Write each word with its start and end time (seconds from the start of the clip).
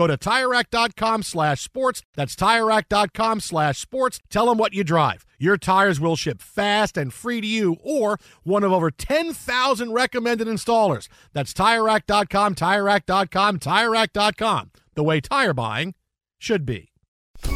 Go 0.00 0.06
to 0.06 0.16
TireRack.com 0.16 1.22
slash 1.22 1.60
sports. 1.60 2.02
That's 2.14 2.34
TireRack.com 2.34 3.40
slash 3.40 3.78
sports. 3.80 4.18
Tell 4.30 4.46
them 4.46 4.56
what 4.56 4.72
you 4.72 4.82
drive. 4.82 5.26
Your 5.38 5.58
tires 5.58 6.00
will 6.00 6.16
ship 6.16 6.40
fast 6.40 6.96
and 6.96 7.12
free 7.12 7.42
to 7.42 7.46
you 7.46 7.76
or 7.84 8.18
one 8.42 8.64
of 8.64 8.72
over 8.72 8.90
10,000 8.90 9.92
recommended 9.92 10.48
installers. 10.48 11.08
That's 11.34 11.52
TireRack.com, 11.52 12.54
TireRack.com, 12.54 13.58
TireRack.com. 13.58 14.70
The 14.94 15.04
way 15.04 15.20
tire 15.20 15.52
buying 15.52 15.94
should 16.38 16.64
be. 16.64 16.92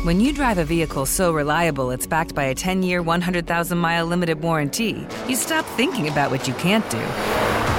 When 0.03 0.21
you 0.21 0.35
drive 0.35 0.59
a 0.59 0.67
vehicle 0.67 1.07
so 1.07 1.33
reliable 1.33 1.93
it's 1.93 2.07
backed 2.07 2.35
by 2.35 2.45
a 2.45 2.55
10 2.55 2.83
year, 2.83 3.01
100,000 3.01 3.79
mile 3.79 4.05
limited 4.05 4.43
warranty, 4.43 5.07
you 5.27 5.37
stop 5.37 5.65
thinking 5.79 6.09
about 6.09 6.31
what 6.31 6.47
you 6.47 6.53
can't 6.53 6.89
do 6.91 7.54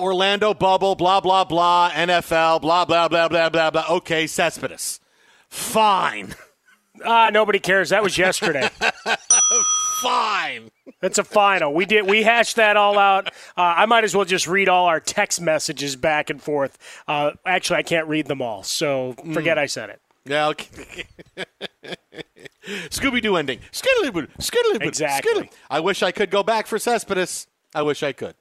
Orlando 0.00 0.54
bubble, 0.54 0.94
blah, 0.94 1.20
blah, 1.20 1.44
blah, 1.44 1.90
NFL, 1.90 2.62
blah, 2.62 2.84
blah, 2.84 3.08
blah, 3.08 3.28
blah, 3.28 3.48
blah, 3.48 3.70
blah. 3.70 3.84
Okay, 3.90 4.26
Cespedes. 4.26 5.00
Fine. 5.48 6.34
Ah, 7.04 7.30
nobody 7.32 7.58
cares. 7.58 7.90
That 7.90 8.02
was 8.02 8.18
yesterday. 8.18 8.68
fine. 10.02 10.70
That's 11.00 11.18
a 11.18 11.24
final. 11.24 11.72
We 11.72 11.86
did. 11.86 12.08
We 12.08 12.22
hashed 12.22 12.56
that 12.56 12.76
all 12.76 12.98
out. 12.98 13.28
Uh, 13.56 13.74
I 13.76 13.86
might 13.86 14.04
as 14.04 14.14
well 14.14 14.24
just 14.24 14.46
read 14.46 14.68
all 14.68 14.86
our 14.86 15.00
text 15.00 15.40
messages 15.40 15.96
back 15.96 16.30
and 16.30 16.42
forth. 16.42 16.78
Uh, 17.08 17.32
actually, 17.46 17.78
I 17.78 17.82
can't 17.82 18.06
read 18.06 18.26
them 18.26 18.42
all, 18.42 18.62
so 18.62 19.14
forget 19.32 19.56
mm. 19.56 19.60
I 19.60 19.66
said 19.66 19.90
it. 19.90 20.00
Yeah. 20.24 20.48
Okay. 20.48 21.06
Scooby 22.90 23.22
Doo 23.22 23.36
ending. 23.36 23.60
Skiddly 23.72 24.28
skiddly 24.38 24.86
Exactly. 24.86 25.50
I 25.70 25.80
wish 25.80 26.02
I 26.02 26.12
could 26.12 26.30
go 26.30 26.42
back 26.42 26.66
for 26.66 26.78
Cespedes. 26.78 27.46
I 27.74 27.82
wish 27.82 28.02
I 28.02 28.12
could. 28.12 28.34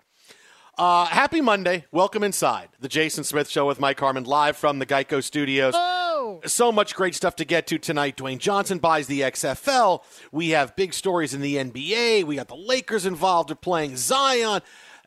Uh, 0.80 1.04
happy 1.08 1.42
Monday. 1.42 1.84
Welcome 1.92 2.24
inside 2.24 2.70
the 2.80 2.88
Jason 2.88 3.26
Smith 3.26 3.50
Show 3.50 3.68
with 3.68 3.82
Mike 3.82 4.00
Harmon, 4.00 4.24
live 4.24 4.56
from 4.56 4.80
the 4.80 4.86
Geico 4.86 5.22
Studios. 5.22 5.74
Oh. 5.76 6.40
So 6.46 6.72
much 6.72 6.96
great 6.96 7.14
stuff 7.14 7.36
to 7.36 7.44
get 7.44 7.68
to 7.68 7.78
tonight. 7.78 8.16
Dwayne 8.16 8.38
Johnson 8.38 8.78
buys 8.78 9.08
the 9.08 9.20
XFL. 9.20 10.02
We 10.32 10.52
have 10.52 10.78
big 10.78 10.94
stories 10.94 11.34
in 11.34 11.42
the 11.42 11.58
NBA. 11.58 12.24
We 12.24 12.38
got 12.38 12.48
the 12.48 12.56
Lakers 12.56 13.06
involved. 13.06 13.50
They're 13.50 13.58
playing 13.58 13.98
Zion. 13.98 14.62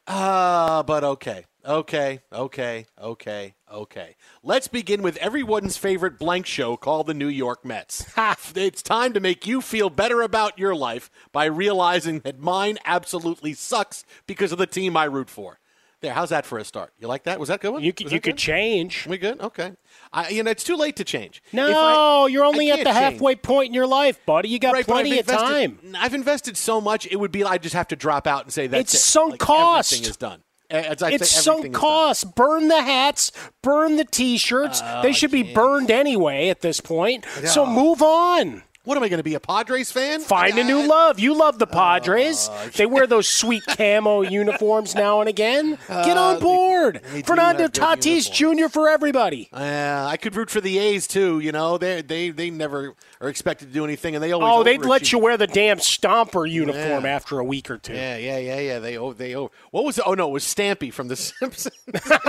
Uh, 0.06 0.82
but 0.82 1.04
okay. 1.04 1.46
Okay, 1.64 2.20
okay, 2.32 2.86
okay, 3.00 3.54
okay. 3.72 4.16
Let's 4.42 4.66
begin 4.66 5.00
with 5.00 5.16
everyone's 5.18 5.76
favorite 5.76 6.18
blank 6.18 6.44
show 6.44 6.76
called 6.76 7.06
the 7.06 7.14
New 7.14 7.28
York 7.28 7.64
Mets. 7.64 8.04
it's 8.56 8.82
time 8.82 9.12
to 9.12 9.20
make 9.20 9.46
you 9.46 9.60
feel 9.60 9.88
better 9.88 10.20
about 10.20 10.58
your 10.58 10.74
life 10.74 11.08
by 11.30 11.44
realizing 11.44 12.18
that 12.20 12.40
mine 12.40 12.78
absolutely 12.84 13.54
sucks 13.54 14.04
because 14.26 14.50
of 14.50 14.58
the 14.58 14.66
team 14.66 14.96
I 14.96 15.04
root 15.04 15.30
for. 15.30 15.60
There, 16.02 16.12
how's 16.12 16.30
that 16.30 16.44
for 16.44 16.58
a 16.58 16.64
start? 16.64 16.92
You 16.98 17.06
like 17.06 17.22
that? 17.24 17.38
Was 17.38 17.48
that 17.48 17.60
good 17.60 17.70
one? 17.70 17.82
You 17.82 17.92
could, 17.92 18.10
you 18.10 18.20
could 18.20 18.36
change. 18.36 19.06
We 19.06 19.18
good? 19.18 19.40
Okay. 19.40 19.72
I, 20.12 20.30
you 20.30 20.42
know, 20.42 20.50
it's 20.50 20.64
too 20.64 20.74
late 20.74 20.96
to 20.96 21.04
change. 21.04 21.40
No, 21.52 22.24
I, 22.24 22.26
you're 22.26 22.44
only 22.44 22.72
at 22.72 22.82
the 22.82 22.92
halfway 22.92 23.34
change. 23.34 23.42
point 23.42 23.68
in 23.68 23.74
your 23.74 23.86
life, 23.86 24.18
buddy. 24.26 24.48
You 24.48 24.58
got 24.58 24.74
right, 24.74 24.84
plenty 24.84 25.20
of 25.20 25.26
time. 25.26 25.78
I've 25.96 26.12
invested 26.12 26.56
so 26.56 26.80
much; 26.80 27.06
it 27.06 27.16
would 27.16 27.30
be 27.30 27.44
I 27.44 27.56
just 27.56 27.76
have 27.76 27.86
to 27.88 27.96
drop 27.96 28.26
out 28.26 28.42
and 28.42 28.52
say 28.52 28.66
that's 28.66 28.94
it's 28.94 28.94
it. 28.94 29.06
sunk 29.06 29.30
like, 29.32 29.40
cost. 29.40 29.92
Everything 29.92 30.10
is 30.10 30.16
done. 30.16 30.42
As 30.70 31.02
it's 31.02 31.30
sunk 31.30 31.72
cost. 31.72 32.34
Burn 32.34 32.66
the 32.66 32.82
hats, 32.82 33.30
burn 33.62 33.96
the 33.96 34.04
T-shirts. 34.04 34.80
Uh, 34.82 35.02
they 35.02 35.12
should 35.12 35.30
be 35.30 35.54
burned 35.54 35.90
anyway 35.90 36.48
at 36.48 36.62
this 36.62 36.80
point. 36.80 37.24
So 37.44 37.64
move 37.64 38.02
on. 38.02 38.62
What 38.84 38.96
am 38.96 39.04
I 39.04 39.08
going 39.08 39.18
to 39.18 39.24
be 39.24 39.34
a 39.34 39.40
Padres 39.40 39.92
fan? 39.92 40.22
Find 40.22 40.58
a 40.58 40.64
new 40.64 40.84
love. 40.88 41.20
You 41.20 41.38
love 41.38 41.60
the 41.60 41.68
Padres. 41.68 42.48
Uh, 42.48 42.68
they 42.74 42.84
wear 42.84 43.06
those 43.06 43.28
sweet 43.28 43.62
camo 43.64 44.22
uniforms 44.28 44.96
now 44.96 45.20
and 45.20 45.28
again. 45.28 45.78
Get 45.86 46.16
on 46.16 46.40
board. 46.40 47.00
They, 47.04 47.20
they 47.20 47.22
Fernando 47.22 47.68
Tatis 47.68 48.28
Jr. 48.32 48.68
for 48.68 48.88
everybody. 48.88 49.48
Yeah, 49.52 50.04
uh, 50.04 50.08
I 50.08 50.16
could 50.16 50.34
root 50.34 50.50
for 50.50 50.60
the 50.60 50.78
A's 50.78 51.06
too. 51.06 51.38
You 51.38 51.52
know, 51.52 51.78
they 51.78 52.02
they 52.02 52.30
they 52.30 52.50
never 52.50 52.96
are 53.20 53.28
expected 53.28 53.68
to 53.68 53.72
do 53.72 53.84
anything, 53.84 54.16
and 54.16 54.24
they 54.24 54.32
always. 54.32 54.50
Oh, 54.52 54.64
they'd 54.64 54.84
let 54.84 55.12
you 55.12 55.20
wear 55.20 55.36
the 55.36 55.46
damn 55.46 55.78
Stomper 55.78 56.50
uniform 56.50 57.04
yeah. 57.04 57.14
after 57.14 57.38
a 57.38 57.44
week 57.44 57.70
or 57.70 57.78
two. 57.78 57.94
Yeah, 57.94 58.16
yeah, 58.16 58.38
yeah, 58.38 58.58
yeah. 58.58 58.78
They 58.80 58.98
oh 58.98 59.12
they 59.12 59.36
oh 59.36 59.52
what 59.70 59.84
was 59.84 59.98
it? 59.98 60.04
oh 60.08 60.14
no 60.14 60.28
it 60.28 60.32
was 60.32 60.44
Stampy 60.44 60.92
from 60.92 61.06
The 61.06 61.14
Simpsons. 61.14 61.76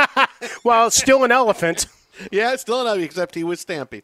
well, 0.64 0.92
still 0.92 1.24
an 1.24 1.32
elephant. 1.32 1.88
yeah, 2.32 2.56
still 2.58 2.82
an 2.82 2.86
elephant 2.86 3.06
except 3.06 3.34
he 3.34 3.44
was 3.44 3.66
Stampy. 3.66 4.04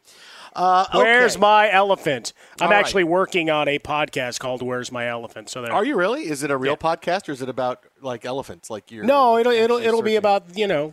Uh, 0.54 0.86
Where's 0.92 1.34
okay. 1.34 1.40
my 1.40 1.70
elephant? 1.70 2.32
I'm 2.60 2.66
All 2.66 2.70
right. 2.72 2.78
actually 2.78 3.04
working 3.04 3.50
on 3.50 3.68
a 3.68 3.78
podcast 3.78 4.40
called 4.40 4.62
"Where's 4.62 4.90
My 4.90 5.06
Elephant." 5.06 5.48
So 5.48 5.62
there. 5.62 5.72
Are 5.72 5.84
you 5.84 5.96
really? 5.96 6.28
Is 6.28 6.42
it 6.42 6.50
a 6.50 6.56
real 6.56 6.76
podcast 6.76 7.28
or 7.28 7.32
is 7.32 7.42
it 7.42 7.48
about 7.48 7.84
like 8.00 8.24
elephants? 8.24 8.68
Like 8.70 8.90
you're 8.90 9.04
No, 9.04 9.38
it'll 9.38 9.52
it'll 9.52 9.78
it'll 9.78 10.02
be 10.02 10.16
about 10.16 10.56
you 10.56 10.66
know 10.66 10.92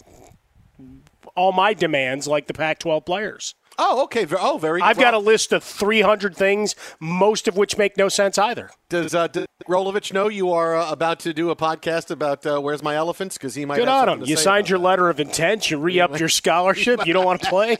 all 1.35 1.51
my 1.51 1.73
demands 1.73 2.27
like 2.27 2.47
the 2.47 2.53
Pac-12 2.53 3.05
players. 3.05 3.55
Oh, 3.77 4.03
okay. 4.03 4.25
Oh, 4.39 4.57
very. 4.57 4.81
I've 4.81 4.97
got 4.97 5.13
a 5.13 5.19
list 5.19 5.53
of 5.53 5.63
300 5.63 6.35
things, 6.35 6.75
most 6.99 7.47
of 7.47 7.55
which 7.55 7.77
make 7.77 7.95
no 7.97 8.09
sense 8.09 8.37
either. 8.37 8.69
Does 8.89 9.13
uh, 9.13 9.27
does 9.27 9.45
Rolovich 9.67 10.13
know 10.13 10.29
you 10.29 10.51
are 10.51 10.75
uh, 10.75 10.91
about 10.91 11.19
to 11.21 11.33
do 11.33 11.49
a 11.49 11.55
podcast 11.55 12.09
about 12.09 12.45
uh, 12.45 12.59
where's 12.59 12.81
my 12.81 12.95
elephants? 12.95 13.37
Because 13.37 13.53
he 13.55 13.65
might. 13.65 13.77
Good 13.77 13.87
on 13.87 14.09
him. 14.09 14.23
You 14.23 14.37
signed 14.37 14.69
your 14.69 14.79
that. 14.79 14.85
letter 14.85 15.09
of 15.09 15.19
intent. 15.19 15.69
You 15.69 15.77
re-upped 15.77 16.19
your 16.19 16.29
scholarship. 16.29 17.05
You 17.05 17.13
don't 17.13 17.25
want 17.25 17.41
to 17.43 17.49
play. 17.49 17.77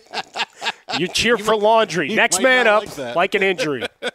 You 0.97 1.07
cheer 1.07 1.37
for 1.37 1.55
laundry. 1.55 2.13
Next 2.13 2.41
man 2.41 2.67
up, 2.67 2.97
like 2.97 3.15
like 3.15 3.35
an 3.35 3.43
injury. 3.43 3.83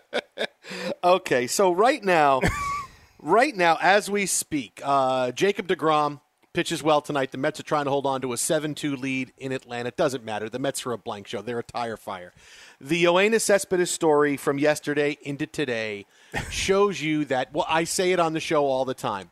Okay, 1.04 1.46
so 1.48 1.72
right 1.72 2.02
now, 2.02 2.40
right 3.20 3.54
now 3.54 3.76
as 3.80 4.08
we 4.10 4.26
speak, 4.26 4.80
uh, 4.84 5.32
Jacob 5.32 5.66
Degrom 5.66 6.20
pitches 6.52 6.82
well 6.82 7.00
tonight. 7.00 7.32
The 7.32 7.38
Mets 7.38 7.60
are 7.60 7.64
trying 7.64 7.84
to 7.84 7.90
hold 7.90 8.06
on 8.06 8.20
to 8.22 8.32
a 8.32 8.36
7-2 8.36 8.98
lead 9.00 9.32
in 9.38 9.52
Atlanta. 9.52 9.88
It 9.88 9.96
doesn't 9.96 10.24
matter. 10.24 10.48
The 10.48 10.58
Mets 10.58 10.84
are 10.86 10.92
a 10.92 10.98
blank 10.98 11.26
show. 11.26 11.42
They're 11.42 11.58
a 11.58 11.64
tire 11.64 11.96
fire. 11.96 12.32
The 12.80 13.04
Yoenis 13.04 13.42
Cespedes 13.42 13.90
story 13.90 14.36
from 14.36 14.58
yesterday 14.58 15.18
into 15.22 15.46
today 15.46 16.06
shows 16.50 17.00
you 17.00 17.24
that. 17.26 17.52
Well, 17.52 17.66
I 17.68 17.84
say 17.84 18.12
it 18.12 18.20
on 18.20 18.32
the 18.32 18.40
show 18.40 18.66
all 18.66 18.84
the 18.84 18.94
time. 18.94 19.30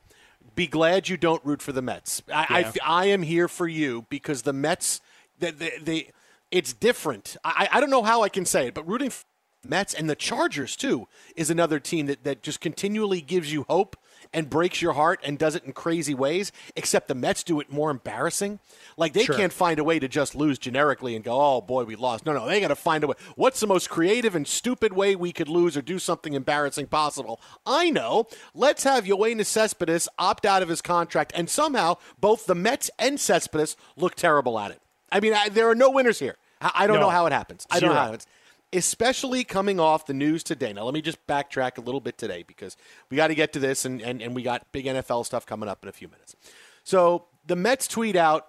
Be 0.54 0.66
glad 0.66 1.08
you 1.08 1.16
don't 1.16 1.44
root 1.44 1.62
for 1.62 1.72
the 1.72 1.82
Mets. 1.82 2.22
I, 2.32 2.60
Yeah. 2.60 2.72
I, 2.84 3.02
I 3.02 3.04
am 3.06 3.22
here 3.22 3.48
for 3.48 3.68
you 3.68 4.06
because 4.08 4.42
the 4.42 4.52
Mets, 4.52 5.00
they, 5.38 5.50
they, 5.50 5.72
they 5.80 6.10
it's 6.50 6.72
different. 6.72 7.36
I, 7.44 7.68
I 7.72 7.80
don't 7.80 7.90
know 7.90 8.02
how 8.02 8.22
I 8.22 8.28
can 8.28 8.44
say 8.44 8.66
it, 8.68 8.74
but 8.74 8.86
rooting 8.86 9.10
for 9.10 9.24
Mets 9.66 9.94
and 9.94 10.08
the 10.08 10.16
Chargers 10.16 10.74
too 10.74 11.06
is 11.36 11.50
another 11.50 11.78
team 11.78 12.06
that, 12.06 12.24
that 12.24 12.42
just 12.42 12.60
continually 12.60 13.20
gives 13.20 13.52
you 13.52 13.64
hope 13.68 13.96
and 14.32 14.48
breaks 14.48 14.80
your 14.80 14.92
heart 14.92 15.20
and 15.24 15.38
does 15.38 15.54
it 15.54 15.64
in 15.64 15.72
crazy 15.72 16.14
ways. 16.14 16.52
Except 16.76 17.08
the 17.08 17.14
Mets 17.14 17.42
do 17.42 17.58
it 17.60 17.72
more 17.72 17.90
embarrassing. 17.90 18.60
Like 18.96 19.12
they 19.12 19.24
Sure. 19.24 19.34
can't 19.36 19.52
find 19.52 19.78
a 19.78 19.84
way 19.84 19.98
to 19.98 20.08
just 20.08 20.34
lose 20.34 20.58
generically 20.58 21.14
and 21.16 21.24
go, 21.24 21.32
"Oh 21.40 21.60
boy, 21.60 21.84
we 21.84 21.96
lost." 21.96 22.26
No, 22.26 22.32
no, 22.32 22.46
they 22.46 22.60
got 22.60 22.68
to 22.68 22.76
find 22.76 23.02
a 23.02 23.06
way. 23.08 23.14
What's 23.36 23.60
the 23.60 23.66
most 23.66 23.88
creative 23.90 24.34
and 24.34 24.46
stupid 24.46 24.92
way 24.92 25.16
we 25.16 25.32
could 25.32 25.48
lose 25.48 25.76
or 25.76 25.82
do 25.82 25.98
something 25.98 26.34
embarrassing 26.34 26.86
possible? 26.88 27.40
I 27.66 27.90
know. 27.90 28.26
Let's 28.54 28.84
have 28.84 29.04
Yoenis 29.04 29.46
Cespedes 29.46 30.08
opt 30.18 30.44
out 30.46 30.62
of 30.62 30.68
his 30.68 30.82
contract, 30.82 31.32
and 31.34 31.48
somehow 31.48 31.96
both 32.20 32.46
the 32.46 32.54
Mets 32.54 32.90
and 32.98 33.18
Cespedes 33.18 33.76
look 33.96 34.14
terrible 34.14 34.58
at 34.58 34.70
it. 34.70 34.80
I 35.10 35.20
mean, 35.20 35.34
I, 35.34 35.48
there 35.48 35.68
are 35.68 35.74
no 35.74 35.90
winners 35.90 36.18
here. 36.18 36.36
I, 36.60 36.70
I 36.74 36.86
don't 36.86 36.96
No. 36.96 37.02
know 37.06 37.10
how 37.10 37.26
it 37.26 37.32
happens. 37.32 37.66
I 37.70 37.80
don't 37.80 37.90
know 37.90 37.96
how 37.96 38.02
it 38.02 38.06
happens 38.06 38.26
especially 38.72 39.44
coming 39.44 39.80
off 39.80 40.06
the 40.06 40.14
news 40.14 40.42
today. 40.42 40.72
Now, 40.72 40.84
let 40.84 40.94
me 40.94 41.02
just 41.02 41.24
backtrack 41.26 41.78
a 41.78 41.80
little 41.80 42.00
bit 42.00 42.18
today 42.18 42.44
because 42.46 42.76
we 43.10 43.16
got 43.16 43.28
to 43.28 43.34
get 43.34 43.52
to 43.54 43.58
this, 43.58 43.84
and, 43.84 44.00
and, 44.00 44.22
and 44.22 44.34
we 44.34 44.42
got 44.42 44.70
big 44.72 44.86
NFL 44.86 45.26
stuff 45.26 45.44
coming 45.44 45.68
up 45.68 45.82
in 45.82 45.88
a 45.88 45.92
few 45.92 46.08
minutes. 46.08 46.36
So, 46.84 47.26
the 47.46 47.56
Mets 47.56 47.88
tweet 47.88 48.16
out 48.16 48.46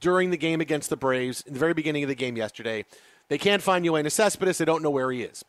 during 0.00 0.30
the 0.30 0.36
game 0.36 0.60
against 0.60 0.90
the 0.90 0.96
Braves, 0.96 1.42
in 1.42 1.54
the 1.54 1.58
very 1.58 1.74
beginning 1.74 2.04
of 2.04 2.08
the 2.08 2.14
game 2.14 2.36
yesterday, 2.36 2.84
they 3.28 3.38
can't 3.38 3.62
find 3.62 3.84
Yoenis 3.84 4.12
Cespedes. 4.12 4.58
They 4.58 4.64
don't 4.64 4.82
know 4.82 4.90
where 4.90 5.10
he 5.10 5.22
is. 5.22 5.44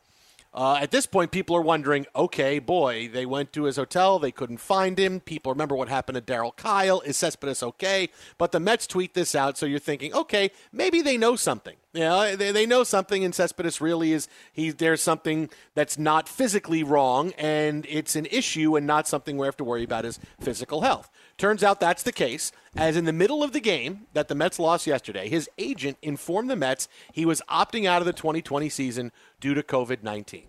Uh, 0.51 0.79
at 0.81 0.89
this 0.89 1.05
point, 1.05 1.31
people 1.31 1.55
are 1.55 1.61
wondering, 1.61 2.07
okay, 2.15 2.57
boy, 2.57 3.07
they 3.07 3.25
went 3.25 3.53
to 3.53 3.65
his 3.65 3.75
hotel, 3.75 4.17
they 4.17 4.31
couldn't 4.31 4.57
find 4.57 4.97
him. 4.97 5.19
People 5.19 5.51
remember 5.51 5.75
what 5.75 5.89
happened 5.89 6.15
to 6.15 6.21
Darryl 6.21 6.55
Kile. 6.55 7.01
Is 7.05 7.17
Cespedes 7.17 7.61
okay? 7.61 8.09
But 8.39 8.51
the 8.51 8.59
Mets 8.59 8.87
tweet 8.87 9.13
this 9.13 9.35
out, 9.35 9.57
so 9.57 9.67
you're 9.67 9.77
thinking, 9.77 10.13
okay, 10.13 10.49
maybe 10.71 11.01
they 11.01 11.17
know 11.17 11.35
something. 11.35 11.75
You 11.93 12.01
know, 12.01 12.35
they, 12.35 12.51
they 12.51 12.65
know 12.65 12.83
something, 12.83 13.23
and 13.23 13.33
Cespedes 13.33 13.79
really 13.79 14.11
is 14.11 14.27
he. 14.51 14.71
There's 14.71 15.01
something 15.01 15.49
that's 15.75 15.97
not 15.97 16.27
physically 16.27 16.83
wrong, 16.83 17.33
and 17.37 17.85
it's 17.87 18.15
an 18.15 18.27
issue, 18.27 18.75
and 18.75 18.87
not 18.87 19.07
something 19.07 19.37
we 19.37 19.45
have 19.45 19.57
to 19.57 19.63
worry 19.63 19.83
about 19.83 20.05
his 20.05 20.19
physical 20.39 20.81
health. 20.81 21.09
Turns 21.39 21.63
out 21.63 21.79
that's 21.79 22.03
the 22.03 22.11
case. 22.11 22.51
As 22.75 22.97
in 22.97 23.05
the 23.05 23.13
middle 23.13 23.41
of 23.41 23.53
the 23.53 23.61
game 23.61 24.07
that 24.13 24.27
the 24.27 24.35
Mets 24.35 24.59
lost 24.59 24.85
yesterday, 24.85 25.29
his 25.29 25.49
agent 25.57 25.97
informed 26.01 26.49
the 26.49 26.55
Mets 26.55 26.87
he 27.13 27.25
was 27.25 27.41
opting 27.49 27.85
out 27.85 28.01
of 28.01 28.05
the 28.05 28.13
2020 28.13 28.69
season 28.69 29.11
due 29.39 29.53
to 29.53 29.63
COVID 29.63 30.03
19. 30.03 30.43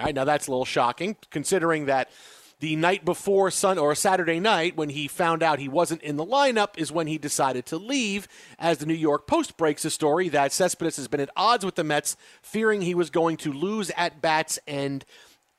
All 0.00 0.04
right, 0.04 0.14
now 0.14 0.24
that's 0.24 0.48
a 0.48 0.50
little 0.50 0.64
shocking 0.64 1.16
considering 1.30 1.86
that 1.86 2.10
the 2.58 2.74
night 2.74 3.04
before 3.04 3.50
Sun 3.50 3.78
or 3.78 3.94
Saturday 3.94 4.40
night, 4.40 4.76
when 4.76 4.88
he 4.88 5.06
found 5.06 5.42
out 5.42 5.60
he 5.60 5.68
wasn't 5.68 6.02
in 6.02 6.16
the 6.16 6.26
lineup, 6.26 6.76
is 6.76 6.90
when 6.90 7.06
he 7.06 7.16
decided 7.16 7.64
to 7.66 7.76
leave. 7.76 8.26
As 8.58 8.78
the 8.78 8.86
New 8.86 8.94
York 8.94 9.28
Post 9.28 9.56
breaks 9.56 9.84
a 9.84 9.90
story 9.90 10.28
that 10.30 10.52
Cespedes 10.52 10.96
has 10.96 11.06
been 11.06 11.20
at 11.20 11.30
odds 11.36 11.64
with 11.64 11.76
the 11.76 11.84
Mets, 11.84 12.16
fearing 12.42 12.82
he 12.82 12.94
was 12.94 13.10
going 13.10 13.36
to 13.38 13.52
lose 13.52 13.90
at 13.96 14.20
bats 14.20 14.58
and 14.66 15.04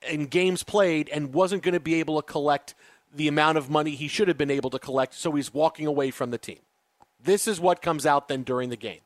in 0.10 0.26
games 0.26 0.64
played 0.64 1.10
and 1.10 1.34
wasn't 1.34 1.64
going 1.64 1.74
to 1.74 1.80
be 1.80 1.96
able 1.96 2.22
to 2.22 2.32
collect 2.32 2.76
the 3.16 3.28
amount 3.28 3.58
of 3.58 3.70
money 3.70 3.92
he 3.92 4.08
should 4.08 4.28
have 4.28 4.38
been 4.38 4.52
able 4.52 4.70
to 4.70 4.80
collect, 4.80 5.14
so 5.14 5.32
he's 5.32 5.54
walking 5.54 5.88
away 5.88 6.12
from 6.12 6.32
the 6.32 6.38
team. 6.38 6.60
This 7.22 7.48
is 7.48 7.60
what 7.60 7.82
comes 7.82 8.06
out 8.06 8.28
then 8.28 8.44
during 8.44 8.70
the 8.70 8.76
game. 8.76 9.00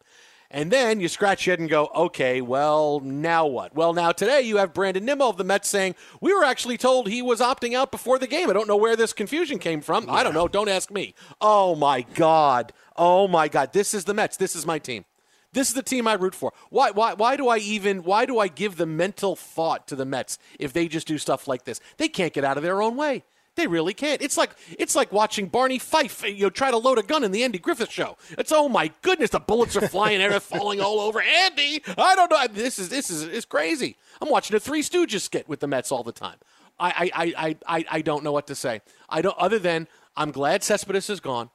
And 0.51 0.71
then 0.71 0.99
you 0.99 1.07
scratch 1.07 1.45
your 1.45 1.53
head 1.53 1.59
and 1.59 1.69
go, 1.69 1.91
okay, 1.93 2.41
well, 2.41 2.99
now 3.01 3.45
what? 3.45 3.75
Well, 3.75 3.93
now 3.93 4.11
today 4.11 4.41
you 4.41 4.57
have 4.57 4.73
Brandon 4.73 5.05
Nimmo 5.05 5.29
of 5.29 5.37
the 5.37 5.43
Mets 5.43 5.69
saying, 5.69 5.93
we 6.21 6.33
were 6.33 6.43
actually 6.43 6.77
told 6.77 7.07
he 7.07 7.21
was 7.21 7.39
opting 7.39 7.75
out 7.75 7.91
before 7.91 8.17
the 8.17 8.25
game. 8.25 8.49
I 8.49 8.53
don't 8.53 8.67
know 8.67 8.75
where 8.75 8.95
this 8.95 9.13
confusion 9.13 9.59
came 9.59 9.81
from. 9.81 10.09
I 10.09 10.23
don't 10.23 10.33
know. 10.33 10.47
Don't 10.47 10.67
ask 10.67 10.89
me. 10.89 11.13
Oh, 11.39 11.75
my 11.75 12.01
God. 12.01 12.73
Oh, 12.97 13.27
my 13.27 13.47
God. 13.47 13.73
This 13.73 13.93
is 13.93 14.05
the 14.05 14.13
Mets. 14.15 14.37
This 14.37 14.55
is 14.55 14.65
my 14.65 14.79
team. 14.79 15.05
This 15.53 15.67
is 15.67 15.75
the 15.75 15.83
team 15.83 16.07
I 16.07 16.13
root 16.13 16.33
for. 16.33 16.51
Why, 16.71 16.89
why, 16.91 17.13
why 17.13 17.35
do 17.35 17.47
I 17.47 17.57
even, 17.57 18.03
why 18.03 18.25
do 18.25 18.39
I 18.39 18.47
give 18.47 18.75
the 18.75 18.87
mental 18.87 19.35
thought 19.35 19.87
to 19.87 19.95
the 19.95 20.05
Mets 20.05 20.39
if 20.59 20.73
they 20.73 20.87
just 20.87 21.07
do 21.07 21.19
stuff 21.19 21.47
like 21.47 21.65
this? 21.65 21.79
They 21.97 22.07
can't 22.07 22.33
get 22.33 22.43
out 22.43 22.57
of 22.57 22.63
their 22.63 22.81
own 22.81 22.95
way. 22.95 23.23
They 23.59 23.67
really 23.67 23.93
can't. 23.93 24.21
It's 24.21 24.37
like 24.37 24.51
it's 24.77 24.95
like 24.95 25.11
watching 25.11 25.47
Barney 25.47 25.79
Fife, 25.79 26.23
eh, 26.23 26.27
you 26.27 26.43
know, 26.43 26.49
try 26.49 26.71
to 26.71 26.77
load 26.77 26.97
a 26.97 27.03
gun 27.03 27.25
in 27.25 27.33
the 27.33 27.43
Andy 27.43 27.59
Griffith 27.59 27.91
show. 27.91 28.15
It's 28.37 28.53
oh 28.53 28.69
my 28.69 28.89
goodness, 29.01 29.31
the 29.31 29.41
bullets 29.41 29.75
are 29.75 29.85
flying, 29.85 30.19
they're 30.19 30.39
falling 30.39 30.79
all 30.79 31.01
over. 31.01 31.21
Andy, 31.21 31.83
I 31.97 32.15
don't 32.15 32.31
know. 32.31 32.47
This 32.47 32.79
is 32.79 32.87
this 32.87 33.09
is 33.09 33.23
it's 33.23 33.43
crazy. 33.43 33.97
I'm 34.21 34.29
watching 34.29 34.55
a 34.55 34.61
Three 34.61 34.81
Stooges 34.81 35.19
skit 35.19 35.49
with 35.49 35.59
the 35.59 35.67
Mets 35.67 35.91
all 35.91 36.03
the 36.03 36.13
time. 36.13 36.37
I 36.79 37.11
I, 37.13 37.33
I, 37.35 37.57
I, 37.67 37.85
I 37.91 38.01
don't 38.01 38.23
know 38.23 38.31
what 38.31 38.47
to 38.47 38.55
say. 38.55 38.79
I 39.09 39.21
don't 39.21 39.35
other 39.37 39.59
than 39.59 39.89
I'm 40.15 40.31
glad 40.31 40.63
Cespedes 40.63 41.09
is 41.09 41.19
gone. 41.19 41.49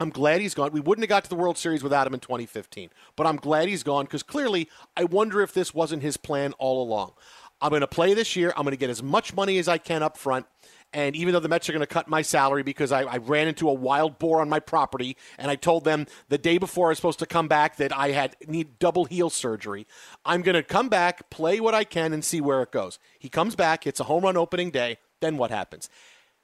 I'm 0.00 0.08
glad 0.08 0.40
he's 0.40 0.54
gone. 0.54 0.72
We 0.72 0.80
wouldn't 0.80 1.04
have 1.04 1.10
got 1.10 1.24
to 1.24 1.28
the 1.28 1.36
World 1.36 1.58
Series 1.58 1.82
without 1.82 2.06
him 2.06 2.14
in 2.14 2.20
2015, 2.20 2.88
but 3.14 3.26
I'm 3.26 3.36
glad 3.36 3.68
he's 3.68 3.82
gone 3.82 4.06
because 4.06 4.22
clearly 4.22 4.70
I 4.96 5.04
wonder 5.04 5.42
if 5.42 5.52
this 5.52 5.74
wasn't 5.74 6.02
his 6.02 6.16
plan 6.16 6.54
all 6.54 6.82
along. 6.82 7.12
I'm 7.60 7.70
going 7.70 7.80
to 7.80 7.86
play 7.86 8.14
this 8.14 8.36
year. 8.36 8.52
I'm 8.56 8.64
going 8.64 8.72
to 8.72 8.78
get 8.78 8.90
as 8.90 9.02
much 9.02 9.34
money 9.34 9.58
as 9.58 9.68
I 9.68 9.78
can 9.78 10.02
up 10.02 10.16
front. 10.16 10.46
And 10.92 11.14
even 11.14 11.34
though 11.34 11.40
the 11.40 11.48
Mets 11.48 11.68
are 11.68 11.72
going 11.72 11.80
to 11.80 11.86
cut 11.86 12.08
my 12.08 12.22
salary 12.22 12.62
because 12.62 12.90
I, 12.90 13.02
I 13.02 13.16
ran 13.18 13.48
into 13.48 13.68
a 13.68 13.72
wild 13.74 14.18
boar 14.18 14.40
on 14.40 14.48
my 14.48 14.60
property, 14.60 15.16
and 15.36 15.50
I 15.50 15.56
told 15.56 15.84
them 15.84 16.06
the 16.28 16.38
day 16.38 16.58
before 16.58 16.86
I 16.86 16.90
was 16.90 16.98
supposed 16.98 17.18
to 17.18 17.26
come 17.26 17.48
back 17.48 17.76
that 17.76 17.96
I 17.96 18.12
had 18.12 18.36
need 18.46 18.78
double 18.78 19.04
heel 19.04 19.28
surgery, 19.28 19.86
I'm 20.24 20.42
going 20.42 20.54
to 20.54 20.62
come 20.62 20.88
back, 20.88 21.28
play 21.28 21.60
what 21.60 21.74
I 21.74 21.84
can, 21.84 22.12
and 22.12 22.24
see 22.24 22.40
where 22.40 22.62
it 22.62 22.72
goes. 22.72 22.98
He 23.18 23.28
comes 23.28 23.54
back. 23.56 23.86
It's 23.86 24.00
a 24.00 24.04
home 24.04 24.24
run 24.24 24.36
opening 24.36 24.70
day. 24.70 24.98
Then 25.20 25.36
what 25.36 25.50
happens? 25.50 25.90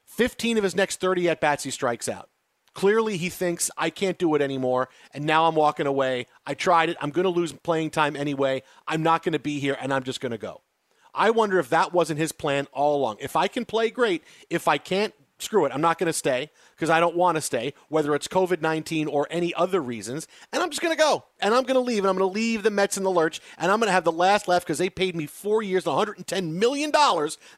15 0.05 0.57
of 0.57 0.63
his 0.63 0.75
next 0.75 0.99
30 0.99 1.29
at 1.29 1.41
bats, 1.41 1.63
he 1.63 1.71
strikes 1.71 2.07
out. 2.07 2.29
Clearly, 2.73 3.17
he 3.17 3.29
thinks 3.29 3.69
I 3.77 3.89
can't 3.89 4.17
do 4.17 4.33
it 4.35 4.41
anymore, 4.41 4.89
and 5.13 5.25
now 5.25 5.45
I'm 5.45 5.55
walking 5.55 5.85
away. 5.85 6.25
I 6.45 6.55
tried 6.55 6.89
it. 6.89 6.97
I'm 6.99 7.11
going 7.11 7.25
to 7.25 7.29
lose 7.29 7.53
playing 7.53 7.91
time 7.91 8.15
anyway. 8.15 8.63
I'm 8.87 9.03
not 9.03 9.23
going 9.23 9.33
to 9.33 9.39
be 9.39 9.59
here, 9.59 9.77
and 9.79 9.93
I'm 9.93 10.03
just 10.03 10.21
going 10.21 10.31
to 10.31 10.39
go. 10.39 10.61
I 11.13 11.29
wonder 11.29 11.59
if 11.59 11.69
that 11.69 11.93
wasn't 11.93 12.19
his 12.19 12.31
plan 12.31 12.67
all 12.73 12.95
along. 12.95 13.17
If 13.19 13.35
I 13.35 13.47
can 13.47 13.65
play, 13.65 13.89
great. 13.89 14.23
If 14.49 14.67
I 14.67 14.77
can't, 14.77 15.13
screw 15.43 15.65
it. 15.65 15.71
I'm 15.73 15.81
not 15.81 15.99
going 15.99 16.07
to 16.07 16.13
stay 16.13 16.49
because 16.75 16.89
I 16.89 16.99
don't 16.99 17.15
want 17.15 17.35
to 17.35 17.41
stay, 17.41 17.73
whether 17.89 18.15
it's 18.15 18.27
COVID 18.27 18.61
19 18.61 19.07
or 19.07 19.27
any 19.29 19.53
other 19.53 19.81
reasons. 19.81 20.27
And 20.51 20.63
I'm 20.63 20.69
just 20.69 20.81
going 20.81 20.95
to 20.95 20.99
go 21.01 21.25
and 21.39 21.53
I'm 21.53 21.63
going 21.63 21.75
to 21.75 21.81
leave 21.81 21.99
and 21.99 22.07
I'm 22.07 22.17
going 22.17 22.29
to 22.29 22.33
leave 22.33 22.63
the 22.63 22.71
Mets 22.71 22.97
in 22.97 23.03
the 23.03 23.11
lurch 23.11 23.41
and 23.57 23.71
I'm 23.71 23.79
going 23.79 23.87
to 23.87 23.93
have 23.93 24.03
the 24.03 24.11
last 24.11 24.47
laugh 24.47 24.63
because 24.63 24.77
they 24.77 24.89
paid 24.89 25.15
me 25.15 25.25
four 25.27 25.61
years, 25.61 25.83
$110 25.83 26.53
million. 26.53 26.91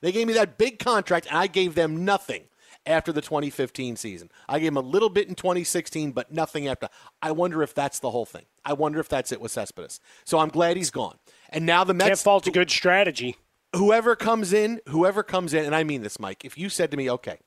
They 0.01 0.11
gave 0.11 0.27
me 0.27 0.33
that 0.33 0.57
big 0.57 0.79
contract 0.79 1.27
and 1.27 1.37
I 1.37 1.47
gave 1.47 1.75
them 1.75 2.03
nothing 2.03 2.45
after 2.85 3.11
the 3.11 3.21
2015 3.21 3.95
season. 3.95 4.29
I 4.47 4.59
gave 4.59 4.69
him 4.69 4.77
a 4.77 4.81
little 4.81 5.09
bit 5.09 5.27
in 5.27 5.35
2016, 5.35 6.11
but 6.11 6.31
nothing 6.31 6.67
after. 6.67 6.89
I 7.21 7.31
wonder 7.31 7.63
if 7.63 7.73
that's 7.73 7.99
the 7.99 8.11
whole 8.11 8.25
thing. 8.25 8.45
I 8.63 8.73
wonder 8.73 8.99
if 8.99 9.09
that's 9.09 9.31
it 9.31 9.41
with 9.41 9.51
Cespedes. 9.51 9.99
So 10.23 10.39
I'm 10.39 10.49
glad 10.49 10.77
he's 10.77 10.91
gone. 10.91 11.17
And 11.49 11.65
now 11.65 11.83
the 11.83 11.93
Mets 11.93 12.07
Can't 12.07 12.19
fault 12.19 12.47
a 12.47 12.51
good 12.51 12.69
strategy. 12.69 13.37
Whoever 13.75 14.15
comes 14.15 14.53
in, 14.53 14.79
whoever 14.87 15.23
comes 15.23 15.53
in, 15.53 15.65
and 15.65 15.75
I 15.75 15.83
mean 15.83 16.01
this, 16.01 16.19
Mike, 16.19 16.45
if 16.45 16.57
you 16.57 16.69
said 16.69 16.91
to 16.91 16.97
me, 16.97 17.09
okay, 17.09 17.39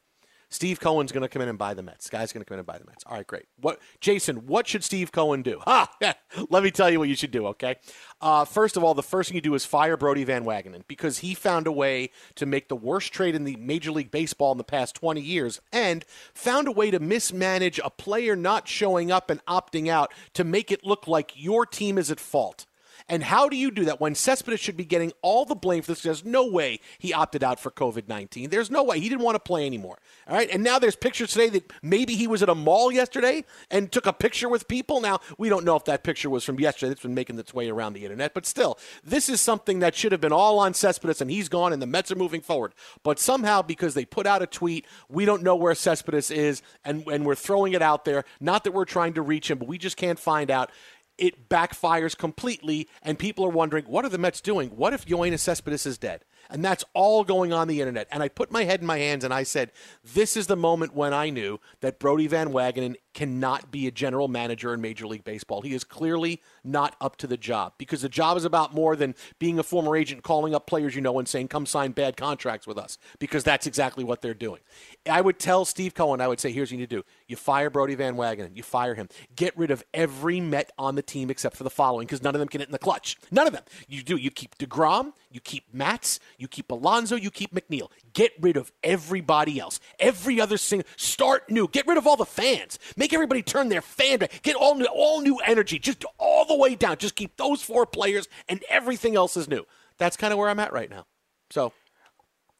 Steve 0.50 0.80
Cohen's 0.80 1.12
going 1.12 1.22
to 1.22 1.28
come 1.28 1.42
in 1.42 1.48
and 1.48 1.58
buy 1.58 1.74
the 1.74 1.82
Mets. 1.82 2.08
Guy's 2.08 2.32
going 2.32 2.40
to 2.40 2.44
come 2.44 2.54
in 2.54 2.60
and 2.60 2.66
buy 2.66 2.78
the 2.78 2.86
Mets. 2.86 3.04
All 3.06 3.16
right, 3.16 3.26
great. 3.26 3.44
What, 3.60 3.80
Jason? 4.00 4.46
What 4.46 4.66
should 4.66 4.82
Steve 4.82 5.12
Cohen 5.12 5.42
do? 5.42 5.60
Ha! 5.64 5.90
Let 6.50 6.62
me 6.62 6.70
tell 6.70 6.88
you 6.88 6.98
what 6.98 7.08
you 7.08 7.16
should 7.16 7.30
do. 7.30 7.48
Okay. 7.48 7.76
Uh, 8.20 8.46
first 8.46 8.76
of 8.76 8.82
all, 8.82 8.94
the 8.94 9.02
first 9.02 9.28
thing 9.28 9.36
you 9.36 9.42
do 9.42 9.54
is 9.54 9.66
fire 9.66 9.98
Brodie 9.98 10.24
Van 10.24 10.44
Wagenen 10.44 10.84
because 10.88 11.18
he 11.18 11.34
found 11.34 11.66
a 11.66 11.72
way 11.72 12.10
to 12.36 12.46
make 12.46 12.68
the 12.68 12.76
worst 12.76 13.12
trade 13.12 13.34
in 13.34 13.44
the 13.44 13.56
Major 13.56 13.92
League 13.92 14.10
Baseball 14.10 14.52
in 14.52 14.58
the 14.58 14.64
past 14.64 14.94
20 14.94 15.20
years 15.20 15.60
and 15.70 16.04
found 16.32 16.66
a 16.66 16.72
way 16.72 16.90
to 16.90 16.98
mismanage 16.98 17.78
a 17.84 17.90
player 17.90 18.34
not 18.34 18.66
showing 18.66 19.12
up 19.12 19.28
and 19.28 19.44
opting 19.44 19.88
out 19.88 20.12
to 20.32 20.44
make 20.44 20.72
it 20.72 20.84
look 20.84 21.06
like 21.06 21.32
your 21.34 21.66
team 21.66 21.98
is 21.98 22.10
at 22.10 22.20
fault. 22.20 22.64
And 23.08 23.22
how 23.22 23.48
do 23.48 23.56
you 23.56 23.70
do 23.70 23.86
that 23.86 24.00
when 24.00 24.14
Cespedes 24.14 24.60
should 24.60 24.76
be 24.76 24.84
getting 24.84 25.12
all 25.22 25.44
the 25.44 25.54
blame 25.54 25.82
for 25.82 25.92
this? 25.92 26.02
There's 26.02 26.24
no 26.24 26.46
way 26.46 26.80
he 26.98 27.14
opted 27.14 27.42
out 27.42 27.58
for 27.58 27.70
COVID 27.70 28.06
19. 28.06 28.50
There's 28.50 28.70
no 28.70 28.82
way. 28.82 29.00
He 29.00 29.08
didn't 29.08 29.22
want 29.22 29.36
to 29.36 29.40
play 29.40 29.66
anymore. 29.66 29.98
All 30.26 30.36
right. 30.36 30.48
And 30.50 30.62
now 30.62 30.78
there's 30.78 30.96
pictures 30.96 31.32
today 31.32 31.48
that 31.50 31.72
maybe 31.82 32.14
he 32.14 32.26
was 32.26 32.42
at 32.42 32.48
a 32.48 32.54
mall 32.54 32.92
yesterday 32.92 33.44
and 33.70 33.90
took 33.90 34.06
a 34.06 34.12
picture 34.12 34.48
with 34.48 34.68
people. 34.68 35.00
Now, 35.00 35.20
we 35.38 35.48
don't 35.48 35.64
know 35.64 35.76
if 35.76 35.84
that 35.86 36.04
picture 36.04 36.28
was 36.28 36.44
from 36.44 36.60
yesterday. 36.60 36.92
It's 36.92 37.02
been 37.02 37.14
making 37.14 37.38
its 37.38 37.54
way 37.54 37.70
around 37.70 37.94
the 37.94 38.04
internet. 38.04 38.34
But 38.34 38.44
still, 38.44 38.78
this 39.02 39.28
is 39.28 39.40
something 39.40 39.78
that 39.78 39.94
should 39.94 40.12
have 40.12 40.20
been 40.20 40.32
all 40.32 40.58
on 40.58 40.74
Cespedes, 40.74 41.20
and 41.20 41.30
he's 41.30 41.48
gone, 41.48 41.72
and 41.72 41.80
the 41.80 41.86
Mets 41.86 42.12
are 42.12 42.16
moving 42.16 42.40
forward. 42.40 42.74
But 43.02 43.18
somehow, 43.18 43.62
because 43.62 43.94
they 43.94 44.04
put 44.04 44.26
out 44.26 44.42
a 44.42 44.46
tweet, 44.46 44.86
we 45.08 45.24
don't 45.24 45.42
know 45.42 45.56
where 45.56 45.74
Cespedes 45.74 46.30
is, 46.30 46.62
and, 46.84 47.06
and 47.06 47.24
we're 47.24 47.34
throwing 47.34 47.72
it 47.72 47.82
out 47.82 48.04
there. 48.04 48.24
Not 48.40 48.64
that 48.64 48.72
we're 48.72 48.84
trying 48.84 49.14
to 49.14 49.22
reach 49.22 49.50
him, 49.50 49.58
but 49.58 49.68
we 49.68 49.78
just 49.78 49.96
can't 49.96 50.18
find 50.18 50.50
out 50.50 50.70
it 51.18 51.48
backfires 51.48 52.16
completely, 52.16 52.88
and 53.02 53.18
people 53.18 53.44
are 53.44 53.50
wondering, 53.50 53.84
what 53.84 54.04
are 54.04 54.08
the 54.08 54.18
Mets 54.18 54.40
doing? 54.40 54.70
What 54.70 54.94
if 54.94 55.04
Yoenis 55.04 55.40
Cespedes 55.40 55.84
is 55.84 55.98
dead? 55.98 56.24
And 56.48 56.64
that's 56.64 56.84
all 56.94 57.24
going 57.24 57.52
on 57.52 57.68
the 57.68 57.80
internet. 57.80 58.08
And 58.10 58.22
I 58.22 58.28
put 58.28 58.50
my 58.50 58.64
head 58.64 58.80
in 58.80 58.86
my 58.86 58.98
hands 58.98 59.24
and 59.24 59.34
I 59.34 59.42
said, 59.42 59.70
this 60.02 60.36
is 60.36 60.46
the 60.46 60.56
moment 60.56 60.94
when 60.94 61.12
I 61.12 61.28
knew 61.28 61.60
that 61.80 61.98
Brodie 61.98 62.26
Van 62.26 62.50
Wagenen 62.50 62.96
cannot 63.14 63.70
be 63.70 63.86
a 63.86 63.90
general 63.90 64.28
manager 64.28 64.72
in 64.74 64.80
Major 64.80 65.06
League 65.06 65.24
Baseball. 65.24 65.62
He 65.62 65.74
is 65.74 65.84
clearly 65.84 66.40
not 66.64 66.96
up 67.00 67.16
to 67.16 67.26
the 67.26 67.36
job 67.36 67.74
because 67.78 68.02
the 68.02 68.08
job 68.08 68.36
is 68.36 68.44
about 68.44 68.74
more 68.74 68.96
than 68.96 69.14
being 69.38 69.58
a 69.58 69.62
former 69.62 69.96
agent, 69.96 70.22
calling 70.22 70.54
up 70.54 70.66
players 70.66 70.94
you 70.94 71.00
know 71.00 71.18
and 71.18 71.28
saying, 71.28 71.48
come 71.48 71.66
sign 71.66 71.92
bad 71.92 72.16
contracts 72.16 72.66
with 72.66 72.78
us, 72.78 72.98
because 73.18 73.44
that's 73.44 73.66
exactly 73.66 74.04
what 74.04 74.22
they're 74.22 74.34
doing. 74.34 74.60
I 75.08 75.20
would 75.20 75.38
tell 75.38 75.64
Steve 75.64 75.94
Cohen, 75.94 76.20
I 76.20 76.28
would 76.28 76.40
say, 76.40 76.52
here's 76.52 76.68
what 76.68 76.72
you 76.72 76.78
need 76.78 76.90
to 76.90 76.96
do. 76.96 77.04
You 77.26 77.36
fire 77.36 77.70
Brodie 77.70 77.94
Van 77.94 78.16
Wagenen. 78.16 78.56
You 78.56 78.62
fire 78.62 78.94
him. 78.94 79.08
Get 79.34 79.56
rid 79.56 79.70
of 79.70 79.84
every 79.92 80.40
Met 80.40 80.70
on 80.78 80.94
the 80.94 81.02
team 81.02 81.30
except 81.30 81.56
for 81.56 81.64
the 81.64 81.70
following 81.70 82.06
because 82.06 82.22
none 82.22 82.34
of 82.34 82.38
them 82.38 82.48
can 82.48 82.60
hit 82.60 82.68
in 82.68 82.72
the 82.72 82.78
clutch. 82.78 83.16
None 83.30 83.46
of 83.46 83.52
them. 83.52 83.64
You 83.88 84.02
do. 84.02 84.16
You 84.16 84.30
keep 84.30 84.56
DeGrom, 84.58 85.12
you 85.30 85.40
keep 85.40 85.64
Matz, 85.72 86.20
you 86.38 86.48
keep 86.48 86.70
Alonso, 86.70 87.16
you 87.16 87.30
keep 87.30 87.54
McNeil. 87.54 87.90
Get 88.12 88.32
rid 88.40 88.56
of 88.56 88.72
everybody 88.82 89.58
else. 89.58 89.80
Every 89.98 90.40
other 90.40 90.56
single. 90.56 90.88
Start 90.96 91.50
new. 91.50 91.68
Get 91.68 91.86
rid 91.86 91.98
of 91.98 92.06
all 92.06 92.16
the 92.16 92.24
fans. 92.24 92.78
Make 92.96 93.12
everybody 93.12 93.42
turn 93.42 93.68
their 93.68 93.82
fan 93.82 94.18
back. 94.18 94.42
Get 94.42 94.56
all 94.56 94.74
new, 94.74 94.86
all 94.86 95.20
new 95.20 95.38
energy. 95.38 95.78
Just 95.78 96.04
all 96.18 96.44
the 96.44 96.56
way 96.56 96.74
down. 96.74 96.96
Just 96.98 97.16
keep 97.16 97.36
those 97.36 97.62
four 97.62 97.86
players, 97.86 98.28
and 98.48 98.62
everything 98.68 99.16
else 99.16 99.36
is 99.36 99.48
new. 99.48 99.64
That's 99.98 100.16
kind 100.16 100.32
of 100.32 100.38
where 100.38 100.48
I'm 100.48 100.60
at 100.60 100.72
right 100.72 100.90
now. 100.90 101.06
So. 101.50 101.72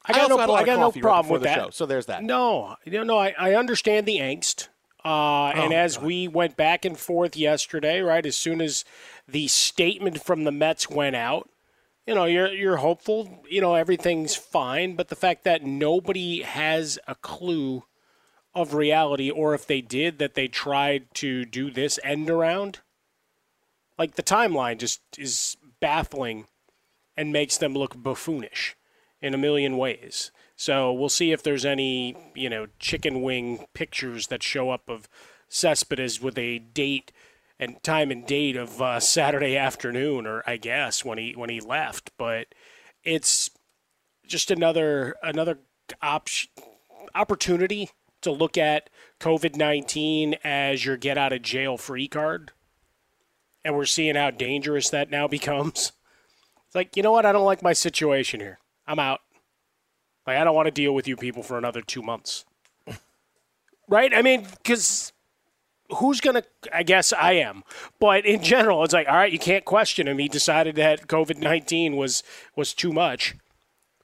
I 0.04 0.12
got, 0.12 0.22
also 0.22 0.34
no, 0.34 0.40
had 0.40 0.48
a 0.48 0.52
lot 0.52 0.62
I 0.62 0.66
got 0.66 0.78
no 0.78 0.86
coffee 0.86 1.00
right 1.00 1.10
problem 1.10 1.32
with 1.32 1.42
that. 1.42 1.58
show, 1.58 1.70
so 1.70 1.84
there's 1.84 2.06
that. 2.06 2.22
No, 2.22 2.76
you 2.86 3.04
know, 3.04 3.18
I, 3.18 3.34
I 3.38 3.54
understand 3.56 4.06
the 4.06 4.18
angst. 4.18 4.68
Uh, 5.04 5.52
and 5.54 5.72
Oh, 5.72 5.76
as 5.76 5.98
we 5.98 6.28
went 6.28 6.56
back 6.56 6.84
and 6.84 6.98
forth 6.98 7.36
yesterday, 7.36 8.00
right, 8.00 8.24
as 8.24 8.36
soon 8.36 8.60
as 8.60 8.84
the 9.26 9.48
statement 9.48 10.22
from 10.22 10.44
the 10.44 10.52
Mets 10.52 10.88
went 10.88 11.14
out, 11.14 11.48
you 12.08 12.14
know, 12.14 12.24
you're 12.24 12.50
you're 12.54 12.78
hopeful, 12.78 13.44
you 13.50 13.60
know, 13.60 13.74
everything's 13.74 14.34
fine, 14.34 14.96
but 14.96 15.08
the 15.08 15.14
fact 15.14 15.44
that 15.44 15.62
nobody 15.62 16.40
has 16.40 16.98
a 17.06 17.14
clue 17.14 17.84
of 18.54 18.72
reality, 18.72 19.30
or 19.30 19.52
if 19.52 19.66
they 19.66 19.82
did, 19.82 20.18
that 20.18 20.32
they 20.32 20.48
tried 20.48 21.12
to 21.16 21.44
do 21.44 21.70
this 21.70 22.00
end 22.02 22.30
around, 22.30 22.78
like 23.98 24.14
the 24.14 24.22
timeline 24.22 24.78
just 24.78 25.02
is 25.18 25.58
baffling 25.80 26.46
and 27.14 27.30
makes 27.30 27.58
them 27.58 27.74
look 27.74 27.94
buffoonish 27.94 28.74
in 29.20 29.34
a 29.34 29.38
million 29.38 29.76
ways. 29.76 30.30
So 30.56 30.90
we'll 30.90 31.10
see 31.10 31.30
if 31.30 31.42
there's 31.42 31.66
any, 31.66 32.16
you 32.34 32.48
know, 32.48 32.68
chicken 32.78 33.20
wing 33.20 33.66
pictures 33.74 34.28
that 34.28 34.42
show 34.42 34.70
up 34.70 34.88
of 34.88 35.10
Cespedes 35.50 36.22
with 36.22 36.38
a 36.38 36.58
date 36.58 37.12
and 37.58 37.82
time 37.82 38.10
and 38.10 38.26
date 38.26 38.56
of 38.56 38.80
uh, 38.80 39.00
Saturday 39.00 39.56
afternoon, 39.56 40.26
or 40.26 40.42
I 40.46 40.56
guess 40.56 41.04
when 41.04 41.18
he 41.18 41.32
when 41.32 41.50
he 41.50 41.60
left. 41.60 42.12
But 42.16 42.48
it's 43.04 43.50
just 44.26 44.50
another 44.50 45.16
another 45.22 45.58
op- 46.02 46.28
opportunity 47.14 47.90
to 48.20 48.30
look 48.30 48.56
at 48.56 48.90
COVID 49.20 49.56
nineteen 49.56 50.36
as 50.44 50.84
your 50.84 50.96
get 50.96 51.18
out 51.18 51.32
of 51.32 51.42
jail 51.42 51.76
free 51.76 52.08
card, 52.08 52.52
and 53.64 53.74
we're 53.74 53.86
seeing 53.86 54.14
how 54.14 54.30
dangerous 54.30 54.90
that 54.90 55.10
now 55.10 55.26
becomes. 55.28 55.92
It's 56.66 56.74
like 56.74 56.96
you 56.96 57.02
know 57.02 57.12
what? 57.12 57.26
I 57.26 57.32
don't 57.32 57.46
like 57.46 57.62
my 57.62 57.72
situation 57.72 58.40
here. 58.40 58.58
I'm 58.86 58.98
out. 58.98 59.20
Like 60.26 60.36
I 60.36 60.44
don't 60.44 60.54
want 60.54 60.66
to 60.66 60.72
deal 60.72 60.94
with 60.94 61.08
you 61.08 61.16
people 61.16 61.42
for 61.42 61.56
another 61.58 61.80
two 61.80 62.02
months. 62.02 62.44
right? 63.88 64.12
I 64.14 64.22
mean, 64.22 64.46
because 64.62 65.12
who's 65.96 66.20
gonna? 66.20 66.42
I 66.72 66.82
guess 66.82 67.12
I 67.12 67.32
am. 67.32 67.64
But 67.98 68.26
in 68.26 68.42
general, 68.42 68.84
it's 68.84 68.94
like, 68.94 69.08
all 69.08 69.16
right, 69.16 69.32
you 69.32 69.38
can't 69.38 69.64
question 69.64 70.08
him. 70.08 70.18
He 70.18 70.28
decided 70.28 70.76
that 70.76 71.06
COVID 71.06 71.38
nineteen 71.38 71.96
was 71.96 72.22
was 72.56 72.72
too 72.72 72.92
much 72.92 73.34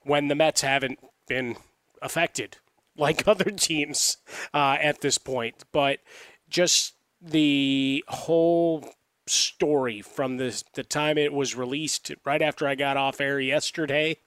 when 0.02 0.28
the 0.28 0.34
Mets 0.34 0.60
haven't 0.62 0.98
been 1.28 1.56
affected 2.02 2.58
like 2.96 3.26
other 3.28 3.50
teams 3.50 4.18
uh, 4.52 4.76
at 4.80 5.00
this 5.00 5.18
point. 5.18 5.64
But 5.72 6.00
just 6.48 6.94
the 7.20 8.04
whole 8.08 8.84
story 9.26 10.02
from 10.02 10.36
the 10.36 10.62
the 10.74 10.84
time 10.84 11.16
it 11.16 11.32
was 11.32 11.56
released 11.56 12.12
right 12.26 12.42
after 12.42 12.68
I 12.68 12.74
got 12.74 12.98
off 12.98 13.20
air 13.20 13.40
yesterday 13.40 14.18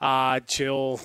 uh, 0.00 0.40
till 0.46 1.00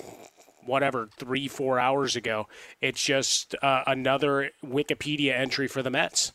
whatever 0.65 1.09
three 1.17 1.47
four 1.47 1.79
hours 1.79 2.15
ago. 2.15 2.47
It's 2.81 3.03
just 3.03 3.55
uh, 3.61 3.83
another 3.87 4.51
Wikipedia 4.63 5.33
entry 5.33 5.67
for 5.67 5.81
the 5.81 5.89
Mets 5.89 6.33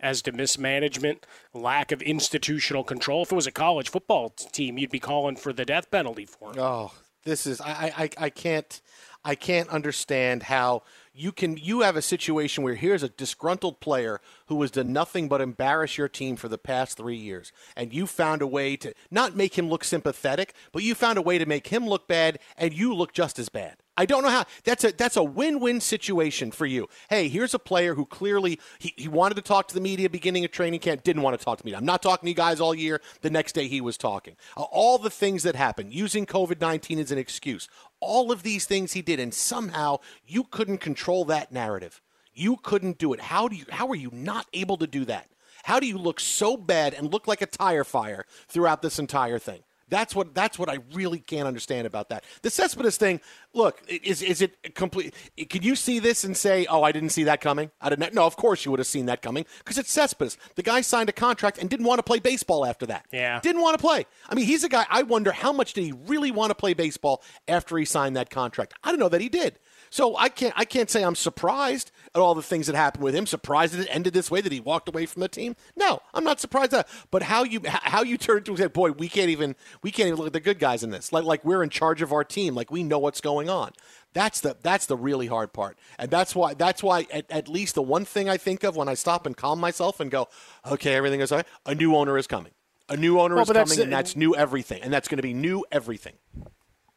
as 0.00 0.22
to 0.22 0.32
mismanagement, 0.32 1.26
lack 1.52 1.92
of 1.92 2.00
institutional 2.02 2.84
control. 2.84 3.22
If 3.22 3.32
it 3.32 3.34
was 3.34 3.46
a 3.46 3.52
college 3.52 3.90
football 3.90 4.30
team, 4.30 4.78
you'd 4.78 4.90
be 4.90 4.98
calling 4.98 5.36
for 5.36 5.52
the 5.52 5.64
death 5.64 5.90
penalty 5.90 6.24
for 6.24 6.52
it. 6.52 6.58
Oh, 6.58 6.92
this 7.24 7.46
is 7.46 7.60
I, 7.60 7.92
I 7.96 8.10
I 8.16 8.30
can't 8.30 8.80
I 9.24 9.34
can't 9.34 9.68
understand 9.68 10.44
how 10.44 10.82
you 11.12 11.32
can 11.32 11.56
you 11.56 11.80
have 11.80 11.96
a 11.96 12.02
situation 12.02 12.62
where 12.62 12.74
here's 12.74 13.02
a 13.02 13.08
disgruntled 13.08 13.80
player 13.80 14.20
who 14.46 14.60
has 14.62 14.70
done 14.70 14.92
nothing 14.92 15.28
but 15.28 15.40
embarrass 15.40 15.98
your 15.98 16.08
team 16.08 16.36
for 16.36 16.48
the 16.48 16.58
past 16.58 16.96
three 16.96 17.16
years, 17.16 17.52
and 17.76 17.92
you 17.92 18.06
found 18.06 18.42
a 18.42 18.46
way 18.46 18.76
to 18.76 18.94
not 19.10 19.36
make 19.36 19.58
him 19.58 19.68
look 19.68 19.84
sympathetic, 19.84 20.54
but 20.72 20.82
you 20.82 20.94
found 20.94 21.18
a 21.18 21.22
way 21.22 21.38
to 21.38 21.46
make 21.46 21.68
him 21.68 21.86
look 21.86 22.06
bad, 22.06 22.38
and 22.56 22.72
you 22.72 22.94
look 22.94 23.12
just 23.12 23.38
as 23.38 23.48
bad. 23.48 23.76
I 23.96 24.06
don't 24.06 24.22
know 24.22 24.30
how 24.30 24.46
that's 24.64 24.82
a 24.84 24.92
that's 24.92 25.16
a 25.16 25.22
win-win 25.22 25.80
situation 25.80 26.52
for 26.52 26.64
you. 26.64 26.88
Hey, 27.10 27.28
here's 27.28 27.52
a 27.52 27.58
player 27.58 27.94
who 27.94 28.06
clearly 28.06 28.58
he, 28.78 28.94
he 28.96 29.08
wanted 29.08 29.34
to 29.34 29.42
talk 29.42 29.68
to 29.68 29.74
the 29.74 29.80
media 29.80 30.08
beginning 30.08 30.44
of 30.44 30.52
training 30.52 30.80
camp, 30.80 31.02
didn't 31.02 31.20
want 31.20 31.38
to 31.38 31.44
talk 31.44 31.58
to 31.58 31.66
me. 31.66 31.74
I'm 31.74 31.84
not 31.84 32.00
talking 32.00 32.26
to 32.26 32.30
you 32.30 32.34
guys 32.34 32.60
all 32.60 32.74
year. 32.74 33.02
The 33.20 33.28
next 33.28 33.52
day 33.52 33.68
he 33.68 33.82
was 33.82 33.98
talking. 33.98 34.36
Uh, 34.56 34.62
all 34.62 34.96
the 34.96 35.10
things 35.10 35.42
that 35.42 35.54
happened, 35.54 35.92
using 35.92 36.24
COVID-19 36.24 36.98
as 36.98 37.10
an 37.10 37.18
excuse. 37.18 37.68
All 38.00 38.32
of 38.32 38.42
these 38.42 38.64
things 38.64 38.92
he 38.92 39.02
did, 39.02 39.20
and 39.20 39.34
somehow 39.34 39.98
you 40.26 40.44
couldn't 40.44 40.78
control 40.78 40.99
that 41.24 41.52
narrative. 41.52 42.00
You 42.34 42.56
couldn't 42.62 42.98
do 42.98 43.12
it. 43.12 43.20
How 43.20 43.48
do 43.48 43.56
you 43.56 43.64
how 43.70 43.88
are 43.88 43.96
you 43.96 44.10
not 44.12 44.46
able 44.52 44.76
to 44.78 44.86
do 44.86 45.04
that? 45.06 45.28
How 45.64 45.80
do 45.80 45.86
you 45.86 45.98
look 45.98 46.20
so 46.20 46.56
bad 46.56 46.94
and 46.94 47.12
look 47.12 47.26
like 47.28 47.42
a 47.42 47.46
tire 47.46 47.84
fire 47.84 48.24
throughout 48.48 48.82
this 48.82 48.98
entire 48.98 49.38
thing? 49.38 49.62
That's 49.90 50.14
what 50.14 50.34
that's 50.34 50.56
what 50.58 50.68
I 50.70 50.78
really 50.92 51.18
can't 51.18 51.48
understand 51.48 51.86
about 51.86 52.10
that. 52.10 52.24
The 52.42 52.50
Cespedes 52.50 52.96
thing. 52.96 53.20
Look, 53.52 53.82
is 53.88 54.22
is 54.22 54.40
it 54.40 54.74
complete? 54.76 55.12
Could 55.50 55.64
you 55.64 55.74
see 55.74 55.98
this 55.98 56.22
and 56.22 56.36
say, 56.36 56.64
"Oh, 56.70 56.84
I 56.84 56.92
didn't 56.92 57.08
see 57.08 57.24
that 57.24 57.40
coming"? 57.40 57.72
I 57.80 57.90
didn't. 57.90 58.14
No, 58.14 58.24
of 58.24 58.36
course 58.36 58.64
you 58.64 58.70
would 58.70 58.78
have 58.78 58.86
seen 58.86 59.06
that 59.06 59.20
coming 59.20 59.44
because 59.58 59.78
it's 59.78 59.90
Cespedes. 59.90 60.38
The 60.54 60.62
guy 60.62 60.80
signed 60.80 61.08
a 61.08 61.12
contract 61.12 61.58
and 61.58 61.68
didn't 61.68 61.86
want 61.86 61.98
to 61.98 62.04
play 62.04 62.20
baseball 62.20 62.64
after 62.64 62.86
that. 62.86 63.06
Yeah. 63.12 63.40
didn't 63.40 63.62
want 63.62 63.76
to 63.76 63.82
play. 63.82 64.06
I 64.28 64.36
mean, 64.36 64.46
he's 64.46 64.62
a 64.62 64.68
guy. 64.68 64.86
I 64.88 65.02
wonder 65.02 65.32
how 65.32 65.52
much 65.52 65.72
did 65.72 65.82
he 65.82 65.92
really 66.06 66.30
want 66.30 66.50
to 66.52 66.54
play 66.54 66.72
baseball 66.72 67.22
after 67.48 67.76
he 67.76 67.84
signed 67.84 68.16
that 68.16 68.30
contract? 68.30 68.74
I 68.84 68.90
don't 68.90 69.00
know 69.00 69.08
that 69.08 69.20
he 69.20 69.28
did. 69.28 69.58
So 69.92 70.16
I 70.16 70.28
can't 70.28 70.54
I 70.56 70.64
can't 70.64 70.88
say 70.88 71.02
I'm 71.02 71.16
surprised 71.16 71.90
at 72.14 72.20
all 72.20 72.34
the 72.36 72.42
things 72.42 72.66
that 72.68 72.76
happened 72.76 73.02
with 73.02 73.14
him. 73.14 73.26
Surprised 73.26 73.74
that 73.74 73.82
it 73.82 73.88
ended 73.90 74.12
this 74.14 74.30
way, 74.30 74.40
that 74.40 74.52
he 74.52 74.60
walked 74.60 74.88
away 74.88 75.04
from 75.04 75.20
the 75.20 75.28
team. 75.28 75.56
No, 75.76 76.00
I'm 76.14 76.22
not 76.24 76.40
surprised 76.40 76.72
at. 76.74 76.86
that. 76.86 77.06
But 77.10 77.24
how 77.24 77.42
you 77.42 77.60
how 77.66 78.02
you 78.02 78.16
turn 78.16 78.44
to 78.44 78.52
and 78.52 78.58
say, 78.58 78.66
boy, 78.68 78.92
we 78.92 79.08
can't 79.08 79.30
even 79.30 79.56
we 79.82 79.90
can't 79.90 80.06
even 80.06 80.18
look 80.18 80.28
at 80.28 80.32
the 80.32 80.40
good 80.40 80.60
guys 80.60 80.82
in 80.84 80.90
this. 80.90 81.12
Like 81.12 81.24
like 81.24 81.44
we're 81.44 81.62
in 81.64 81.70
charge 81.70 82.02
of 82.02 82.12
our 82.12 82.22
team. 82.24 82.54
Like 82.54 82.70
we 82.70 82.82
know 82.84 82.98
what's 83.00 83.20
going 83.20 83.50
on. 83.50 83.72
That's 84.12 84.40
the 84.40 84.56
that's 84.62 84.86
the 84.86 84.96
really 84.96 85.26
hard 85.26 85.52
part, 85.52 85.76
and 85.98 86.10
that's 86.10 86.34
why 86.34 86.54
that's 86.54 86.82
why 86.82 87.06
at, 87.12 87.30
at 87.30 87.48
least 87.48 87.74
the 87.74 87.82
one 87.82 88.04
thing 88.04 88.28
I 88.28 88.36
think 88.36 88.62
of 88.64 88.76
when 88.76 88.88
I 88.88 88.94
stop 88.94 89.26
and 89.26 89.36
calm 89.36 89.58
myself 89.60 89.98
and 90.00 90.10
go, 90.10 90.28
okay, 90.70 90.94
everything 90.94 91.20
is 91.20 91.30
all 91.32 91.38
right. 91.38 91.46
A 91.66 91.74
new 91.74 91.94
owner 91.96 92.16
is 92.16 92.26
coming. 92.26 92.52
A 92.88 92.96
new 92.96 93.20
owner 93.20 93.34
Well, 93.36 93.42
is 93.42 93.48
but 93.48 93.52
that's- 93.54 93.70
coming, 93.72 93.84
and 93.84 93.92
that's 93.92 94.14
new 94.16 94.34
everything, 94.36 94.82
and 94.82 94.92
that's 94.92 95.06
going 95.08 95.18
to 95.18 95.22
be 95.22 95.34
new 95.34 95.64
everything. 95.70 96.14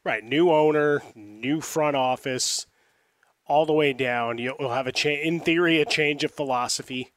Right, 0.04 0.24
new 0.24 0.52
owner, 0.52 1.02
new 1.16 1.62
front 1.62 1.96
office, 1.96 2.66
all 3.48 3.66
the 3.66 3.74
way 3.74 3.94
down. 3.94 4.38
You'll 4.38 4.74
have 4.74 4.88
a 4.88 4.92
change, 4.92 5.26
in 5.26 5.40
theory, 5.40 5.82
a 5.82 5.86
change 5.86 6.24
of 6.24 6.32
philosophy. 6.32 7.12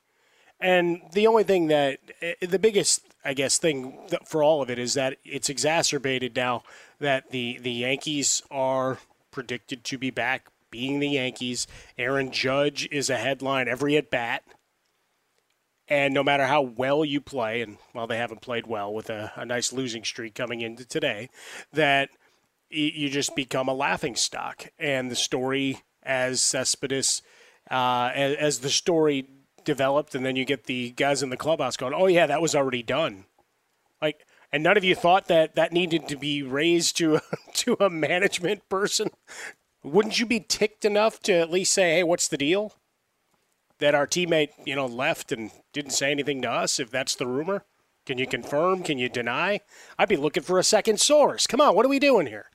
And 0.59 1.03
the 1.13 1.27
only 1.27 1.45
thing 1.45 1.67
that, 1.69 1.99
eh, 2.23 2.35
the 2.41 2.59
biggest, 2.59 3.03
I 3.25 3.35
guess, 3.35 3.59
thing 3.59 3.99
for 4.25 4.43
all 4.43 4.63
of 4.63 4.71
it 4.71 4.79
is 4.79 4.95
that 4.95 5.19
it's 5.25 5.49
exacerbated 5.51 6.35
now 6.35 6.63
that 6.99 7.31
the, 7.31 7.59
the 7.61 7.73
Yankees 7.73 8.43
are 8.51 8.99
predicted 9.31 9.85
to 9.85 9.99
be 9.99 10.11
back 10.11 10.49
being 10.71 10.99
the 10.99 11.09
Yankees. 11.09 11.67
Aaron 11.99 12.31
Judge 12.31 12.89
is 12.91 13.11
a 13.11 13.19
headline 13.19 13.69
every 13.69 13.97
at 13.97 14.11
bat. 14.11 14.43
And 15.89 16.13
no 16.13 16.25
matter 16.25 16.47
how 16.47 16.63
well 16.63 17.05
you 17.05 17.21
play, 17.21 17.61
and 17.61 17.77
well, 17.95 18.07
they 18.07 18.17
haven't 18.17 18.41
played 18.41 18.67
well 18.67 18.93
with 18.93 19.09
a, 19.09 19.33
a 19.37 19.45
nice 19.45 19.73
losing 19.73 20.03
streak 20.03 20.35
coming 20.35 20.61
into 20.61 20.85
today, 20.85 21.31
that 21.73 22.11
you 22.69 23.09
just 23.09 23.37
become 23.37 23.69
a 23.69 23.75
laughing 23.75 24.17
stock. 24.17 24.67
And 24.79 25.11
the 25.11 25.17
story, 25.17 25.83
as 26.07 26.41
Cespedes, 26.41 27.23
uh, 27.71 28.11
as, 28.15 28.37
as 28.37 28.59
the 28.61 28.71
story 28.71 29.29
developed, 29.65 30.15
and 30.15 30.25
then 30.25 30.37
you 30.37 30.45
get 30.45 30.65
the 30.65 30.91
guys 30.93 31.23
in 31.23 31.31
the 31.31 31.37
clubhouse 31.37 31.77
going, 31.77 31.95
"Oh 31.95 32.07
yeah, 32.07 32.27
that 32.27 32.41
was 32.41 32.55
already 32.55 32.83
done." 32.83 33.27
Like, 34.01 34.27
and 34.53 34.63
none 34.63 34.77
of 34.77 34.85
you 34.85 34.95
thought 34.95 35.27
that 35.29 35.55
that 35.57 35.73
needed 35.73 36.09
to 36.09 36.17
be 36.17 36.43
raised 36.43 36.97
to 36.99 37.21
to 37.55 37.77
a 37.81 37.91
management 37.91 38.69
person. 38.69 39.11
Wouldn't 39.83 40.19
you 40.19 40.27
be 40.27 40.41
ticked 40.41 40.85
enough 40.85 41.21
to 41.21 41.33
at 41.33 41.51
least 41.51 41.73
say, 41.73 41.97
"Hey, 41.97 42.03
what's 42.03 42.29
the 42.29 42.39
deal?" 42.39 42.75
that 43.79 43.95
our 43.95 44.07
teammate, 44.07 44.51
you 44.65 44.75
know, 44.75 44.87
left 44.87 45.33
and 45.33 45.51
didn't 45.73 45.91
say 45.91 46.11
anything 46.11 46.43
to 46.43 46.51
us 46.51 46.81
if 46.81 46.91
that's 46.91 47.15
the 47.15 47.27
rumor? 47.27 47.65
Can 48.07 48.19
you 48.19 48.27
confirm? 48.27 48.83
Can 48.83 48.99
you 48.99 49.09
deny? 49.09 49.61
I'd 49.99 50.09
be 50.09 50.17
looking 50.17 50.43
for 50.43 50.59
a 50.59 50.65
second 50.65 51.01
source. 51.01 51.47
Come 51.47 51.61
on, 51.61 51.75
what 51.75 51.85
are 51.85 51.91
we 51.91 51.99
doing 51.99 52.27
here? 52.27 52.51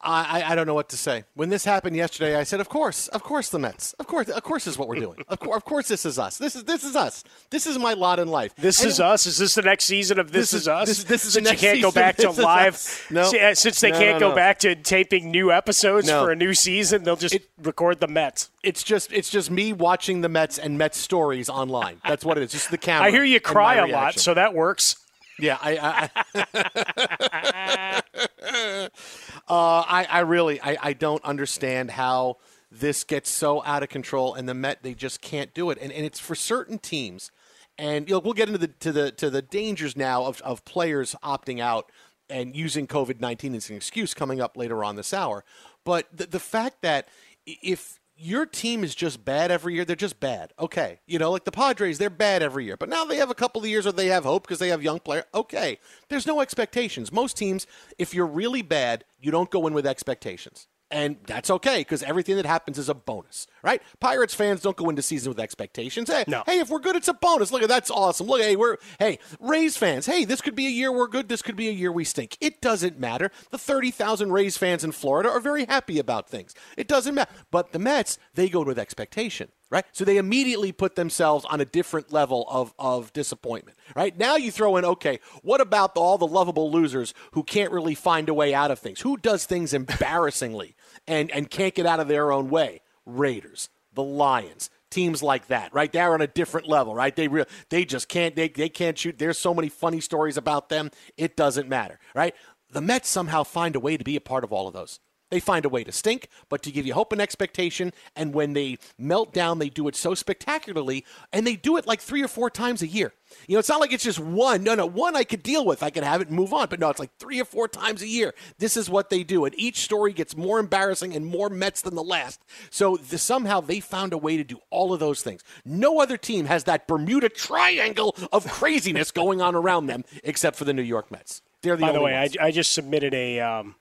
I, 0.00 0.52
I 0.52 0.54
don't 0.54 0.68
know 0.68 0.74
what 0.74 0.88
to 0.90 0.96
say. 0.96 1.24
When 1.34 1.48
this 1.48 1.64
happened 1.64 1.96
yesterday, 1.96 2.36
I 2.36 2.44
said, 2.44 2.60
"Of 2.60 2.68
course, 2.68 3.08
of 3.08 3.24
course, 3.24 3.48
the 3.48 3.58
Mets. 3.58 3.94
Of 3.94 4.06
course, 4.06 4.28
of 4.28 4.42
course, 4.44 4.68
is 4.68 4.78
what 4.78 4.86
we're 4.86 5.00
doing. 5.00 5.24
Of, 5.28 5.40
course, 5.40 5.56
of 5.56 5.64
course, 5.64 5.88
this 5.88 6.06
is 6.06 6.20
us. 6.20 6.38
This 6.38 6.54
is 6.54 6.64
this 6.64 6.84
is 6.84 6.94
us. 6.94 7.24
This 7.50 7.66
is 7.66 7.78
my 7.78 7.94
lot 7.94 8.20
in 8.20 8.28
life. 8.28 8.54
This 8.54 8.80
and 8.80 8.90
is 8.90 9.00
us. 9.00 9.26
Is 9.26 9.38
this 9.38 9.56
the 9.56 9.62
next 9.62 9.86
season 9.86 10.20
of 10.20 10.30
This, 10.30 10.52
this 10.52 10.62
is, 10.62 10.68
Us? 10.68 10.88
This, 10.88 11.04
this 11.04 11.24
is 11.24 11.32
since 11.32 11.50
you 11.50 11.58
can't 11.58 11.82
go 11.82 11.90
back 11.90 12.16
to 12.18 12.30
live. 12.30 13.06
No, 13.10 13.22
uh, 13.22 13.54
since 13.54 13.80
they 13.80 13.90
no, 13.90 13.98
can't 13.98 14.20
no, 14.20 14.30
go 14.30 14.36
back 14.36 14.60
to 14.60 14.76
taping 14.76 15.32
new 15.32 15.50
episodes 15.50 16.08
for 16.08 16.30
a 16.30 16.36
new 16.36 16.54
season, 16.54 17.02
they'll 17.02 17.16
just 17.16 17.36
record 17.60 17.98
the 17.98 18.08
Mets. 18.08 18.50
It's 18.62 18.84
just 18.84 19.12
it's 19.12 19.30
just 19.30 19.50
me 19.50 19.72
watching 19.72 20.20
the 20.20 20.28
Mets 20.28 20.58
and 20.58 20.78
Mets 20.78 20.98
stories 20.98 21.48
online. 21.48 22.00
That's 22.06 22.24
what 22.24 22.38
it 22.38 22.44
is. 22.44 22.52
Just 22.52 22.70
the 22.70 22.78
camera. 22.78 23.08
I 23.08 23.10
hear 23.10 23.24
you 23.24 23.40
cry 23.40 23.76
a 23.76 23.86
lot, 23.88 24.18
so 24.18 24.32
that 24.34 24.54
works. 24.54 24.94
Yeah, 25.40 25.56
I, 25.60 26.10
I, 26.34 28.02
uh, 29.48 29.84
I, 29.86 30.06
I 30.10 30.20
really, 30.20 30.60
I, 30.60 30.76
I 30.80 30.92
don't 30.92 31.24
understand 31.24 31.90
how 31.90 32.36
this 32.70 33.04
gets 33.04 33.30
so 33.30 33.64
out 33.64 33.82
of 33.82 33.88
control, 33.88 34.34
and 34.34 34.48
the 34.48 34.54
Met 34.54 34.82
they 34.82 34.94
just 34.94 35.20
can't 35.20 35.54
do 35.54 35.70
it, 35.70 35.78
and 35.80 35.90
and 35.90 36.04
it's 36.04 36.18
for 36.18 36.34
certain 36.34 36.78
teams, 36.78 37.30
and 37.78 38.08
you 38.08 38.14
know, 38.14 38.20
we'll 38.20 38.34
get 38.34 38.48
into 38.48 38.58
the 38.58 38.68
to 38.68 38.92
the 38.92 39.10
to 39.12 39.30
the 39.30 39.42
dangers 39.42 39.96
now 39.96 40.24
of 40.24 40.40
of 40.42 40.64
players 40.64 41.14
opting 41.22 41.60
out 41.60 41.90
and 42.28 42.54
using 42.54 42.86
COVID 42.86 43.20
nineteen 43.20 43.54
as 43.54 43.70
an 43.70 43.76
excuse 43.76 44.12
coming 44.12 44.40
up 44.40 44.56
later 44.56 44.84
on 44.84 44.96
this 44.96 45.14
hour, 45.14 45.44
but 45.84 46.06
the 46.12 46.26
the 46.26 46.40
fact 46.40 46.82
that 46.82 47.08
if 47.46 47.98
your 48.18 48.46
team 48.46 48.82
is 48.82 48.94
just 48.94 49.24
bad 49.24 49.50
every 49.50 49.74
year. 49.74 49.84
They're 49.84 49.96
just 49.96 50.18
bad. 50.18 50.52
Okay. 50.58 50.98
You 51.06 51.18
know, 51.18 51.30
like 51.30 51.44
the 51.44 51.52
Padres, 51.52 51.98
they're 51.98 52.10
bad 52.10 52.42
every 52.42 52.64
year. 52.64 52.76
But 52.76 52.88
now 52.88 53.04
they 53.04 53.16
have 53.16 53.30
a 53.30 53.34
couple 53.34 53.62
of 53.62 53.68
years 53.68 53.84
where 53.84 53.92
they 53.92 54.06
have 54.06 54.24
hope 54.24 54.42
because 54.42 54.58
they 54.58 54.68
have 54.68 54.82
young 54.82 54.98
players. 54.98 55.24
Okay. 55.32 55.78
There's 56.08 56.26
no 56.26 56.40
expectations. 56.40 57.12
Most 57.12 57.36
teams, 57.36 57.66
if 57.98 58.14
you're 58.14 58.26
really 58.26 58.62
bad, 58.62 59.04
you 59.20 59.30
don't 59.30 59.50
go 59.50 59.66
in 59.66 59.72
with 59.72 59.86
expectations. 59.86 60.66
And 60.90 61.16
that's 61.26 61.50
okay 61.50 61.80
because 61.80 62.02
everything 62.02 62.36
that 62.36 62.46
happens 62.46 62.78
is 62.78 62.88
a 62.88 62.94
bonus, 62.94 63.46
right? 63.62 63.82
Pirates 64.00 64.32
fans 64.32 64.62
don't 64.62 64.76
go 64.76 64.88
into 64.88 65.02
season 65.02 65.28
with 65.30 65.38
expectations. 65.38 66.08
Hey, 66.10 66.24
No. 66.26 66.42
hey, 66.46 66.60
if 66.60 66.70
we're 66.70 66.78
good, 66.78 66.96
it's 66.96 67.08
a 67.08 67.12
bonus. 67.14 67.52
Look 67.52 67.62
at 67.62 67.68
that's 67.68 67.90
awesome. 67.90 68.26
Look, 68.26 68.40
hey, 68.40 68.56
we're 68.56 68.78
hey 68.98 69.18
Rays 69.38 69.76
fans. 69.76 70.06
Hey, 70.06 70.24
this 70.24 70.40
could 70.40 70.54
be 70.54 70.66
a 70.66 70.70
year 70.70 70.90
we're 70.90 71.06
good. 71.08 71.28
This 71.28 71.42
could 71.42 71.56
be 71.56 71.68
a 71.68 71.72
year 71.72 71.92
we 71.92 72.04
stink. 72.04 72.38
It 72.40 72.62
doesn't 72.62 72.98
matter. 72.98 73.30
The 73.50 73.58
thirty 73.58 73.90
thousand 73.90 74.32
Rays 74.32 74.56
fans 74.56 74.82
in 74.82 74.92
Florida 74.92 75.28
are 75.28 75.40
very 75.40 75.66
happy 75.66 75.98
about 75.98 76.28
things. 76.28 76.54
It 76.76 76.88
doesn't 76.88 77.14
matter. 77.14 77.32
But 77.50 77.72
the 77.72 77.78
Mets, 77.78 78.18
they 78.34 78.48
go 78.48 78.62
with 78.62 78.78
expectation 78.78 79.48
right? 79.70 79.84
So 79.92 80.04
they 80.04 80.16
immediately 80.16 80.72
put 80.72 80.96
themselves 80.96 81.44
on 81.44 81.60
a 81.60 81.64
different 81.64 82.12
level 82.12 82.46
of, 82.48 82.72
of 82.78 83.12
disappointment, 83.12 83.76
right? 83.94 84.16
Now 84.16 84.36
you 84.36 84.50
throw 84.50 84.76
in, 84.76 84.84
okay, 84.84 85.20
what 85.42 85.60
about 85.60 85.96
all 85.96 86.18
the 86.18 86.26
lovable 86.26 86.70
losers 86.70 87.14
who 87.32 87.42
can't 87.42 87.72
really 87.72 87.94
find 87.94 88.28
a 88.28 88.34
way 88.34 88.54
out 88.54 88.70
of 88.70 88.78
things? 88.78 89.00
Who 89.00 89.16
does 89.16 89.44
things 89.44 89.74
embarrassingly 89.74 90.74
and, 91.06 91.30
and 91.30 91.50
can't 91.50 91.74
get 91.74 91.86
out 91.86 92.00
of 92.00 92.08
their 92.08 92.32
own 92.32 92.48
way? 92.50 92.80
Raiders, 93.04 93.68
the 93.94 94.02
Lions. 94.02 94.70
Teams 94.90 95.22
like 95.22 95.48
that, 95.48 95.74
right? 95.74 95.92
They're 95.92 96.14
on 96.14 96.22
a 96.22 96.26
different 96.26 96.66
level, 96.66 96.94
right? 96.94 97.14
They 97.14 97.28
re- 97.28 97.44
they 97.68 97.84
just 97.84 98.08
can't 98.08 98.34
they, 98.34 98.48
they 98.48 98.70
can't 98.70 98.96
shoot. 98.96 99.18
There's 99.18 99.36
so 99.36 99.52
many 99.52 99.68
funny 99.68 100.00
stories 100.00 100.38
about 100.38 100.70
them. 100.70 100.90
It 101.18 101.36
doesn't 101.36 101.68
matter, 101.68 101.98
right? 102.14 102.34
The 102.70 102.80
Mets 102.80 103.06
somehow 103.10 103.42
find 103.42 103.76
a 103.76 103.80
way 103.80 103.98
to 103.98 104.04
be 104.04 104.16
a 104.16 104.20
part 104.22 104.44
of 104.44 104.52
all 104.52 104.66
of 104.66 104.72
those. 104.72 104.98
They 105.30 105.40
find 105.40 105.64
a 105.64 105.68
way 105.68 105.84
to 105.84 105.92
stink, 105.92 106.28
but 106.48 106.62
to 106.62 106.70
give 106.70 106.86
you 106.86 106.94
hope 106.94 107.12
and 107.12 107.20
expectation. 107.20 107.92
And 108.16 108.32
when 108.32 108.54
they 108.54 108.78
melt 108.98 109.32
down, 109.32 109.58
they 109.58 109.68
do 109.68 109.88
it 109.88 109.96
so 109.96 110.14
spectacularly, 110.14 111.04
and 111.32 111.46
they 111.46 111.56
do 111.56 111.76
it 111.76 111.86
like 111.86 112.00
three 112.00 112.22
or 112.22 112.28
four 112.28 112.50
times 112.50 112.82
a 112.82 112.86
year. 112.86 113.12
You 113.46 113.54
know, 113.54 113.58
it's 113.58 113.68
not 113.68 113.80
like 113.80 113.92
it's 113.92 114.04
just 114.04 114.18
one. 114.18 114.62
No, 114.62 114.74
no, 114.74 114.86
one 114.86 115.16
I 115.16 115.24
could 115.24 115.42
deal 115.42 115.64
with. 115.64 115.82
I 115.82 115.90
could 115.90 116.02
have 116.02 116.20
it 116.20 116.28
and 116.28 116.36
move 116.36 116.54
on. 116.54 116.68
But 116.68 116.80
no, 116.80 116.88
it's 116.88 116.98
like 116.98 117.14
three 117.18 117.40
or 117.40 117.44
four 117.44 117.68
times 117.68 118.02
a 118.02 118.08
year. 118.08 118.34
This 118.58 118.76
is 118.76 118.88
what 118.88 119.10
they 119.10 119.22
do. 119.22 119.44
And 119.44 119.54
each 119.58 119.80
story 119.80 120.12
gets 120.12 120.36
more 120.36 120.58
embarrassing 120.58 121.14
and 121.14 121.26
more 121.26 121.50
Mets 121.50 121.82
than 121.82 121.94
the 121.94 122.02
last. 122.02 122.40
So 122.70 122.96
the, 122.96 123.18
somehow 123.18 123.60
they 123.60 123.80
found 123.80 124.12
a 124.12 124.18
way 124.18 124.36
to 124.36 124.44
do 124.44 124.60
all 124.70 124.92
of 124.92 125.00
those 125.00 125.22
things. 125.22 125.42
No 125.64 126.00
other 126.00 126.16
team 126.16 126.46
has 126.46 126.64
that 126.64 126.88
Bermuda 126.88 127.28
Triangle 127.28 128.16
of 128.32 128.46
craziness 128.46 129.10
going 129.10 129.40
on 129.40 129.54
around 129.54 129.86
them 129.86 130.04
except 130.24 130.56
for 130.56 130.64
the 130.64 130.72
New 130.72 130.82
York 130.82 131.10
Mets. 131.10 131.42
They're 131.62 131.76
the 131.76 131.82
By 131.82 131.92
the 131.92 132.00
way. 132.00 132.16
I, 132.16 132.46
I 132.46 132.50
just 132.50 132.72
submitted 132.72 133.14
a 133.14 133.40
um, 133.40 133.74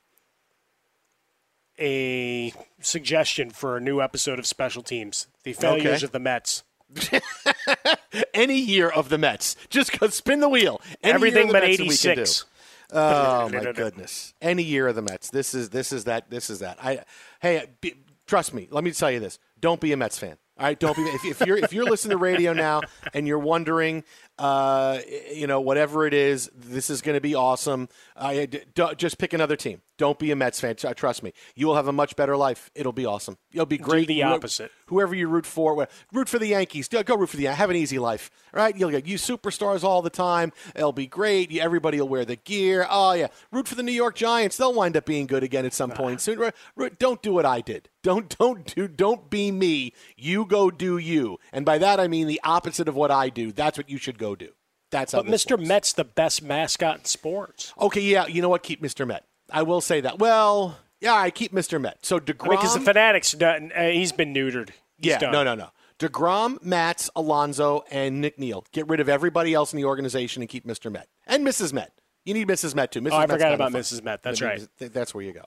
a 1.80 2.54
suggestion 2.82 3.50
for 3.50 3.78
a 3.78 3.82
new 3.82 4.02
episode 4.02 4.40
of 4.40 4.46
Special 4.48 4.84
Teams: 4.84 5.28
The 5.44 5.54
Failures 5.54 5.86
Okay. 5.98 6.06
of 6.06 6.12
the 6.12 6.20
Mets. 6.20 6.64
any 8.34 8.58
year 8.60 8.90
of 8.90 9.10
the 9.10 9.18
Mets. 9.18 9.56
Just 9.70 9.92
spin 10.14 10.40
the 10.40 10.50
wheel. 10.50 10.82
Any 11.04 11.14
Everything 11.14 11.48
year 11.48 11.48
of 11.48 11.50
the 11.50 11.54
but 11.54 11.64
Mets 11.64 11.78
that 11.78 11.84
we 11.84 11.98
can 11.98 12.16
do. 12.16 12.22
86. 12.22 12.46
Oh 12.94 13.50
my 13.50 13.72
goodness! 13.74 14.34
Any 14.42 14.64
year 14.64 14.88
of 14.88 14.96
the 14.96 15.02
Mets. 15.02 15.30
This 15.30 15.54
is 15.54 15.70
this 15.70 15.92
is 15.92 16.06
that. 16.06 16.30
This 16.30 16.50
is 16.50 16.60
that. 16.60 16.78
I 16.82 17.04
hey, 17.42 17.68
be, 17.82 17.96
trust 18.26 18.54
me. 18.54 18.68
Let 18.72 18.84
me 18.84 18.92
tell 18.92 19.12
you 19.12 19.20
this. 19.20 19.40
Don't 19.60 19.82
be 19.82 19.92
a 19.92 19.98
Mets 19.98 20.18
fan. 20.18 20.38
All 20.58 20.66
right, 20.66 20.80
don't 20.80 20.96
be. 20.96 21.04
If, 21.04 21.26
if 21.26 21.46
you're 21.48 21.58
if 21.58 21.74
you're 21.74 21.86
listening 21.86 22.12
to 22.12 22.18
radio 22.18 22.54
now 22.54 22.82
and 23.14 23.28
you're 23.28 23.38
wondering, 23.40 24.04
uh, 24.40 25.00
you 25.34 25.48
know, 25.48 25.62
whatever 25.62 26.06
it 26.06 26.14
is, 26.14 26.50
this 26.56 26.90
is 26.90 27.02
going 27.02 27.16
to 27.16 27.22
be 27.22 27.36
awesome. 27.36 27.90
I 28.16 28.46
d- 28.46 28.62
just 28.98 29.18
pick 29.18 29.34
another 29.34 29.56
team. 29.56 29.82
Don't 29.98 30.20
be 30.20 30.30
a 30.32 30.36
Mets 30.36 30.60
fan. 30.60 30.76
Tr- 30.76 30.92
Trust 30.94 31.24
me, 31.24 31.34
you 31.56 31.66
will 31.66 31.76
have 31.76 31.88
a 31.88 31.92
much 31.92 32.16
better 32.16 32.38
life. 32.38 32.70
It'll 32.76 32.92
be 32.94 33.06
awesome. 33.06 33.38
You'll 33.52 33.66
be 33.66 33.80
great. 33.80 34.08
the 34.08 34.20
Who- 34.22 34.28
opposite. 34.28 34.72
Whoever 34.88 35.16
you 35.16 35.28
root 35.28 35.46
for, 35.46 35.88
root 36.14 36.30
for 36.30 36.40
the 36.40 36.48
Yankees. 36.48 36.88
Go 36.88 37.02
root 37.18 37.28
for 37.30 37.36
the 37.36 37.44
Yankees. 37.44 37.58
Have 37.58 37.70
an 37.72 37.76
easy 37.76 38.00
life. 38.00 38.30
All 38.54 38.62
right, 38.62 38.78
you'll 38.78 38.92
get 38.92 39.06
you 39.08 39.18
superstars 39.18 39.84
all 39.84 40.02
the 40.02 40.10
time. 40.10 40.54
It'll 40.76 40.94
be 40.94 41.08
great. 41.08 41.54
Everybody 41.58 42.00
will 42.00 42.08
wear 42.08 42.24
the 42.26 42.38
gear. 42.38 42.86
Oh 42.90 43.12
yeah, 43.14 43.28
root 43.52 43.68
for 43.68 43.76
the 43.76 43.84
New 43.84 43.92
York 43.92 44.16
Giants. 44.16 44.56
They'll 44.56 44.74
wind 44.74 44.96
up 44.96 45.06
being 45.06 45.26
good 45.28 45.44
again 45.44 45.66
at 45.66 45.74
some 45.74 45.92
point 45.92 46.22
soon. 46.22 46.52
Don't 47.00 47.22
do 47.22 47.34
what 47.34 47.46
I 47.46 47.60
did. 47.62 47.90
Don't 48.04 48.38
don't 48.38 48.74
do 48.76 48.88
don't 48.88 49.30
be 49.30 49.52
me. 49.52 49.92
You 50.16 50.46
go 50.46 50.72
do 50.72 50.98
you. 50.98 51.40
And 51.52 51.66
by 51.66 51.80
that 51.80 52.00
I 52.00 52.08
mean 52.08 52.28
the 52.28 52.40
opposite 52.44 52.88
of 52.88 52.96
what 52.96 53.12
I 53.12 53.28
do. 53.30 53.52
That's 53.52 53.78
what 53.78 53.90
you 53.90 53.98
should 53.98 54.18
go 54.18 54.27
do. 54.36 54.50
That's 54.92 55.14
But 55.14 55.26
Mr. 55.26 55.52
works. 55.52 55.68
Met's 55.68 55.94
the 55.94 56.06
best 56.06 56.42
mascot 56.42 57.00
in 57.00 57.06
sports. 57.06 57.74
Okay, 57.80 58.02
yeah, 58.02 58.28
you 58.28 58.42
know 58.42 58.50
what? 58.50 58.64
Keep 58.64 58.82
Mr. 58.82 59.06
Met. 59.06 59.26
I 59.52 59.64
will 59.64 59.82
say 59.82 60.02
that. 60.02 60.20
Well, 60.20 60.78
yeah, 61.02 61.14
I 61.14 61.30
keep 61.30 61.52
Mr. 61.54 61.80
Met. 61.80 62.06
So 62.06 62.20
Degrom. 62.20 62.52
Because 62.52 62.74
the 62.74 62.80
Fanatics, 62.80 63.32
done, 63.34 63.72
uh, 63.76 63.90
he's 63.90 64.12
been 64.12 64.34
neutered. 64.34 64.70
He's 64.98 65.12
yeah, 65.12 65.20
done. 65.20 65.32
no, 65.32 65.44
no, 65.44 65.56
no. 65.56 65.70
Degrom, 66.00 66.64
Matz, 66.64 67.10
Alonso, 67.16 67.84
and 67.90 68.24
McNeil. 68.24 68.64
Get 68.72 68.88
rid 68.88 69.00
of 69.00 69.10
everybody 69.10 69.54
else 69.54 69.74
in 69.74 69.78
the 69.78 69.86
organization 69.86 70.42
and 70.42 70.50
keep 70.50 70.66
Mr. 70.66 70.92
Met 70.92 71.08
and 71.26 71.46
Mrs. 71.46 71.74
Met. 71.74 71.92
You 72.24 72.34
need 72.34 72.48
Mrs. 72.48 72.76
Met 72.76 72.92
too. 72.92 73.02
Mrs. 73.02 73.12
Oh, 73.12 73.16
I 73.16 73.20
Met's 73.22 73.34
forgot 73.34 73.54
about 73.54 73.72
fun. 73.72 73.82
Mrs. 73.82 74.04
Met. 74.04 74.22
That's 74.22 74.42
Maybe 74.42 74.68
right. 74.80 74.94
That's 74.94 75.16
where 75.16 75.24
you 75.24 75.34
go. 75.34 75.46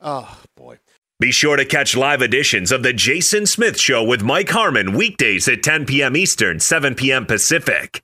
Oh 0.00 0.40
boy. 0.56 0.78
Be 1.20 1.32
sure 1.32 1.56
to 1.56 1.64
catch 1.64 1.96
live 1.96 2.22
editions 2.22 2.72
of 2.72 2.82
The 2.82 2.92
Jason 2.92 3.46
Smith 3.46 3.78
Show 3.78 4.02
with 4.02 4.22
Mike 4.22 4.50
Harmon 4.50 4.94
weekdays 4.94 5.46
at 5.48 5.62
10 5.62 5.86
p.m. 5.86 6.16
Eastern, 6.16 6.60
7 6.60 6.94
p.m. 6.94 7.24
Pacific 7.24 8.03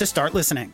to 0.01 0.07
start 0.07 0.33
listening. 0.33 0.73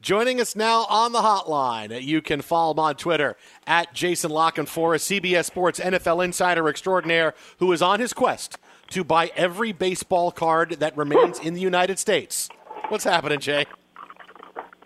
Joining 0.00 0.40
us 0.40 0.54
now 0.54 0.86
on 0.88 1.10
the 1.10 1.18
hotline, 1.18 2.00
you 2.00 2.22
can 2.22 2.42
follow 2.42 2.70
him 2.70 2.78
on 2.78 2.94
Twitter 2.94 3.36
at 3.66 3.92
Jason 3.92 4.30
La 4.30 4.52
Canfora, 4.52 4.98
CBS 4.98 5.46
Sports 5.46 5.80
NFL 5.80 6.24
insider 6.24 6.68
extraordinaire, 6.68 7.34
who 7.58 7.72
is 7.72 7.82
on 7.82 7.98
his 7.98 8.12
quest 8.12 8.56
to 8.90 9.02
buy 9.02 9.32
every 9.34 9.72
baseball 9.72 10.30
card 10.30 10.76
that 10.78 10.96
remains 10.96 11.40
in 11.40 11.54
the 11.54 11.60
United 11.60 11.98
States. 11.98 12.48
What's 12.88 13.02
happening, 13.02 13.40
Jay? 13.40 13.66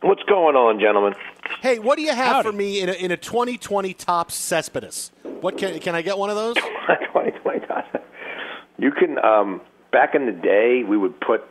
What's 0.00 0.22
going 0.22 0.56
on, 0.56 0.80
gentlemen? 0.80 1.12
Hey, 1.60 1.78
what 1.78 1.96
do 1.96 2.02
you 2.02 2.14
have 2.14 2.36
Howdy. 2.36 2.48
for 2.48 2.52
me 2.56 2.80
in 2.80 2.88
a, 2.88 2.92
in 2.92 3.10
a 3.10 3.18
2020 3.18 3.92
Topps 3.92 4.34
Cespedes? 4.34 5.12
What 5.42 5.58
can 5.58 5.78
can 5.80 5.94
I 5.94 6.00
get 6.00 6.16
one 6.16 6.30
of 6.30 6.36
those? 6.36 6.54
2020 6.86 7.66
Topps. 7.66 7.94
You 8.78 8.90
can. 8.90 9.22
Um, 9.22 9.60
back 9.92 10.14
in 10.14 10.24
the 10.24 10.32
day, 10.32 10.82
we 10.82 10.96
would 10.96 11.20
put 11.20 11.44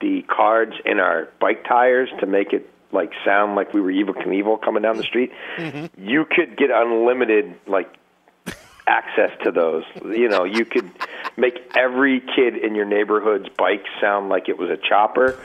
the 0.00 0.22
cards 0.22 0.72
in 0.84 0.98
our 0.98 1.28
bike 1.40 1.64
tires 1.64 2.08
to 2.20 2.26
make 2.26 2.52
it 2.52 2.68
like 2.92 3.12
sound 3.24 3.54
like 3.54 3.72
we 3.72 3.80
were 3.80 3.92
Evel 3.92 4.14
Knievel 4.14 4.60
coming 4.60 4.82
down 4.82 4.96
the 4.96 5.02
street. 5.02 5.30
Mm-hmm. 5.56 6.08
You 6.08 6.24
could 6.24 6.56
get 6.56 6.70
unlimited 6.70 7.54
like 7.66 7.94
access 8.86 9.30
to 9.44 9.52
those. 9.52 9.84
You 10.04 10.28
know, 10.28 10.44
you 10.44 10.64
could 10.64 10.90
make 11.36 11.58
every 11.76 12.20
kid 12.20 12.56
in 12.56 12.74
your 12.74 12.84
neighborhood's 12.84 13.48
bike 13.56 13.84
sound 14.00 14.28
like 14.28 14.48
it 14.48 14.58
was 14.58 14.70
a 14.70 14.76
chopper, 14.76 15.38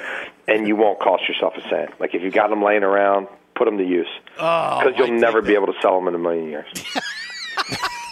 and 0.47 0.67
you 0.67 0.75
won't 0.75 0.99
cost 0.99 1.27
yourself 1.27 1.53
a 1.57 1.69
cent. 1.69 1.99
Like 1.99 2.15
if 2.15 2.23
you 2.23 2.31
got 2.31 2.49
them 2.49 2.63
laying 2.63 2.83
around, 2.83 3.27
put 3.55 3.65
them 3.65 3.77
to 3.77 3.85
use 3.85 4.07
because 4.33 4.83
oh, 4.87 4.93
you'll 4.97 5.19
never 5.19 5.41
be 5.41 5.53
able 5.53 5.67
to 5.67 5.79
sell 5.81 5.97
them 5.99 6.07
in 6.07 6.15
a 6.15 6.19
million 6.19 6.47
years. 6.47 6.67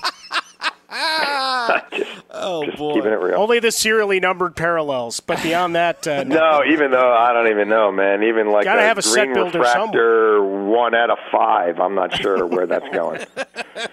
just, 1.92 2.12
oh 2.30 2.66
just 2.66 2.78
boy! 2.78 2.94
keeping 2.94 3.12
it 3.12 3.20
real. 3.20 3.40
Only 3.40 3.60
the 3.60 3.72
serially 3.72 4.20
numbered 4.20 4.56
parallels, 4.56 5.20
but 5.20 5.42
beyond 5.42 5.76
that, 5.76 6.08
uh, 6.08 6.24
no. 6.28 6.64
Even 6.66 6.92
though 6.92 7.14
I 7.14 7.34
don't 7.34 7.48
even 7.48 7.68
know, 7.68 7.92
man. 7.92 8.24
Even 8.24 8.50
like 8.50 8.66
Gotta 8.66 8.82
a 8.82 8.84
have 8.84 8.98
a 8.98 9.02
set 9.02 9.26
green 9.26 9.34
builder 9.34 9.60
refractor, 9.60 10.44
one 10.44 10.94
out 10.94 11.10
of 11.10 11.18
five. 11.32 11.80
I'm 11.80 11.96
not 11.96 12.14
sure 12.16 12.46
where 12.46 12.68
that's 12.68 12.88
going. 12.90 13.26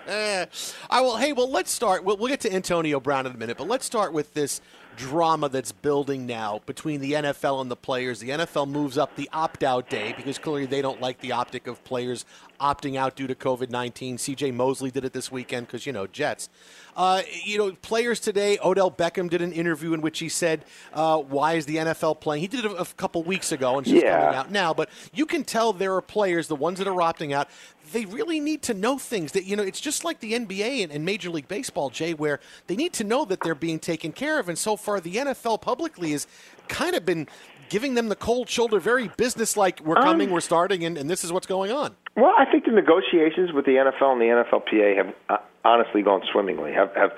I 0.91 1.01
will. 1.01 1.17
Hey, 1.17 1.33
well, 1.33 1.51
let's 1.51 1.71
start. 1.71 2.05
We'll, 2.05 2.17
we'll 2.19 2.29
get 2.29 2.41
to 2.41 2.53
Antonio 2.53 3.01
Brown 3.01 3.27
in 3.27 3.33
a 3.33 3.39
minute, 3.39 3.57
but 3.57 3.69
let's 3.69 3.87
start 3.87 4.13
with 4.13 4.35
this 4.35 4.61
drama 5.01 5.49
that's 5.49 5.73
building 5.73 6.27
now 6.27 6.61
between 6.67 7.01
the 7.01 7.13
NFL 7.13 7.63
and 7.63 7.71
the 7.71 7.77
players. 7.77 8.21
The 8.21 8.29
NFL 8.31 8.69
moves 8.69 8.99
up 8.99 9.17
the 9.17 9.29
opt 9.33 9.63
out 9.65 9.89
day 9.89 10.13
because 10.17 10.39
clearly 10.39 10.67
they 10.67 10.83
don't 10.83 11.01
like 11.01 11.21
the 11.21 11.33
optic 11.33 11.67
of 11.67 11.83
players 11.85 12.27
opting 12.61 12.97
out 12.97 13.17
due 13.17 13.27
to 13.27 13.35
COVID 13.35 13.71
19. 13.71 14.19
CJ 14.19 14.53
Mosley 14.53 14.91
did 14.91 15.05
it 15.05 15.15
this 15.15 15.33
weekend 15.33 15.67
because, 15.67 15.87
you 15.87 15.93
know, 15.93 16.07
Jets. 16.07 16.51
Uh, 16.95 17.23
you 17.45 17.57
know, 17.57 17.73
players 17.81 18.21
today, 18.21 18.59
Odell 18.63 18.91
Beckham 18.91 19.31
did 19.31 19.41
an 19.41 19.53
interview 19.53 19.95
in 19.95 20.03
which 20.03 20.19
he 20.19 20.29
said, 20.29 20.65
uh, 20.93 21.17
Why 21.19 21.55
is 21.55 21.65
the 21.65 21.77
NFL 21.77 22.21
playing? 22.21 22.43
He 22.43 22.49
did 22.49 22.65
it 22.67 22.71
a, 22.73 22.83
a 22.83 22.85
couple 22.85 23.23
weeks 23.23 23.53
ago 23.53 23.79
and 23.79 23.87
it's 23.87 23.95
Yeah. 24.03 24.21
coming 24.21 24.39
out 24.39 24.51
now, 24.51 24.75
but 24.75 24.91
you 25.15 25.25
can 25.25 25.45
tell 25.45 25.73
there 25.73 25.95
are 25.95 26.03
players, 26.03 26.49
the 26.49 26.57
ones 26.57 26.79
that 26.79 26.87
are 26.89 26.97
opting 26.97 27.33
out, 27.33 27.49
they 27.92 28.05
really 28.05 28.40
need 28.40 28.62
to 28.62 28.74
know 28.74 28.98
things 28.98 29.33
that, 29.33 29.44
you 29.44 29.57
know, 29.57 29.62
it's 29.62 29.81
just 29.81 30.05
like 30.05 30.20
the 30.20 30.33
NBA 30.33 30.83
and, 30.83 30.92
and 30.92 31.05
Major 31.05 31.31
League 31.31 31.48
Baseball, 31.48 31.90
Jay, 31.90 32.14
where 32.14 32.40
they 32.66 32.76
need 32.76 32.92
to 32.94 33.05
know 33.05 33.24
that 33.24 33.40
they're 33.42 33.55
being 33.55 33.79
taken 33.79 34.12
care 34.12 34.38
of. 34.38 34.48
And 34.48 34.59
so 34.59 34.76
far, 34.76 35.00
the 35.00 35.16
NFL 35.16 35.61
publicly 35.61 36.12
has 36.12 36.26
kind 36.68 36.94
of 36.94 37.05
been 37.05 37.29
giving 37.68 37.94
them 37.94 38.09
the 38.09 38.16
cold 38.16 38.48
shoulder, 38.48 38.81
very 38.81 39.09
businesslike, 39.16 39.81
we're 39.81 39.96
Um, 39.96 40.03
coming, 40.03 40.31
we're 40.31 40.40
starting, 40.40 40.85
and, 40.85 40.98
and 40.98 41.09
this 41.09 41.24
is 41.24 41.33
what's 41.33 41.46
going 41.46 41.72
on. 41.72 41.96
Well, 42.16 42.35
I 42.37 42.44
think 42.44 42.64
the 42.64 42.72
negotiations 42.72 43.53
with 43.53 43.64
the 43.64 43.76
NFL 43.76 44.12
and 44.12 44.20
the 44.20 44.26
NFLPA 44.26 44.96
have 44.96 45.14
uh, 45.29 45.37
honestly 45.64 46.03
gone 46.03 46.22
swimmingly. 46.33 46.72
Have 46.72 46.94
have 46.94 47.12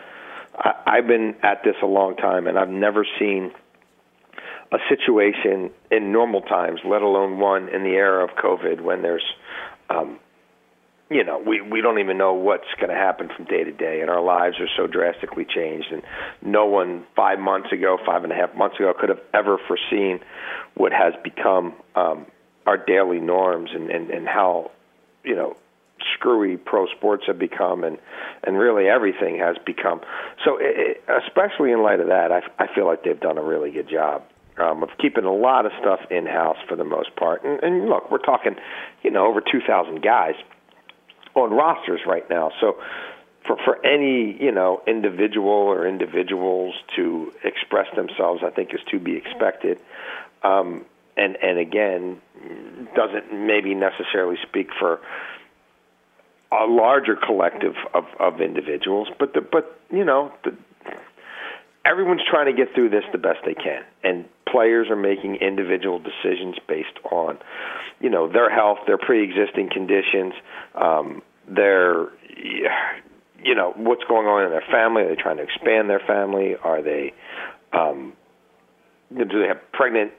I, 0.57 0.75
I've 0.87 1.07
been 1.07 1.35
at 1.43 1.65
this 1.65 1.77
a 1.83 1.87
long 1.87 2.17
time, 2.17 2.47
and 2.47 2.59
I've 2.59 2.69
never 2.69 3.07
seen 3.19 3.53
a 4.71 4.79
situation 4.89 5.71
in 5.91 6.13
normal 6.13 6.43
times, 6.43 6.81
let 6.85 7.03
alone 7.03 7.39
one 7.39 7.69
in 7.69 7.83
the 7.83 7.91
era 7.91 8.25
of 8.25 8.31
COVID, 8.37 8.81
when 8.81 9.03
there's 9.03 9.25
um, 9.91 10.19
you 11.13 11.25
know, 11.25 11.43
we 11.45 11.61
we 11.61 11.81
don't 11.81 11.99
even 11.99 12.19
know 12.19 12.33
what's 12.33 12.69
going 12.79 12.91
to 12.91 12.97
happen 12.97 13.29
from 13.35 13.45
day 13.47 13.65
to 13.65 13.73
day, 13.73 14.01
and 14.01 14.11
our 14.11 14.23
lives 14.23 14.57
are 14.61 14.69
so 14.77 14.87
drastically 14.87 15.45
changed. 15.45 15.89
And 15.93 16.03
no 16.43 16.67
one 16.67 17.05
five 17.15 17.39
months 17.39 17.73
ago, 17.73 17.99
five 18.05 18.25
and 18.25 18.33
a 18.33 18.37
half 18.37 18.55
months 18.55 18.77
ago, 18.77 18.93
could 18.99 19.09
have 19.09 19.21
ever 19.35 19.59
foreseen 19.67 20.21
what 20.75 20.93
has 20.93 21.15
become 21.23 21.75
um, 21.95 22.27
our 22.67 22.77
daily 22.77 23.21
norms, 23.21 23.71
and 23.75 23.91
and 23.91 24.11
and 24.11 24.27
how, 24.27 24.71
you 25.25 25.35
know, 25.35 25.57
screwy 26.15 26.57
pro 26.57 26.87
sports 26.87 27.25
have 27.27 27.39
become, 27.39 27.85
and 27.85 27.99
and 28.45 28.59
really 28.59 28.89
everything 28.89 29.39
has 29.39 29.57
become. 29.65 30.01
So, 30.45 30.59
it, 30.61 31.03
especially 31.27 31.73
in 31.73 31.83
light 31.83 32.01
of 32.01 32.09
that, 32.09 32.33
I 32.33 32.41
I 32.59 32.73
feel 32.75 32.87
like 32.87 33.05
they've 33.05 33.21
done 33.21 33.39
a 33.39 33.45
really 33.45 33.71
good 33.71 33.89
job 33.89 34.23
um, 34.59 34.83
of 34.83 34.91
keeping 35.01 35.25
a 35.25 35.33
lot 35.33 35.67
of 35.67 35.73
stuff 35.81 36.01
in 36.11 36.27
house 36.27 36.59
for 36.69 36.77
the 36.77 36.85
most 36.85 37.15
part. 37.17 37.45
And, 37.45 37.63
and 37.63 37.89
look, 37.89 38.11
we're 38.11 38.19
talking, 38.19 38.57
you 39.03 39.11
know, 39.11 39.27
over 39.27 39.41
2,000 39.41 40.03
guys 40.03 40.35
on 41.35 41.51
rosters 41.51 42.01
right 42.07 42.29
now. 42.29 42.51
So 42.61 42.79
for 43.47 43.57
for 43.65 43.85
any 43.85 44.37
you 44.41 44.53
know 44.53 44.83
individual 44.87 45.51
or 45.51 45.87
individuals 45.87 46.75
to 46.97 47.33
express 47.45 47.95
themselves, 47.97 48.43
I 48.45 48.51
think 48.51 48.75
is 48.75 48.81
to 48.91 48.99
be 48.99 49.17
expected. 49.17 49.79
Um, 50.43 50.85
and 51.17 51.37
and 51.37 51.59
again, 51.59 52.21
doesn't 52.95 53.33
maybe 53.33 53.75
necessarily 53.75 54.37
speak 54.49 54.69
for 54.79 55.01
a 56.53 56.67
larger 56.67 57.17
collective 57.17 57.75
of, 57.95 58.05
of 58.21 58.41
individuals, 58.41 59.09
but 59.19 59.33
the, 59.33 59.41
but 59.41 59.81
you 59.91 60.05
know 60.05 60.33
the, 60.45 60.55
everyone's 61.85 62.23
trying 62.29 62.47
to 62.47 62.53
get 62.53 62.75
through 62.75 62.91
this 62.91 63.05
the 63.13 63.19
best 63.19 63.39
they 63.45 63.55
can, 63.55 63.83
and 64.03 64.25
players 64.51 64.89
are 64.91 64.97
making 64.97 65.37
individual 65.37 65.99
decisions 65.99 66.57
based 66.69 66.99
on, 67.11 67.39
you 68.01 68.11
know, 68.11 68.31
their 68.31 68.51
health, 68.51 68.79
their 68.87 68.99
pre-existing 68.99 69.71
conditions, 69.71 70.35
um, 70.75 71.23
their, 71.49 72.09
you 73.43 73.55
know, 73.55 73.73
what's 73.77 74.05
going 74.05 74.27
on 74.27 74.45
in 74.45 74.51
their 74.51 74.65
family. 74.71 75.03
Are 75.03 75.09
they 75.09 75.21
trying 75.21 75.39
to 75.39 75.43
expand 75.43 75.89
their 75.89 76.03
family? 76.07 76.55
Are 76.63 76.83
they, 76.83 77.13
um, 77.73 78.13
do 79.11 79.41
they 79.41 79.49
have 79.49 79.61
pregnant 79.73 80.13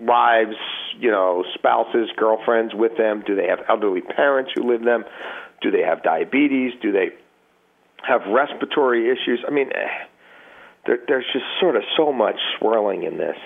wives, 0.00 0.56
you 0.98 1.10
know, 1.10 1.44
spouses, 1.54 2.10
girlfriends 2.16 2.74
with 2.74 2.96
them? 2.96 3.22
Do 3.26 3.34
they 3.34 3.46
have 3.46 3.60
elderly 3.68 4.00
parents 4.00 4.52
who 4.54 4.70
live 4.70 4.84
them? 4.84 5.04
Do 5.60 5.70
they 5.70 5.82
have 5.82 6.02
diabetes? 6.02 6.72
Do 6.82 6.92
they 6.92 7.10
have 8.02 8.22
respiratory 8.28 9.10
issues? 9.10 9.44
I 9.46 9.50
mean, 9.50 9.70
eh, 9.74 10.06
there, 10.88 10.98
there's 11.06 11.26
just 11.32 11.44
sort 11.60 11.76
of 11.76 11.82
so 11.96 12.12
much 12.12 12.36
swirling 12.58 13.02
in 13.02 13.18
this 13.18 13.36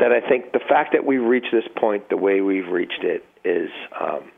that 0.00 0.10
I 0.10 0.26
think 0.26 0.52
the 0.52 0.60
fact 0.66 0.94
that 0.94 1.04
we've 1.04 1.22
reached 1.22 1.52
this 1.52 1.68
point 1.76 2.08
the 2.08 2.16
way 2.16 2.40
we've 2.40 2.66
reached 2.66 3.04
it 3.04 3.24
is 3.44 3.68
um, 4.00 4.32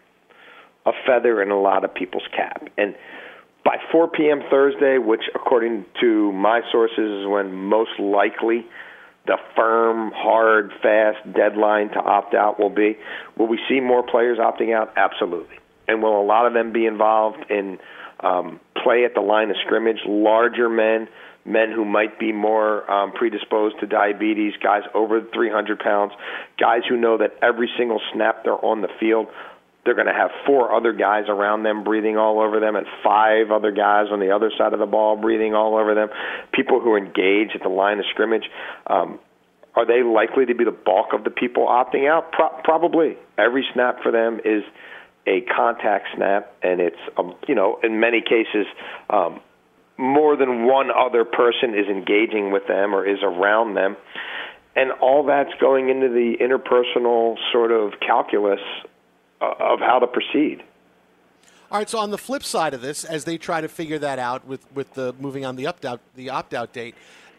a 0.85 0.91
feather 1.07 1.41
in 1.41 1.51
a 1.51 1.61
lot 1.61 1.85
of 1.85 1.95
people's 1.95 2.27
cap. 2.37 2.67
And 2.77 2.97
by 3.65 3.77
4 3.93 4.09
p.m. 4.09 4.43
Thursday, 4.51 4.99
which 4.99 5.23
according 5.35 5.87
to 6.01 6.33
my 6.33 6.61
sources 6.73 7.23
is 7.23 7.27
when 7.27 7.55
most 7.55 7.99
likely 8.01 8.67
the 9.27 9.39
firm, 9.57 10.13
hard, 10.15 10.73
fast 10.83 11.19
deadline 11.33 11.89
to 11.91 11.99
opt 11.99 12.35
out 12.35 12.59
will 12.59 12.69
be, 12.69 12.99
will 13.39 13.47
we 13.47 13.59
see 13.69 13.81
more 13.81 14.03
players 14.03 14.39
opting 14.39 14.75
out? 14.75 14.93
Absolutely. 14.97 15.57
And 15.87 16.03
will 16.03 16.21
a 16.21 16.27
lot 16.27 16.47
of 16.47 16.53
them 16.53 16.73
be 16.73 16.85
involved 16.85 17.45
in 17.49 17.79
um, 18.21 18.61
play 18.83 19.05
at 19.05 19.15
the 19.15 19.21
line 19.21 19.51
of 19.51 19.57
scrimmage, 19.65 20.01
larger 20.05 20.69
men? 20.69 21.09
Men 21.45 21.71
who 21.71 21.85
might 21.85 22.19
be 22.19 22.33
more 22.33 22.91
um, 22.91 23.13
predisposed 23.13 23.79
to 23.81 23.87
diabetes, 23.87 24.55
guys 24.63 24.83
over 24.95 25.21
300 25.35 25.79
pounds, 25.79 26.13
guys 26.59 26.81
who 26.89 26.97
know 26.97 27.19
that 27.19 27.33
every 27.43 27.71
single 27.77 28.01
snap 28.13 28.45
they're 28.45 28.65
on 28.65 28.81
the 28.81 28.89
field, 28.99 29.27
they're 29.85 29.95
going 29.95 30.07
to 30.07 30.15
have 30.15 30.31
four 30.47 30.75
other 30.75 30.93
guys 30.93 31.25
around 31.29 31.63
them 31.63 31.85
breathing 31.85 32.17
all 32.17 32.41
over 32.41 32.61
them, 32.61 32.77
and 32.77 32.87
five 33.03 33.51
other 33.51 33.71
guys 33.71 34.07
on 34.11 34.21
the 34.21 34.31
other 34.31 34.51
side 34.57 34.73
of 34.73 34.79
the 34.79 34.87
ball 34.87 35.17
breathing 35.17 35.55
all 35.55 35.77
over 35.77 35.95
them. 35.95 36.09
People 36.53 36.81
who 36.81 36.97
engage 36.97 37.51
at 37.55 37.63
the 37.63 37.69
line 37.69 37.99
of 37.99 38.07
scrimmage. 38.11 38.45
Um, 38.87 39.19
are 39.77 39.85
they 39.85 40.03
likely 40.03 40.47
to 40.47 40.55
be 40.55 40.65
the 40.65 40.71
bulk 40.71 41.09
of 41.13 41.25
the 41.25 41.31
people 41.31 41.67
opting 41.67 42.09
out? 42.09 42.31
Pro- 42.33 42.61
probably. 42.63 43.19
Every 43.37 43.67
snap 43.75 44.03
for 44.03 44.13
them 44.13 44.41
is 44.45 44.63
a 45.27 45.41
contact 45.55 46.07
snap, 46.15 46.55
and 46.63 46.81
it's 46.81 47.01
um, 47.19 47.35
you 47.49 47.55
know 47.55 47.79
in 47.83 47.99
many 47.99 48.21
cases 48.21 48.67
um, 49.11 49.41
more 49.97 50.37
than 50.37 50.67
one 50.67 50.91
other 50.91 51.25
person 51.25 51.75
is 51.75 51.87
engaging 51.89 52.51
with 52.53 52.67
them 52.67 52.95
or 52.95 53.07
is 53.07 53.19
around 53.23 53.75
them. 53.75 53.97
And 54.77 54.91
all 55.01 55.25
that's 55.25 55.53
going 55.61 55.89
into 55.89 56.09
the 56.09 56.37
interpersonal 56.41 57.37
sort 57.53 57.71
of 57.71 57.93
calculus 58.01 58.61
uh, 59.41 59.53
of 59.61 59.79
how 59.79 60.01
to 60.01 60.07
proceed. 60.07 60.63
All 61.71 61.79
right. 61.79 61.89
So 61.89 61.99
on 61.99 62.11
the 62.11 62.19
flip 62.19 62.43
side 62.43 62.75
of 62.75 62.83
this, 62.83 63.05
as 63.05 63.25
they 63.25 63.39
try 63.39 63.61
to 63.61 63.69
figure 63.69 63.99
that 64.01 64.19
out 64.19 64.47
with, 64.47 64.71
with 64.75 64.95
the 64.95 65.15
moving 65.19 65.45
on 65.45 65.57
the 65.57 65.67
opt 65.67 65.85
out 65.85 66.01
the 66.15 66.31
opt 66.31 66.55
out 66.55 66.73
date, 66.73 66.95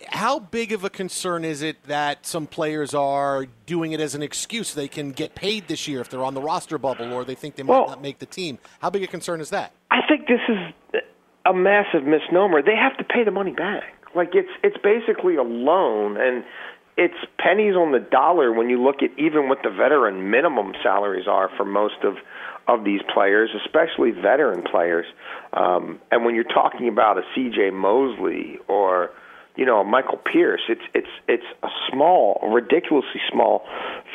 how 0.07 0.39
big 0.39 0.71
of 0.71 0.83
a 0.83 0.89
concern 0.89 1.43
is 1.45 1.61
it 1.61 1.83
that 1.87 2.25
some 2.25 2.47
players 2.47 2.93
are 2.93 3.45
doing 3.65 3.91
it 3.91 3.99
as 3.99 4.15
an 4.15 4.21
excuse 4.21 4.73
they 4.73 4.87
can 4.87 5.11
get 5.11 5.35
paid 5.35 5.67
this 5.67 5.87
year 5.87 6.01
if 6.01 6.09
they're 6.09 6.23
on 6.23 6.33
the 6.33 6.41
roster 6.41 6.77
bubble 6.77 7.13
or 7.13 7.23
they 7.23 7.35
think 7.35 7.55
they 7.55 7.63
might 7.63 7.73
well, 7.73 7.87
not 7.87 8.01
make 8.01 8.19
the 8.19 8.25
team? 8.25 8.59
How 8.79 8.89
big 8.89 9.03
a 9.03 9.07
concern 9.07 9.41
is 9.41 9.49
that? 9.49 9.71
I 9.91 10.01
think 10.07 10.27
this 10.27 10.41
is 10.49 11.01
a 11.45 11.53
massive 11.53 12.03
misnomer. 12.03 12.62
They 12.62 12.75
have 12.75 12.97
to 12.97 13.03
pay 13.03 13.23
the 13.23 13.31
money 13.31 13.51
back. 13.51 13.84
Like 14.15 14.29
it's 14.34 14.49
it's 14.63 14.77
basically 14.77 15.36
a 15.36 15.43
loan 15.43 16.17
and 16.17 16.43
it's 16.97 17.15
pennies 17.38 17.75
on 17.75 17.91
the 17.91 17.99
dollar 17.99 18.53
when 18.53 18.69
you 18.69 18.81
look 18.81 19.03
at 19.03 19.12
even 19.19 19.49
what 19.49 19.60
the 19.63 19.69
veteran 19.69 20.31
minimum 20.31 20.73
salaries 20.81 21.27
are 21.27 21.49
for 21.58 21.65
most 21.65 22.03
of 22.03 22.15
of 22.67 22.84
these 22.84 23.01
players, 23.13 23.51
especially 23.63 24.12
veteran 24.12 24.63
players. 24.63 25.05
Um, 25.53 25.99
and 26.12 26.25
when 26.25 26.34
you're 26.34 26.43
talking 26.43 26.88
about 26.88 27.17
a 27.17 27.21
C.J. 27.36 27.69
Mosley 27.71 28.58
or 28.67 29.12
you 29.55 29.65
know 29.65 29.84
Michael 29.84 30.17
Pierce, 30.17 30.62
it's 30.69 30.81
it's 30.93 31.13
it's 31.27 31.45
a 31.63 31.69
small, 31.91 32.39
ridiculously 32.51 33.21
small 33.31 33.65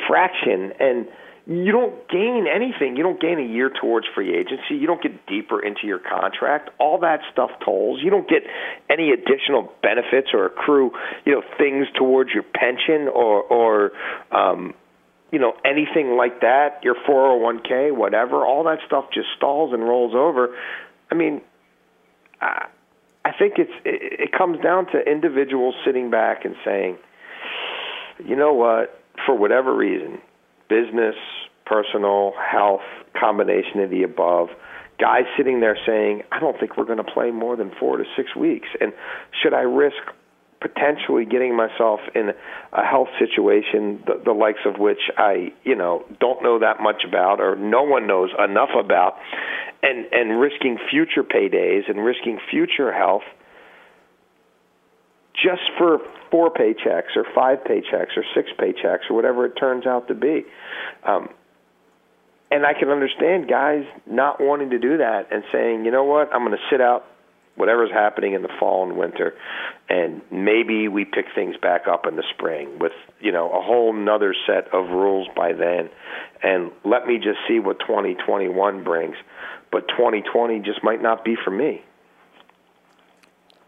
fraction, 0.07 0.73
and 0.79 1.07
you 1.47 1.71
don't 1.71 2.07
gain 2.07 2.45
anything. 2.47 2.95
You 2.95 3.03
don't 3.03 3.19
gain 3.19 3.39
a 3.39 3.45
year 3.45 3.69
towards 3.69 4.05
free 4.13 4.35
agency. 4.35 4.75
You 4.75 4.85
don't 4.85 5.01
get 5.01 5.25
deeper 5.25 5.59
into 5.59 5.87
your 5.87 5.97
contract. 5.97 6.69
All 6.77 6.99
that 6.99 7.21
stuff 7.31 7.49
tolls. 7.65 7.99
You 8.03 8.11
don't 8.11 8.29
get 8.29 8.43
any 8.89 9.11
additional 9.11 9.73
benefits 9.81 10.29
or 10.33 10.45
accrue, 10.45 10.91
you 11.25 11.33
know, 11.33 11.41
things 11.57 11.87
towards 11.97 12.31
your 12.31 12.43
pension 12.43 13.07
or 13.07 13.41
or 13.41 13.91
um 14.31 14.75
you 15.31 15.39
know 15.39 15.53
anything 15.65 16.15
like 16.15 16.41
that, 16.41 16.83
your 16.83 16.95
401k, 16.95 17.95
whatever. 17.95 18.45
All 18.45 18.63
that 18.65 18.79
stuff 18.85 19.05
just 19.11 19.27
stalls 19.35 19.73
and 19.73 19.81
rolls 19.81 20.13
over. 20.13 20.55
I 21.09 21.15
mean, 21.15 21.41
I, 22.39 22.67
I 23.25 23.31
think 23.31 23.55
it's 23.57 23.71
it, 23.83 24.21
it 24.21 24.31
comes 24.31 24.59
down 24.61 24.85
to 24.91 24.99
individuals 24.99 25.73
sitting 25.85 26.11
back 26.11 26.45
and 26.45 26.55
saying, 26.63 26.97
you 28.23 28.35
know 28.35 28.53
what, 28.53 29.01
for 29.25 29.35
whatever 29.35 29.75
reason, 29.75 30.21
business, 30.71 31.15
personal, 31.65 32.31
health, 32.39 32.87
combination 33.19 33.81
of 33.81 33.89
the 33.89 34.03
above. 34.03 34.47
Guys 34.97 35.23
sitting 35.35 35.59
there 35.59 35.77
saying, 35.85 36.23
I 36.31 36.39
don't 36.39 36.57
think 36.57 36.77
we're 36.77 36.85
going 36.85 37.03
to 37.03 37.11
play 37.11 37.31
more 37.31 37.57
than 37.57 37.71
four 37.77 37.97
to 37.97 38.05
six 38.15 38.33
weeks. 38.37 38.69
And 38.79 38.93
should 39.43 39.53
I 39.53 39.67
risk 39.67 39.97
potentially 40.61 41.25
getting 41.25 41.57
myself 41.57 41.99
in 42.15 42.31
a 42.71 42.85
health 42.85 43.09
situation, 43.19 44.01
the, 44.05 44.21
the 44.23 44.31
likes 44.31 44.61
of 44.65 44.79
which 44.79 45.01
I, 45.17 45.51
you 45.63 45.75
know, 45.75 46.05
don't 46.21 46.41
know 46.41 46.59
that 46.59 46.79
much 46.79 47.03
about 47.05 47.41
or 47.41 47.57
no 47.57 47.83
one 47.83 48.07
knows 48.07 48.29
enough 48.37 48.69
about, 48.79 49.17
and, 49.83 50.05
and 50.13 50.39
risking 50.39 50.77
future 50.89 51.23
paydays 51.23 51.89
and 51.89 52.05
risking 52.05 52.39
future 52.49 52.93
health 52.93 53.23
just 55.33 55.61
for 55.77 55.99
four 56.29 56.51
paychecks 56.51 57.15
or 57.15 57.25
five 57.35 57.59
paychecks 57.59 58.17
or 58.17 58.23
six 58.35 58.49
paychecks 58.57 59.09
or 59.09 59.15
whatever 59.15 59.45
it 59.45 59.53
turns 59.57 59.85
out 59.85 60.07
to 60.07 60.15
be. 60.15 60.45
Um, 61.03 61.29
and 62.49 62.65
I 62.65 62.73
can 62.73 62.89
understand 62.89 63.47
guys 63.49 63.85
not 64.05 64.41
wanting 64.41 64.71
to 64.71 64.79
do 64.79 64.97
that 64.97 65.31
and 65.31 65.43
saying, 65.51 65.85
you 65.85 65.91
know 65.91 66.03
what, 66.03 66.33
I'm 66.33 66.45
going 66.45 66.57
to 66.57 66.63
sit 66.69 66.81
out 66.81 67.05
whatever's 67.55 67.91
happening 67.91 68.33
in 68.33 68.41
the 68.41 68.49
fall 68.59 68.87
and 68.87 68.97
winter, 68.97 69.33
and 69.89 70.21
maybe 70.31 70.87
we 70.87 71.05
pick 71.05 71.25
things 71.35 71.55
back 71.61 71.87
up 71.87 72.05
in 72.07 72.15
the 72.15 72.23
spring 72.33 72.79
with 72.79 72.93
you 73.19 73.31
know 73.31 73.49
a 73.51 73.61
whole 73.61 73.93
nother 73.93 74.33
set 74.47 74.73
of 74.73 74.89
rules 74.89 75.27
by 75.35 75.53
then, 75.53 75.89
and 76.43 76.71
let 76.83 77.05
me 77.05 77.17
just 77.17 77.39
see 77.47 77.59
what 77.59 77.79
2021 77.79 78.83
brings. 78.83 79.15
But 79.71 79.87
2020 79.89 80.59
just 80.59 80.83
might 80.83 81.01
not 81.01 81.23
be 81.23 81.35
for 81.43 81.51
me. 81.51 81.81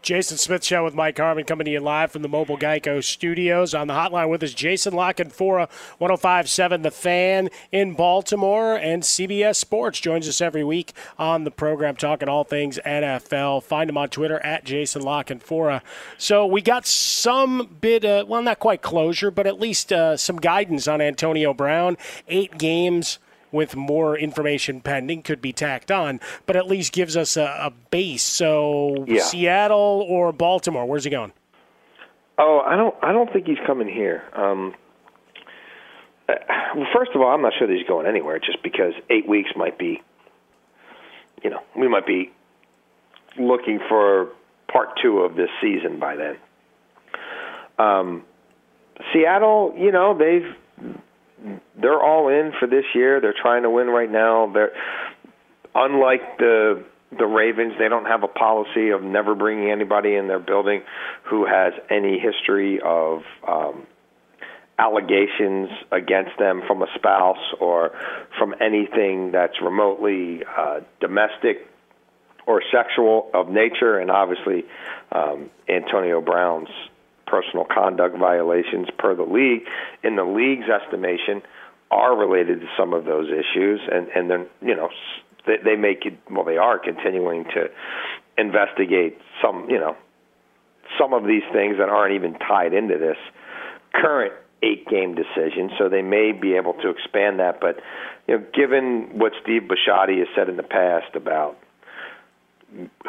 Jason 0.04 0.36
Smith 0.36 0.62
Show 0.62 0.84
with 0.84 0.94
Mike 0.94 1.16
Harmon 1.16 1.44
coming 1.44 1.64
to 1.64 1.70
you 1.70 1.80
live 1.80 2.12
from 2.12 2.20
the 2.20 2.28
Mobile 2.28 2.58
Geico 2.58 3.02
Studios. 3.02 3.72
On 3.72 3.86
the 3.86 3.94
hotline 3.94 4.28
with 4.28 4.42
us, 4.42 4.52
Jason 4.52 4.92
La 4.92 5.14
Canfora, 5.14 5.66
1057 5.96 6.82
The 6.82 6.90
Fan 6.90 7.48
in 7.72 7.94
Baltimore, 7.94 8.76
and 8.76 9.02
CBS 9.02 9.56
Sports 9.56 10.00
joins 10.00 10.28
us 10.28 10.42
every 10.42 10.62
week 10.62 10.92
on 11.18 11.44
the 11.44 11.50
program 11.50 11.96
talking 11.96 12.28
all 12.28 12.44
things 12.44 12.78
NFL. 12.84 13.62
Find 13.62 13.88
him 13.88 13.96
on 13.96 14.10
Twitter 14.10 14.40
at 14.40 14.64
Jason 14.64 15.00
La 15.00 15.22
Canfora. 15.22 15.80
So 16.18 16.44
we 16.44 16.60
got 16.60 16.86
some 16.86 17.78
bit, 17.80 18.04
uh, 18.04 18.26
well, 18.28 18.42
not 18.42 18.58
quite 18.58 18.82
closure, 18.82 19.30
but 19.30 19.46
at 19.46 19.58
least 19.58 19.90
uh, 19.90 20.18
some 20.18 20.36
guidance 20.36 20.86
on 20.86 21.00
Antonio 21.00 21.54
Brown. 21.54 21.96
Eight 22.28 22.58
games 22.58 23.18
with 23.54 23.74
more 23.76 24.18
information 24.18 24.80
pending 24.82 25.22
could 25.22 25.40
be 25.40 25.52
tacked 25.52 25.90
on, 25.90 26.20
but 26.44 26.56
at 26.56 26.66
least 26.66 26.92
gives 26.92 27.16
us 27.16 27.36
a, 27.38 27.44
a 27.44 27.72
base. 27.90 28.22
So 28.22 29.04
Yeah. 29.06 29.22
Seattle 29.22 30.04
or 30.06 30.32
Baltimore, 30.32 30.84
where's 30.84 31.04
he 31.04 31.10
going? 31.10 31.32
Oh, 32.36 32.60
I 32.66 32.76
don't. 32.76 32.94
I 33.02 33.12
don't 33.12 33.32
think 33.32 33.46
he's 33.46 33.58
coming 33.64 33.88
here. 33.88 34.24
Um, 34.34 34.74
uh, 36.28 36.34
well, 36.74 36.86
first 36.92 37.12
of 37.14 37.20
all, 37.20 37.28
I'm 37.28 37.42
not 37.42 37.52
sure 37.56 37.68
that 37.68 37.72
he's 37.72 37.86
going 37.86 38.06
anywhere. 38.06 38.38
Just 38.40 38.62
because 38.62 38.92
eight 39.08 39.28
weeks 39.28 39.50
might 39.54 39.78
be, 39.78 40.02
you 41.42 41.50
know, 41.50 41.60
we 41.76 41.86
might 41.86 42.06
be 42.06 42.32
looking 43.38 43.78
for 43.88 44.30
part 44.66 44.98
two 45.00 45.20
of 45.20 45.36
this 45.36 45.48
season 45.60 46.00
by 46.00 46.16
then. 46.16 46.36
Um, 47.78 48.24
Seattle, 49.12 49.74
you 49.78 49.92
know, 49.92 50.16
they've 50.16 50.96
they're 51.80 52.02
all 52.02 52.28
in 52.28 52.52
for 52.58 52.66
this 52.66 52.84
year. 52.94 53.20
They're 53.20 53.34
trying 53.40 53.62
to 53.62 53.70
win 53.70 53.88
right 53.88 54.10
now. 54.10 54.50
They're 54.52 54.72
unlike 55.74 56.38
the 56.38 56.84
the 57.18 57.26
Ravens, 57.26 57.74
they 57.78 57.88
don't 57.88 58.06
have 58.06 58.22
a 58.22 58.28
policy 58.28 58.90
of 58.90 59.02
never 59.02 59.34
bringing 59.34 59.70
anybody 59.70 60.14
in 60.16 60.26
their 60.26 60.40
building 60.40 60.82
who 61.24 61.46
has 61.46 61.72
any 61.90 62.18
history 62.18 62.80
of 62.84 63.22
um, 63.46 63.86
allegations 64.78 65.70
against 65.92 66.32
them 66.38 66.62
from 66.66 66.82
a 66.82 66.86
spouse 66.96 67.54
or 67.60 67.92
from 68.38 68.54
anything 68.60 69.30
that's 69.32 69.60
remotely 69.62 70.42
uh, 70.44 70.80
domestic 71.00 71.68
or 72.46 72.62
sexual 72.72 73.30
of 73.32 73.48
nature, 73.48 73.98
and 73.98 74.10
obviously 74.10 74.64
um, 75.12 75.50
Antonio 75.68 76.20
Brown's 76.20 76.68
personal 77.34 77.66
conduct 77.66 78.16
violations 78.16 78.86
per 78.98 79.14
the 79.16 79.24
league, 79.24 79.62
in 80.04 80.14
the 80.14 80.24
league's 80.24 80.68
estimation, 80.70 81.42
are 81.90 82.16
related 82.16 82.60
to 82.60 82.66
some 82.78 82.92
of 82.92 83.04
those 83.04 83.28
issues, 83.28 83.80
and 83.90 84.06
and 84.08 84.30
then 84.30 84.46
you 84.62 84.76
know 84.76 84.88
they, 85.46 85.56
they 85.64 85.76
make 85.76 86.06
it 86.06 86.14
well 86.30 86.44
they 86.44 86.56
are 86.56 86.78
continuing 86.78 87.44
to 87.44 87.66
investigate 88.38 89.18
some 89.42 89.66
you 89.68 89.78
know 89.78 89.96
some 90.98 91.12
of 91.12 91.24
these 91.24 91.42
things 91.52 91.76
that 91.78 91.88
aren't 91.88 92.14
even 92.14 92.34
tied 92.38 92.72
into 92.72 92.98
this 92.98 93.16
current 93.92 94.32
eight 94.62 94.86
game 94.88 95.14
decision, 95.14 95.70
so 95.78 95.88
they 95.88 96.02
may 96.02 96.32
be 96.32 96.54
able 96.54 96.74
to 96.74 96.88
expand 96.88 97.40
that. 97.40 97.60
But 97.60 97.80
you 98.28 98.38
know, 98.38 98.44
given 98.54 99.10
what 99.18 99.32
Steve 99.42 99.62
Bisciotti 99.62 100.18
has 100.18 100.28
said 100.36 100.48
in 100.48 100.56
the 100.56 100.62
past 100.62 101.14
about 101.14 101.56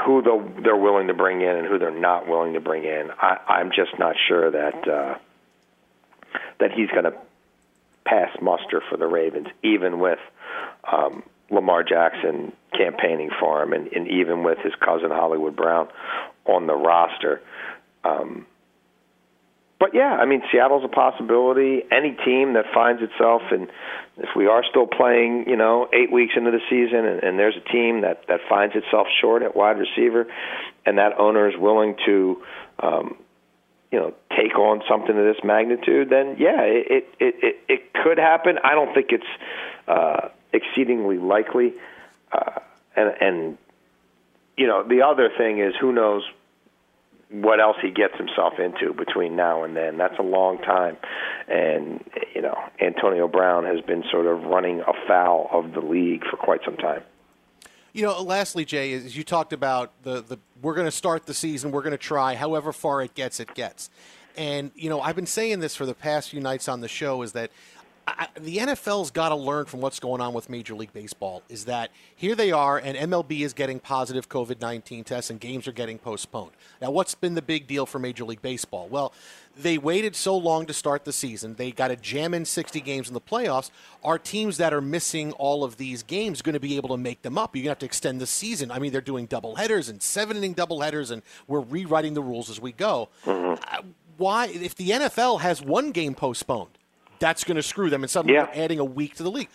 who 0.05 0.21
they're 0.61 0.75
willing 0.75 1.07
to 1.07 1.13
bring 1.13 1.41
in 1.41 1.55
and 1.55 1.67
who 1.67 1.79
they're 1.79 1.97
not 1.97 2.27
willing 2.27 2.53
to 2.53 2.59
bring 2.59 2.83
in, 2.83 3.09
I, 3.19 3.37
I'm 3.47 3.71
just 3.71 3.97
not 3.97 4.15
sure 4.27 4.51
that 4.51 4.87
uh, 4.87 5.17
that 6.59 6.71
he's 6.71 6.89
going 6.89 7.05
to 7.05 7.13
pass 8.05 8.29
muster 8.41 8.81
for 8.89 8.97
the 8.97 9.07
Ravens, 9.07 9.47
even 9.63 9.99
with 9.99 10.19
um, 10.91 11.23
Lamar 11.49 11.83
Jackson 11.83 12.53
campaigning 12.77 13.29
for 13.39 13.63
him, 13.63 13.73
and, 13.73 13.87
and 13.87 14.07
even 14.07 14.43
with 14.43 14.59
his 14.59 14.73
cousin 14.75 15.09
Hollywood 15.11 15.55
Brown 15.55 15.87
on 16.45 16.67
the 16.67 16.75
roster. 16.75 17.41
Um, 18.03 18.45
but 19.79 19.93
yeah, 19.93 20.17
I 20.19 20.25
mean, 20.25 20.41
Seattle's 20.51 20.85
a 20.85 20.87
possibility. 20.87 21.83
Any 21.91 22.11
team 22.11 22.53
that 22.53 22.65
finds 22.73 23.01
itself 23.01 23.41
in, 23.51 23.67
if 24.17 24.29
we 24.35 24.47
are 24.47 24.63
still 24.69 24.87
playing, 24.87 25.49
you 25.49 25.57
know, 25.57 25.89
eight 25.91 26.11
weeks 26.11 26.33
into 26.37 26.51
the 26.51 26.61
season, 26.69 27.05
and, 27.05 27.23
and 27.23 27.39
there's 27.39 27.57
a 27.57 27.71
team 27.71 28.01
that 28.01 28.27
that 28.27 28.39
finds 28.47 28.75
itself 28.75 29.07
short 29.19 29.43
at 29.43 29.55
wide 29.55 29.77
receiver, 29.77 30.27
and 30.85 30.97
that 30.97 31.19
owner 31.19 31.49
is 31.49 31.57
willing 31.57 31.97
to, 32.05 32.41
um, 32.79 33.17
you 33.91 33.99
know, 33.99 34.13
take 34.29 34.57
on 34.57 34.81
something 34.87 35.17
of 35.17 35.25
this 35.25 35.43
magnitude, 35.43 36.09
then 36.09 36.37
yeah, 36.39 36.61
it 36.61 37.07
it 37.19 37.35
it, 37.41 37.55
it 37.67 37.93
could 37.93 38.17
happen. 38.17 38.57
I 38.63 38.75
don't 38.75 38.93
think 38.93 39.07
it's 39.09 39.23
uh, 39.89 40.29
exceedingly 40.53 41.17
likely, 41.17 41.73
uh, 42.31 42.59
and 42.95 43.13
and 43.19 43.57
you 44.57 44.67
know, 44.67 44.83
the 44.83 45.01
other 45.01 45.29
thing 45.37 45.59
is 45.59 45.73
who 45.79 45.91
knows 45.91 46.23
what 47.41 47.59
else 47.59 47.77
he 47.81 47.91
gets 47.91 48.15
himself 48.17 48.53
into 48.59 48.93
between 48.93 49.35
now 49.35 49.63
and 49.63 49.75
then. 49.75 49.97
That's 49.97 50.17
a 50.19 50.23
long 50.23 50.57
time. 50.59 50.97
And, 51.47 52.03
you 52.33 52.41
know, 52.41 52.57
Antonio 52.81 53.27
Brown 53.27 53.65
has 53.65 53.81
been 53.81 54.03
sort 54.11 54.25
of 54.25 54.43
running 54.43 54.81
afoul 54.81 55.49
of 55.51 55.73
the 55.73 55.81
league 55.81 56.23
for 56.29 56.37
quite 56.37 56.61
some 56.63 56.77
time. 56.77 57.03
You 57.93 58.03
know, 58.03 58.21
lastly, 58.21 58.65
Jay, 58.65 58.93
as 58.93 59.15
you 59.15 59.23
talked 59.23 59.53
about 59.53 59.91
the, 60.03 60.21
the 60.21 60.37
we're 60.61 60.75
going 60.75 60.87
to 60.87 60.91
start 60.91 61.25
the 61.25 61.33
season, 61.33 61.71
we're 61.71 61.81
going 61.81 61.91
to 61.91 61.97
try, 61.97 62.35
however 62.35 62.73
far 62.73 63.01
it 63.01 63.13
gets, 63.15 63.39
it 63.39 63.53
gets. 63.53 63.89
And, 64.37 64.71
you 64.75 64.89
know, 64.89 64.99
I've 64.99 65.15
been 65.15 65.25
saying 65.25 65.59
this 65.59 65.75
for 65.75 65.85
the 65.85 65.93
past 65.93 66.29
few 66.29 66.41
nights 66.41 66.67
on 66.67 66.81
the 66.81 66.89
show 66.89 67.21
is 67.21 67.31
that 67.33 67.51
I, 68.07 68.27
the 68.39 68.57
NFL's 68.57 69.09
got 69.09 69.29
to 69.29 69.35
learn 69.35 69.65
from 69.65 69.81
what's 69.81 69.99
going 69.99 70.21
on 70.21 70.33
with 70.33 70.49
Major 70.49 70.75
League 70.75 70.93
Baseball. 70.93 71.41
Is 71.49 71.65
that 71.65 71.89
here 72.15 72.35
they 72.35 72.51
are, 72.51 72.77
and 72.77 72.95
MLB 72.97 73.41
is 73.41 73.53
getting 73.53 73.79
positive 73.79 74.29
COVID 74.29 74.61
19 74.61 75.03
tests, 75.03 75.29
and 75.31 75.39
games 75.39 75.67
are 75.67 75.71
getting 75.71 75.97
postponed. 75.97 76.51
Now, 76.81 76.91
what's 76.91 77.15
been 77.15 77.33
the 77.33 77.41
big 77.41 77.65
deal 77.67 77.85
for 77.85 77.97
Major 77.97 78.23
League 78.23 78.41
Baseball? 78.43 78.87
Well, 78.87 79.11
they 79.57 79.77
waited 79.77 80.15
so 80.15 80.37
long 80.37 80.65
to 80.67 80.73
start 80.73 81.05
the 81.05 81.13
season. 81.13 81.55
They 81.55 81.71
got 81.71 81.87
to 81.87 81.95
jam 81.95 82.33
in 82.33 82.45
60 82.45 82.79
games 82.81 83.07
in 83.07 83.13
the 83.13 83.21
playoffs. 83.21 83.71
Are 84.03 84.19
teams 84.19 84.57
that 84.57 84.73
are 84.73 84.81
missing 84.81 85.31
all 85.33 85.63
of 85.63 85.77
these 85.77 86.03
games 86.03 86.41
going 86.41 86.53
to 86.53 86.59
be 86.59 86.75
able 86.75 86.89
to 86.89 86.97
make 86.97 87.23
them 87.23 87.37
up? 87.37 87.55
You're 87.55 87.63
going 87.63 87.67
to 87.67 87.71
have 87.71 87.79
to 87.79 87.85
extend 87.85 88.21
the 88.21 88.27
season. 88.27 88.69
I 88.69 88.79
mean, 88.79 88.91
they're 88.91 89.01
doing 89.01 89.25
double 89.25 89.55
headers 89.55 89.89
and 89.89 90.01
seven 90.01 90.37
inning 90.37 90.53
double 90.53 90.81
headers, 90.81 91.09
and 91.09 91.23
we're 91.47 91.61
rewriting 91.61 92.13
the 92.13 92.23
rules 92.23 92.49
as 92.49 92.61
we 92.61 92.71
go. 92.71 93.09
Uh, 93.25 93.55
why, 94.17 94.47
if 94.47 94.75
the 94.75 94.89
NFL 94.91 95.41
has 95.41 95.61
one 95.61 95.91
game 95.91 96.15
postponed, 96.15 96.77
that's 97.19 97.43
going 97.43 97.55
to 97.55 97.63
screw 97.63 97.89
them, 97.89 98.03
and 98.03 98.09
suddenly 98.09 98.35
Yeah. 98.35 98.45
they're 98.45 98.63
adding 98.63 98.79
a 98.79 98.85
week 98.85 99.15
to 99.15 99.23
the 99.23 99.31
league. 99.31 99.49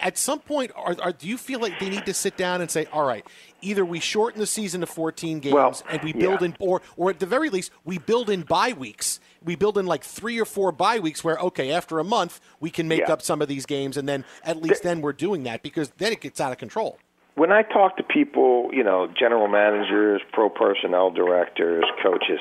At 0.00 0.16
some 0.18 0.38
point, 0.40 0.70
are, 0.76 0.96
are, 1.02 1.12
do 1.12 1.28
you 1.28 1.36
feel 1.38 1.60
like 1.60 1.78
they 1.78 1.88
need 1.88 2.06
to 2.06 2.14
sit 2.14 2.36
down 2.36 2.60
and 2.60 2.70
say, 2.70 2.86
"All 2.92 3.04
right, 3.06 3.24
either 3.62 3.84
we 3.84 4.00
shorten 4.00 4.40
the 4.40 4.46
season 4.46 4.80
to 4.82 4.86
14 4.86 5.40
games 5.40 5.54
Well, 5.54 5.80
and 5.90 6.02
we 6.02 6.12
build 6.12 6.40
yeah. 6.40 6.46
in, 6.46 6.56
or, 6.60 6.80
or 6.96 7.10
at 7.10 7.18
the 7.18 7.26
very 7.26 7.50
least, 7.50 7.70
we 7.84 7.98
build 7.98 8.30
in 8.30 8.42
bye 8.42 8.72
weeks. 8.72 9.20
We 9.44 9.56
build 9.56 9.78
in 9.78 9.86
like 9.86 10.04
three 10.04 10.38
or 10.40 10.44
four 10.44 10.72
bye 10.72 10.98
weeks 10.98 11.22
where, 11.24 11.36
okay, 11.38 11.70
after 11.72 11.98
a 11.98 12.04
month, 12.04 12.40
we 12.60 12.70
can 12.70 12.88
make 12.88 13.00
Yeah. 13.00 13.12
up 13.12 13.22
some 13.22 13.40
of 13.42 13.48
these 13.48 13.66
games, 13.66 13.96
and 13.96 14.08
then 14.08 14.24
at 14.44 14.62
least 14.62 14.82
then 14.82 15.00
we're 15.00 15.12
doing 15.12 15.42
that 15.44 15.62
because 15.62 15.90
then 15.98 16.12
it 16.12 16.20
gets 16.20 16.40
out 16.40 16.52
of 16.52 16.58
control." 16.58 16.98
When 17.34 17.52
I 17.52 17.62
talk 17.62 17.96
to 17.98 18.02
people, 18.02 18.68
you 18.72 18.82
know, 18.82 19.06
general 19.06 19.46
managers, 19.46 20.20
pro 20.32 20.48
personnel 20.50 21.12
directors, 21.12 21.84
coaches, 22.02 22.40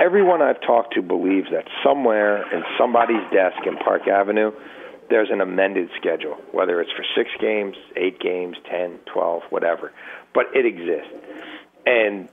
everyone 0.00 0.40
I've 0.42 0.60
talked 0.62 0.94
to 0.94 1.02
believes 1.02 1.48
that 1.52 1.66
somewhere 1.84 2.42
in 2.52 2.64
somebody's 2.78 3.22
desk 3.32 3.66
in 3.66 3.76
Park 3.76 4.08
Avenue, 4.08 4.50
there's 5.10 5.30
an 5.30 5.40
amended 5.40 5.90
schedule, 5.96 6.36
whether 6.52 6.80
it's 6.80 6.90
for 6.92 7.04
six 7.14 7.30
games, 7.40 7.76
eight 7.96 8.18
games, 8.18 8.56
ten, 8.68 8.98
twelve, 9.12 9.42
whatever. 9.50 9.92
But 10.32 10.46
it 10.54 10.64
exists. 10.64 11.12
And 11.84 12.28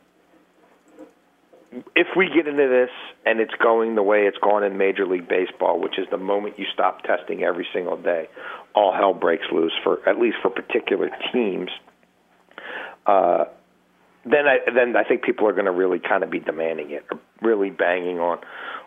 if 1.96 2.08
we 2.16 2.30
get 2.30 2.48
into 2.48 2.68
this 2.68 2.90
and 3.26 3.40
it's 3.40 3.54
going 3.62 3.96
the 3.96 4.04
way 4.04 4.28
it's 4.28 4.38
gone 4.38 4.64
in 4.64 4.78
Major 4.78 5.06
League 5.06 5.28
Baseball, 5.28 5.80
which 5.80 6.00
is 6.00 6.08
the 6.10 6.18
moment 6.18 6.58
you 6.58 6.66
stop 6.74 7.02
testing 7.04 7.44
every 7.44 7.68
single 7.74 7.98
day, 7.98 8.30
all 8.74 8.94
hell 8.94 9.14
breaks 9.14 9.46
loose 9.52 9.74
for 9.84 10.08
at 10.08 10.20
least 10.20 10.38
for 10.42 10.50
particular 10.50 11.10
teams. 11.34 11.70
Uh, 13.06 13.46
then 14.30 14.48
I 14.48 14.58
then 14.74 14.96
I 14.96 15.04
think 15.04 15.24
people 15.24 15.48
are 15.48 15.54
going 15.54 15.66
to 15.66 15.72
really 15.72 16.00
kind 16.00 16.24
of 16.24 16.30
be 16.30 16.40
demanding 16.40 16.92
it, 16.92 17.06
or 17.12 17.20
really 17.42 17.70
banging 17.70 18.20
on 18.20 18.40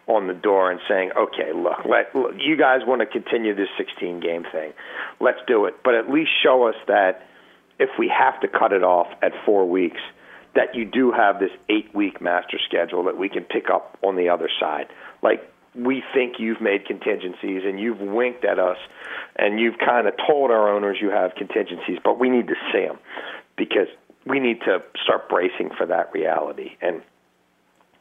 on 0.07 0.27
the 0.27 0.35
door 0.35 0.71
and 0.71 0.81
saying, 0.89 1.13
"Okay, 1.17 1.53
look, 1.55 1.85
let 1.85 2.15
look, 2.15 2.33
you 2.39 2.57
guys 2.57 2.81
want 2.87 3.01
to 3.01 3.07
continue 3.07 3.55
this 3.55 3.69
16 3.79 4.21
game 4.21 4.45
thing, 4.53 4.73
let's 5.21 5.41
do 5.47 5.67
it, 5.67 5.77
but 5.85 5.95
at 5.95 6.11
least 6.11 6.31
show 6.43 6.69
us 6.69 6.77
that 6.87 7.27
if 7.79 7.91
we 7.99 8.09
have 8.09 8.39
to 8.41 8.49
cut 8.49 8.73
it 8.73 8.83
off 8.83 9.09
at 9.23 9.33
four 9.45 9.69
weeks, 9.69 10.01
that 10.55 10.75
you 10.75 10.85
do 10.85 11.13
have 11.13 11.39
this 11.41 11.51
eight 11.69 11.95
week 11.95 12.21
master 12.21 12.59
schedule 12.67 13.05
that 13.05 13.17
we 13.17 13.29
can 13.29 13.45
pick 13.45 13.71
up 13.73 13.99
on 14.03 14.17
the 14.17 14.29
other 14.29 14.51
side. 14.61 14.87
Like 15.23 15.41
we 15.75 16.03
think 16.13 16.37
you've 16.39 16.61
made 16.61 16.87
contingencies 16.87 17.63
and 17.65 17.79
you've 17.79 18.01
winked 18.01 18.45
at 18.45 18.59
us 18.59 18.79
and 19.37 19.61
you've 19.61 19.79
kind 19.79 20.09
of 20.09 20.15
told 20.27 20.51
our 20.51 20.69
owners 20.69 20.99
you 21.01 21.11
have 21.11 21.35
contingencies, 21.37 21.99
but 22.03 22.19
we 22.19 22.29
need 22.29 22.49
to 22.49 22.57
see 22.73 22.85
them 22.85 22.99
because 23.57 23.87
we 24.27 24.41
need 24.41 24.61
to 24.63 24.83
start 25.03 25.29
bracing 25.29 25.71
for 25.77 25.87
that 25.87 26.13
reality. 26.13 26.73
And 26.81 27.03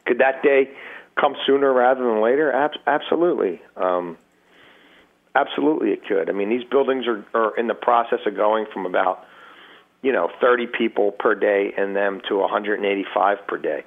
could 0.06 0.20
that 0.20 0.44
day 0.44 0.70
come 1.20 1.36
sooner 1.46 1.72
rather 1.72 2.04
than 2.04 2.22
later? 2.22 2.52
Ab- 2.52 2.80
absolutely. 2.86 3.62
Um, 3.76 4.18
absolutely, 5.36 5.92
it 5.92 6.06
could. 6.06 6.30
I 6.30 6.34
mean, 6.34 6.50
these 6.50 6.64
buildings 6.64 7.06
are, 7.08 7.26
are 7.34 7.58
in 7.58 7.68
the 7.68 7.74
process 7.74 8.20
of 8.26 8.36
going 8.36 8.66
from 8.74 8.86
about 8.86 9.26
you 10.02 10.14
know 10.14 10.30
30 10.40 10.68
people 10.68 11.12
per 11.12 11.36
day 11.36 11.74
in 11.78 11.94
them 11.94 12.22
to 12.30 12.38
185 12.38 13.48
per 13.48 13.58
day 13.58 13.84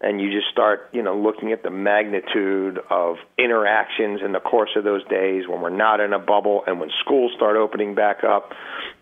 and 0.00 0.20
you 0.20 0.30
just 0.30 0.50
start 0.50 0.88
you 0.92 1.02
know 1.02 1.16
looking 1.16 1.52
at 1.52 1.62
the 1.62 1.70
magnitude 1.70 2.78
of 2.90 3.16
interactions 3.38 4.20
in 4.24 4.32
the 4.32 4.40
course 4.40 4.70
of 4.76 4.84
those 4.84 5.04
days 5.08 5.48
when 5.48 5.60
we're 5.60 5.70
not 5.70 6.00
in 6.00 6.12
a 6.12 6.18
bubble 6.18 6.64
and 6.66 6.80
when 6.80 6.90
schools 7.00 7.32
start 7.36 7.56
opening 7.56 7.94
back 7.94 8.24
up 8.24 8.52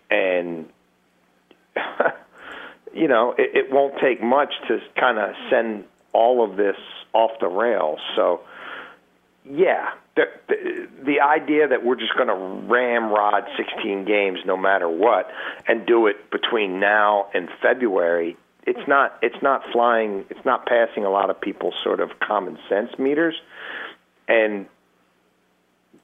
and 0.09 0.69
you 2.93 3.07
know 3.07 3.33
it, 3.37 3.65
it 3.65 3.71
won't 3.71 3.95
take 4.01 4.21
much 4.21 4.53
to 4.67 4.79
kind 4.99 5.17
of 5.17 5.35
send 5.49 5.85
all 6.13 6.43
of 6.43 6.57
this 6.57 6.77
off 7.13 7.31
the 7.39 7.47
rails. 7.47 7.99
So 8.15 8.41
yeah 9.49 9.91
the, 10.15 10.25
the 10.47 10.87
the 11.03 11.19
idea 11.21 11.67
that 11.67 11.83
we're 11.83 11.95
just 11.95 12.15
going 12.15 12.27
to 12.27 12.67
ramrod 12.71 13.45
16 13.57 14.05
games 14.05 14.39
no 14.45 14.55
matter 14.55 14.87
what 14.87 15.31
and 15.67 15.85
do 15.87 16.07
it 16.07 16.29
between 16.29 16.79
now 16.79 17.27
and 17.33 17.49
February 17.61 18.37
it's 18.63 18.87
not 18.87 19.17
it's 19.21 19.41
not 19.41 19.63
flying 19.71 20.25
it's 20.29 20.45
not 20.45 20.65
passing 20.65 21.05
a 21.05 21.09
lot 21.09 21.29
of 21.29 21.39
people's 21.39 21.73
sort 21.83 21.99
of 21.99 22.19
common 22.19 22.57
sense 22.69 22.97
meters. 22.99 23.35
And 24.27 24.67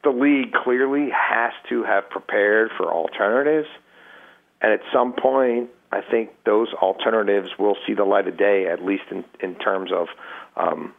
the 0.04 0.10
league 0.10 0.54
clearly 0.54 1.10
has 1.12 1.54
to 1.70 1.84
have 1.84 2.10
prepared 2.10 2.72
for 2.76 2.92
alternatives. 2.92 3.68
And 4.62 4.74
at 4.74 4.82
some 4.92 5.14
point 5.14 5.70
I 5.92 6.02
think 6.02 6.32
those 6.44 6.74
alternatives 6.74 7.50
will 7.58 7.78
see 7.86 7.94
the 7.94 8.04
light 8.04 8.28
of 8.28 8.38
day 8.38 8.68
at 8.68 8.84
least 8.84 9.04
in 9.12 9.24
in 9.40 9.56
terms 9.56 9.92
of 9.92 10.08
um 10.56 10.94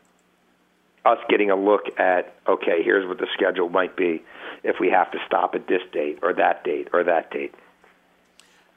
us 1.04 1.18
getting 1.28 1.50
a 1.50 1.56
look 1.56 1.98
at 1.98 2.34
okay, 2.46 2.82
here's 2.82 3.06
what 3.06 3.18
the 3.18 3.28
schedule 3.34 3.68
might 3.68 3.96
be 3.96 4.22
if 4.62 4.76
we 4.80 4.90
have 4.90 5.10
to 5.12 5.18
stop 5.26 5.54
at 5.54 5.66
this 5.66 5.82
date 5.92 6.18
or 6.22 6.32
that 6.34 6.64
date 6.64 6.88
or 6.92 7.04
that 7.04 7.30
date. 7.30 7.54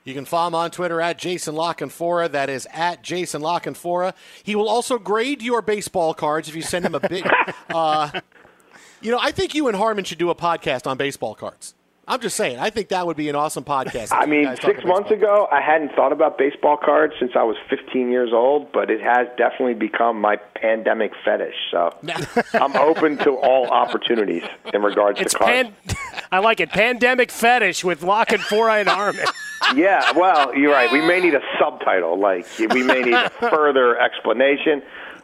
You 0.03 0.15
can 0.15 0.25
follow 0.25 0.47
him 0.47 0.55
on 0.55 0.71
Twitter 0.71 0.99
at 0.99 1.19
Jason 1.19 1.53
La 1.55 1.73
Canfora. 1.73 2.31
That 2.31 2.49
is 2.49 2.67
at 2.73 3.03
Jason 3.03 3.41
La 3.41 3.59
Canfora. 3.59 4.13
He 4.43 4.55
will 4.55 4.67
also 4.67 4.97
grade 4.97 5.43
your 5.43 5.61
baseball 5.61 6.15
cards 6.15 6.49
if 6.49 6.55
you 6.55 6.63
send 6.63 6.85
him 6.85 6.95
a 6.95 6.99
big. 6.99 7.29
uh, 7.69 8.09
you 9.01 9.11
know, 9.11 9.19
I 9.21 9.31
think 9.31 9.53
you 9.53 9.67
and 9.67 9.77
Harmon 9.77 10.03
should 10.03 10.17
do 10.17 10.31
a 10.31 10.35
podcast 10.35 10.87
on 10.87 10.97
baseball 10.97 11.35
cards. 11.35 11.75
I'm 12.11 12.19
just 12.19 12.35
saying. 12.35 12.59
I 12.59 12.69
think 12.71 12.89
that 12.89 13.07
would 13.07 13.15
be 13.15 13.29
an 13.29 13.37
awesome 13.37 13.63
podcast. 13.63 14.09
I 14.11 14.25
mean, 14.25 14.53
six 14.61 14.83
months 14.83 15.11
ago, 15.11 15.47
I 15.49 15.61
hadn't 15.61 15.93
thought 15.95 16.11
about 16.11 16.37
baseball 16.37 16.75
cards 16.75 17.13
since 17.17 17.31
I 17.37 17.43
was 17.43 17.55
15 17.69 18.11
years 18.11 18.31
old, 18.33 18.69
but 18.73 18.91
it 18.91 18.99
has 18.99 19.27
definitely 19.37 19.75
become 19.75 20.19
my 20.19 20.35
pandemic 20.35 21.13
fetish. 21.23 21.55
So 21.71 21.95
I'm 22.53 22.75
open 22.75 23.17
to 23.19 23.31
all 23.37 23.67
opportunities 23.69 24.43
in 24.73 24.81
regards 24.81 25.21
It's 25.21 25.31
to 25.31 25.39
cards. 25.39 25.69
pan- 25.87 25.95
I 26.33 26.39
like 26.39 26.59
it. 26.59 26.69
Pandemic 26.71 27.31
fetish 27.31 27.85
with 27.85 28.03
La 28.03 28.25
Canfora 28.25 28.81
and 28.81 28.89
Harmon. 28.89 29.25
yeah, 29.77 30.11
well, 30.11 30.53
you're 30.53 30.73
right. 30.73 30.91
We 30.91 30.99
may 30.99 31.21
need 31.21 31.33
a 31.33 31.41
subtitle. 31.59 32.19
Like 32.19 32.45
we 32.59 32.83
may 32.83 33.03
need 33.03 33.13
a 33.13 33.29
further 33.29 33.97
explanation. 33.97 34.81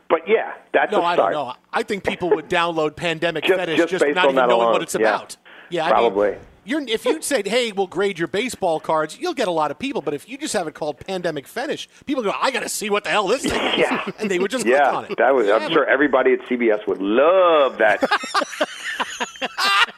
But 0.10 0.22
yeah, 0.26 0.54
that's 0.72 0.94
no, 0.94 1.02
a 1.02 1.04
I 1.04 1.16
start. 1.16 1.32
I 1.32 1.32
don't 1.34 1.48
know. 1.50 1.54
I 1.74 1.84
think 1.84 2.06
people 2.06 2.30
would 2.30 2.50
download 2.50 2.96
Pandemic 2.96 3.44
Just- 3.44 3.60
Fetish 3.60 3.76
just 3.78 3.92
just, 3.92 4.06
not 4.16 4.24
even 4.24 4.36
knowing 4.36 4.52
alone. 4.52 4.72
what 4.72 4.82
it's 4.84 4.96
Yeah. 4.96 5.16
about. 5.16 5.36
Yeah, 5.70 5.86
I 5.86 5.90
Probably. 5.90 6.32
Mean, 6.32 6.40
you're, 6.68 6.82
if 6.88 7.06
you'd 7.06 7.24
said, 7.24 7.48
"Hey, 7.48 7.72
we'll 7.72 7.88
grade 7.88 8.20
your 8.20 8.28
baseball 8.28 8.80
cards," 8.80 9.18
you'll 9.20 9.34
get 9.34 9.48
a 9.48 9.52
lot 9.52 9.72
of 9.72 9.80
people. 9.80 10.02
But 10.02 10.14
if 10.14 10.28
you 10.30 10.38
just 10.38 10.54
have 10.54 10.68
it 10.68 10.74
called 10.74 11.00
Pandemic 11.00 11.48
Fetish, 11.48 11.88
people 12.06 12.24
go, 12.24 12.34
"I 12.40 12.52
got 12.52 12.62
to 12.64 12.70
see 12.70 12.90
what 12.90 13.04
the 13.04 13.10
hell 13.10 13.28
this 13.28 13.44
thing 13.44 13.60
is," 13.74 13.78
Yeah. 13.80 14.10
and 14.20 14.30
they 14.30 14.40
would 14.40 14.52
just 14.52 14.66
yeah, 14.66 14.84
click 14.90 14.94
on 14.96 15.06
it. 15.06 15.18
that 15.18 15.34
was. 15.36 15.48
I'm 15.50 15.62
Yeah, 15.64 15.70
sure 15.70 15.86
everybody 15.86 16.34
at 16.34 16.40
CBS 16.42 16.86
would 16.88 17.02
love 17.02 17.78
that. 17.80 18.02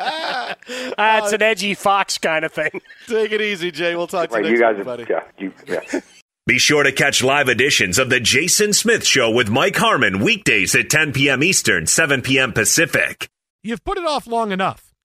Ah, 0.00 1.24
it's 1.24 1.32
an 1.32 1.42
edgy 1.42 1.74
Fox 1.74 2.18
kind 2.18 2.44
of 2.44 2.52
thing. 2.52 2.80
Take 3.06 3.32
it 3.32 3.40
easy, 3.40 3.70
Jay. 3.70 3.94
We'll 3.96 4.06
talk 4.06 4.28
to 4.30 4.34
right, 4.36 4.44
you 4.44 4.52
you 4.52 4.58
next 4.58 4.62
guys, 4.62 4.76
week, 4.76 4.84
buddy. 4.86 5.06
yeah, 5.08 5.22
you, 5.38 5.52
yeah. 5.66 6.00
Be 6.46 6.58
sure 6.58 6.82
to 6.82 6.92
catch 6.92 7.22
live 7.22 7.48
editions 7.48 7.98
of 7.98 8.08
The 8.10 8.20
Jason 8.20 8.72
Smith 8.72 9.04
Show 9.04 9.30
with 9.30 9.48
Mike 9.50 9.76
Harmon 9.76 10.20
weekdays 10.20 10.74
at 10.74 10.88
10 10.90 11.12
p.m. 11.12 11.42
Eastern, 11.42 11.86
7 11.86 12.22
p.m. 12.22 12.52
Pacific. 12.52 13.28
You've 13.62 13.84
put 13.84 13.98
it 13.98 14.04
off 14.06 14.26
long 14.26 14.52
enough. 14.52 14.87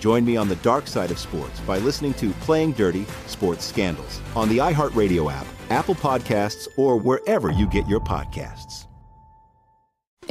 Join 0.00 0.24
me 0.24 0.38
on 0.38 0.48
the 0.48 0.56
dark 0.56 0.86
side 0.86 1.10
of 1.10 1.18
sports 1.18 1.60
by 1.60 1.78
listening 1.78 2.14
to 2.14 2.30
Playing 2.40 2.72
Dirty 2.72 3.04
Sports 3.26 3.66
Scandals 3.66 4.22
on 4.34 4.48
the 4.48 4.56
iHeartRadio 4.56 5.30
app, 5.30 5.46
Apple 5.68 5.94
Podcasts, 5.94 6.66
or 6.78 6.96
wherever 6.96 7.52
you 7.52 7.68
get 7.68 7.86
your 7.86 8.00
podcasts. 8.00 8.86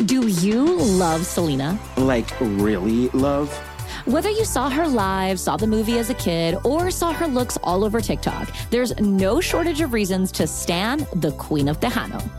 Do 0.05 0.27
you 0.27 0.75
love 0.75 1.23
Selena? 1.23 1.77
Like, 1.97 2.31
really 2.39 3.09
love? 3.09 3.55
Whether 4.05 4.31
you 4.31 4.43
saw 4.43 4.71
her 4.71 4.87
live, 4.87 5.39
saw 5.39 5.55
the 5.55 5.67
movie 5.67 5.99
as 5.99 6.09
a 6.09 6.15
kid, 6.15 6.57
or 6.63 6.89
saw 6.89 7.13
her 7.13 7.27
looks 7.27 7.57
all 7.63 7.83
over 7.83 8.01
TikTok, 8.01 8.49
there's 8.71 8.97
no 8.99 9.39
shortage 9.39 9.81
of 9.81 9.93
reasons 9.93 10.31
to 10.31 10.47
stan 10.47 11.05
the 11.13 11.31
Queen 11.33 11.67
of 11.67 11.79
Tejano. 11.79 12.38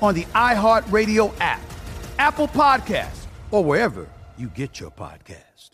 on 0.00 0.14
the 0.14 0.24
iHeartRadio 0.26 1.32
app, 1.40 1.60
Apple 2.18 2.48
Podcast, 2.48 3.26
or 3.50 3.64
wherever 3.64 4.08
you 4.36 4.48
get 4.48 4.80
your 4.80 4.90
podcast. 4.90 5.70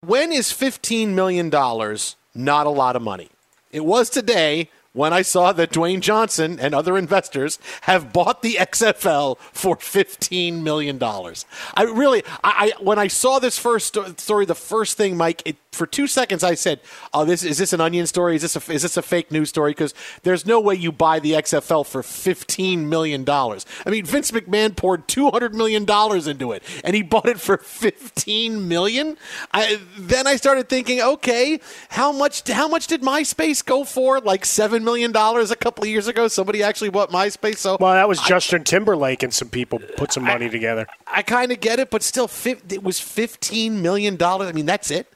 When 0.00 0.32
is 0.32 0.48
$15 0.48 1.08
million 1.08 1.48
not 1.50 2.66
a 2.66 2.70
lot 2.70 2.96
of 2.96 3.02
money? 3.02 3.30
It 3.72 3.84
was 3.84 4.10
today 4.10 4.70
when 4.92 5.12
I 5.12 5.22
saw 5.22 5.52
that 5.52 5.70
Dwayne 5.70 6.00
Johnson 6.00 6.58
and 6.58 6.74
other 6.74 6.96
investors 6.96 7.58
have 7.82 8.12
bought 8.12 8.42
the 8.42 8.54
XFL 8.54 9.38
for 9.38 9.76
$15 9.76 10.62
million. 10.62 11.02
I 11.02 11.82
really, 11.82 12.22
I, 12.42 12.72
I 12.78 12.82
when 12.82 12.98
I 12.98 13.06
saw 13.08 13.38
this 13.38 13.58
first 13.58 13.96
story, 14.18 14.46
the 14.46 14.54
first 14.54 14.96
thing, 14.96 15.16
Mike, 15.16 15.42
it, 15.44 15.56
for 15.78 15.86
two 15.86 16.06
seconds 16.06 16.42
I 16.42 16.54
said, 16.54 16.80
"Oh, 17.14 17.24
this 17.24 17.44
is 17.44 17.58
this 17.58 17.72
an 17.72 17.80
onion 17.80 18.06
story? 18.06 18.34
Is 18.34 18.42
this 18.42 18.56
a, 18.56 18.72
is 18.72 18.82
this 18.82 18.96
a 18.96 19.02
fake 19.02 19.30
news 19.30 19.48
story?" 19.48 19.70
Because 19.70 19.94
there's 20.24 20.44
no 20.44 20.58
way 20.58 20.74
you 20.74 20.90
buy 20.90 21.20
the 21.20 21.32
XFL 21.32 21.86
for 21.86 22.02
15 22.02 22.88
million 22.88 23.22
dollars. 23.24 23.64
I 23.86 23.90
mean, 23.90 24.04
Vince 24.04 24.32
McMahon 24.32 24.74
poured 24.74 25.06
200 25.06 25.54
million 25.54 25.84
dollars 25.84 26.26
into 26.26 26.52
it, 26.52 26.62
and 26.82 26.96
he 26.96 27.02
bought 27.02 27.28
it 27.28 27.38
for 27.40 27.58
15 27.58 28.66
million. 28.66 29.16
I, 29.52 29.78
then 29.96 30.26
I 30.26 30.36
started 30.36 30.68
thinking, 30.68 31.00
okay, 31.00 31.60
how 31.90 32.10
much 32.10 32.48
how 32.48 32.66
much 32.66 32.88
did 32.88 33.02
MySpace 33.02 33.64
go 33.64 33.84
for? 33.84 34.20
Like 34.20 34.44
seven 34.44 34.84
million 34.88 35.12
dollars 35.12 35.50
a 35.50 35.56
couple 35.56 35.84
of 35.84 35.90
years 35.90 36.08
ago. 36.08 36.28
Somebody 36.28 36.62
actually 36.62 36.90
bought 36.90 37.10
MySpace. 37.10 37.58
So 37.58 37.76
well, 37.78 37.92
that 37.92 38.08
was 38.08 38.20
Justin 38.20 38.64
Timberlake 38.64 39.22
and 39.22 39.32
some 39.34 39.48
people 39.48 39.78
put 39.96 40.12
some 40.12 40.24
money 40.24 40.46
I, 40.46 40.48
together. 40.48 40.86
I 41.06 41.22
kind 41.22 41.52
of 41.52 41.60
get 41.60 41.78
it, 41.78 41.90
but 41.90 42.02
still, 42.02 42.30
it 42.46 42.82
was 42.82 42.98
15 42.98 43.82
million 43.82 44.16
dollars. 44.16 44.48
I 44.48 44.52
mean, 44.52 44.66
that's 44.66 44.90
it. 44.90 45.06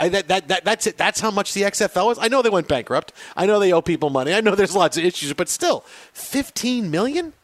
I, 0.00 0.08
that, 0.08 0.28
that, 0.28 0.48
that, 0.48 0.64
that's 0.64 0.86
it. 0.86 0.96
That's 0.96 1.20
how 1.20 1.30
much 1.30 1.52
the 1.52 1.62
XFL 1.62 2.12
is. 2.12 2.18
I 2.18 2.28
know 2.28 2.40
they 2.42 2.50
went 2.50 2.68
bankrupt. 2.68 3.12
I 3.36 3.44
know 3.46 3.58
they 3.60 3.70
owe 3.72 3.82
people 3.82 4.08
money. 4.08 4.32
I 4.32 4.40
know 4.40 4.54
there's 4.54 4.74
lots 4.74 4.96
of 4.96 5.04
issues, 5.04 5.32
but 5.34 5.48
still, 5.48 5.84
15 6.14 6.90
million? 6.90 7.34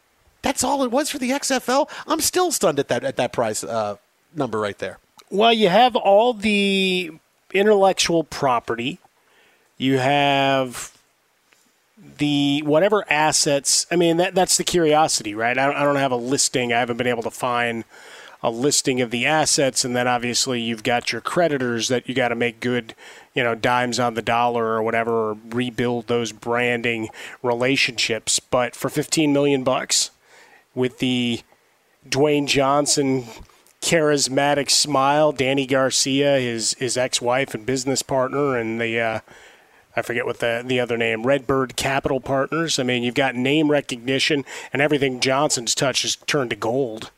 That's 0.40 0.64
all 0.64 0.82
it 0.82 0.90
was 0.90 1.10
for 1.10 1.18
the 1.18 1.30
XFL. 1.30 1.88
I'm 2.06 2.20
still 2.20 2.50
stunned 2.50 2.78
at 2.78 2.88
that 2.88 3.04
at 3.04 3.16
that 3.16 3.32
price 3.32 3.62
uh, 3.62 3.96
number 4.34 4.58
right 4.58 4.78
there. 4.78 4.98
Well, 5.30 5.52
you 5.52 5.68
have 5.68 5.96
all 5.96 6.32
the 6.32 7.12
intellectual 7.52 8.24
property. 8.24 9.00
You 9.76 9.98
have 9.98 10.95
the 11.96 12.62
whatever 12.64 13.04
assets. 13.10 13.86
I 13.90 13.96
mean, 13.96 14.16
that 14.18 14.34
that's 14.34 14.56
the 14.56 14.64
curiosity, 14.64 15.34
right? 15.34 15.56
I 15.56 15.66
don't, 15.66 15.76
I 15.76 15.82
don't 15.84 15.96
have 15.96 16.12
a 16.12 16.16
listing. 16.16 16.72
I 16.72 16.78
haven't 16.78 16.96
been 16.96 17.06
able 17.06 17.22
to 17.22 17.30
find 17.30 17.84
a 18.42 18.50
listing 18.50 19.00
of 19.00 19.10
the 19.10 19.26
assets, 19.26 19.84
and 19.84 19.96
then 19.96 20.06
obviously 20.06 20.60
you've 20.60 20.82
got 20.82 21.10
your 21.10 21.20
creditors 21.20 21.88
that 21.88 22.08
you 22.08 22.14
got 22.14 22.28
to 22.28 22.34
make 22.34 22.60
good, 22.60 22.94
you 23.34 23.42
know, 23.42 23.54
dimes 23.54 23.98
on 23.98 24.14
the 24.14 24.22
dollar 24.22 24.66
or 24.66 24.82
whatever, 24.82 25.30
or 25.30 25.38
rebuild 25.48 26.06
those 26.06 26.32
branding 26.32 27.08
relationships. 27.42 28.38
But 28.38 28.76
for 28.76 28.88
15 28.88 29.32
million 29.32 29.64
bucks, 29.64 30.10
with 30.74 30.98
the 30.98 31.40
Dwayne 32.08 32.46
Johnson 32.46 33.24
charismatic 33.80 34.70
smile, 34.70 35.32
Dany 35.32 35.66
Garcia, 35.66 36.38
his 36.38 36.74
his 36.74 36.96
ex-wife 36.96 37.54
and 37.54 37.64
business 37.64 38.02
partner, 38.02 38.56
and 38.56 38.80
the 38.80 39.00
uh, 39.00 39.20
I 39.96 40.02
forget 40.02 40.26
what 40.26 40.40
the 40.40 40.62
the 40.64 40.78
other 40.78 40.96
name, 40.96 41.26
Redbird 41.26 41.76
Capital 41.76 42.20
Partners. 42.20 42.78
I 42.78 42.82
mean, 42.82 43.02
you've 43.02 43.14
got 43.14 43.34
name 43.34 43.70
recognition, 43.70 44.44
and 44.72 44.82
everything 44.82 45.20
Johnson's 45.20 45.74
touched 45.74 46.02
has 46.02 46.16
turned 46.16 46.50
to 46.50 46.56
gold 46.56 47.10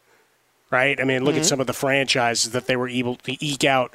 right? 0.71 1.01
I 1.01 1.05
mean, 1.05 1.25
look 1.25 1.33
mm-hmm. 1.33 1.41
at 1.41 1.47
some 1.47 1.61
of 1.61 1.67
the 1.67 1.73
franchises 1.73 2.53
that 2.53 2.67
they 2.67 2.77
were 2.77 2.89
able 2.89 3.17
to 3.17 3.45
eke 3.45 3.65
out 3.65 3.95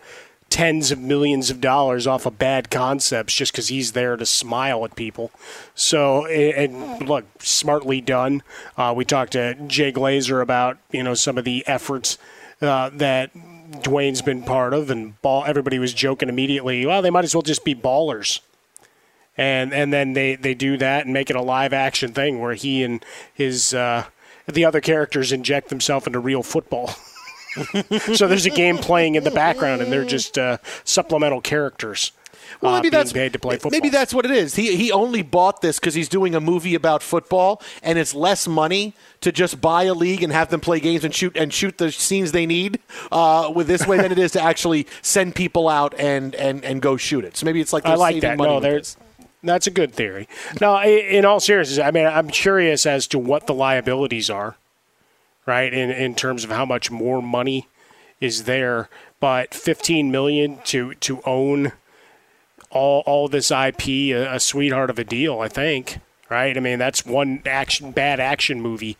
tens 0.49 0.91
of 0.91 0.99
millions 0.99 1.49
of 1.49 1.59
dollars 1.59 2.05
off 2.05 2.25
of 2.25 2.37
bad 2.37 2.69
concepts 2.69 3.33
just 3.33 3.51
because 3.51 3.69
he's 3.69 3.93
there 3.93 4.15
to 4.15 4.25
smile 4.25 4.85
at 4.85 4.95
people. 4.95 5.31
So, 5.73 6.27
and 6.27 7.07
look, 7.07 7.25
smartly 7.39 8.01
done. 8.01 8.43
Uh, 8.77 8.93
we 8.95 9.05
talked 9.05 9.31
to 9.31 9.55
Jay 9.67 9.91
Glazer 9.91 10.41
about 10.41 10.77
you 10.91 11.03
know 11.03 11.15
some 11.15 11.37
of 11.37 11.43
the 11.43 11.63
efforts 11.67 12.17
uh, 12.61 12.89
that 12.93 13.33
Dwayne's 13.81 14.21
been 14.21 14.43
part 14.43 14.73
of, 14.73 14.89
and 14.91 15.19
ball. 15.21 15.43
Everybody 15.45 15.79
was 15.79 15.93
joking 15.93 16.29
immediately. 16.29 16.85
Well, 16.85 17.01
they 17.01 17.09
might 17.09 17.23
as 17.23 17.33
well 17.35 17.41
just 17.41 17.65
be 17.65 17.73
ballers. 17.73 18.39
And 19.35 19.73
and 19.73 19.91
then 19.91 20.13
they, 20.13 20.35
they 20.35 20.53
do 20.53 20.77
that 20.77 21.05
and 21.05 21.13
make 21.13 21.29
it 21.29 21.35
a 21.35 21.41
live 21.41 21.73
action 21.73 22.13
thing 22.13 22.39
where 22.39 22.53
he 22.53 22.83
and 22.83 23.03
his 23.33 23.73
uh, 23.73 24.05
the 24.47 24.65
other 24.65 24.81
characters 24.81 25.31
inject 25.31 25.69
themselves 25.69 26.05
into 26.05 26.19
real 26.19 26.43
football. 26.43 26.87
so 28.15 28.27
there's 28.27 28.45
a 28.45 28.51
game 28.51 28.77
playing 28.77 29.15
in 29.15 29.23
the 29.23 29.31
background, 29.31 29.81
and 29.81 29.91
they're 29.91 30.05
just 30.05 30.37
uh, 30.37 30.57
supplemental 30.83 31.41
characters. 31.41 32.11
Well, 32.61 32.73
maybe 32.73 32.89
uh, 32.89 32.91
that's 32.91 33.13
paid 33.13 33.33
to 33.33 33.39
play 33.39 33.55
football. 33.55 33.71
Maybe 33.71 33.89
that's 33.89 34.13
what 34.13 34.25
it 34.25 34.31
is. 34.31 34.55
He 34.55 34.75
he 34.75 34.91
only 34.91 35.21
bought 35.21 35.61
this 35.61 35.79
because 35.79 35.93
he's 35.93 36.09
doing 36.09 36.35
a 36.35 36.39
movie 36.39 36.75
about 36.75 37.03
football, 37.03 37.61
and 37.81 37.97
it's 37.97 38.13
less 38.13 38.47
money 38.47 38.95
to 39.21 39.31
just 39.31 39.61
buy 39.61 39.83
a 39.83 39.93
league 39.93 40.23
and 40.23 40.31
have 40.31 40.49
them 40.49 40.59
play 40.59 40.79
games 40.79 41.03
and 41.03 41.13
shoot 41.13 41.35
and 41.35 41.53
shoot 41.53 41.77
the 41.77 41.91
scenes 41.91 42.31
they 42.31 42.45
need 42.45 42.79
uh, 43.11 43.51
with 43.53 43.67
this 43.67 43.87
way 43.87 43.97
than 43.97 44.11
it 44.11 44.19
is 44.19 44.31
to 44.33 44.41
actually 44.41 44.87
send 45.01 45.35
people 45.35 45.69
out 45.69 45.93
and, 45.97 46.35
and, 46.35 46.63
and 46.65 46.81
go 46.81 46.97
shoot 46.97 47.23
it. 47.23 47.37
So 47.37 47.45
maybe 47.45 47.61
it's 47.61 47.73
like 47.73 47.85
I 47.85 47.95
like 47.95 48.21
that. 48.21 48.37
No, 48.37 48.59
there's 48.59 48.97
that's 49.43 49.67
a 49.67 49.71
good 49.71 49.93
theory. 49.93 50.27
Now, 50.61 50.81
in 50.83 51.25
all 51.25 51.39
seriousness, 51.39 51.79
I 51.79 51.91
mean, 51.91 52.05
I'm 52.05 52.29
curious 52.29 52.85
as 52.85 53.07
to 53.07 53.19
what 53.19 53.45
the 53.47 53.53
liabilities 53.53 54.29
are, 54.29 54.55
right? 55.45 55.73
In 55.73 55.91
in 55.91 56.15
terms 56.15 56.43
of 56.43 56.49
how 56.49 56.65
much 56.65 56.89
more 56.89 57.21
money 57.21 57.67
is 58.19 58.45
there, 58.45 58.89
but 59.19 59.53
15 59.53 60.11
million 60.11 60.59
to 60.65 60.93
to 60.95 61.21
own 61.25 61.73
all 62.69 63.03
all 63.05 63.27
this 63.27 63.51
IP, 63.51 63.87
a, 63.87 64.35
a 64.35 64.39
sweetheart 64.39 64.89
of 64.89 64.97
a 64.97 65.03
deal, 65.03 65.39
I 65.39 65.49
think, 65.49 65.99
right? 66.29 66.55
I 66.55 66.59
mean, 66.59 66.79
that's 66.79 67.05
one 67.05 67.41
action 67.45 67.91
bad 67.91 68.19
action 68.19 68.61
movie 68.61 68.97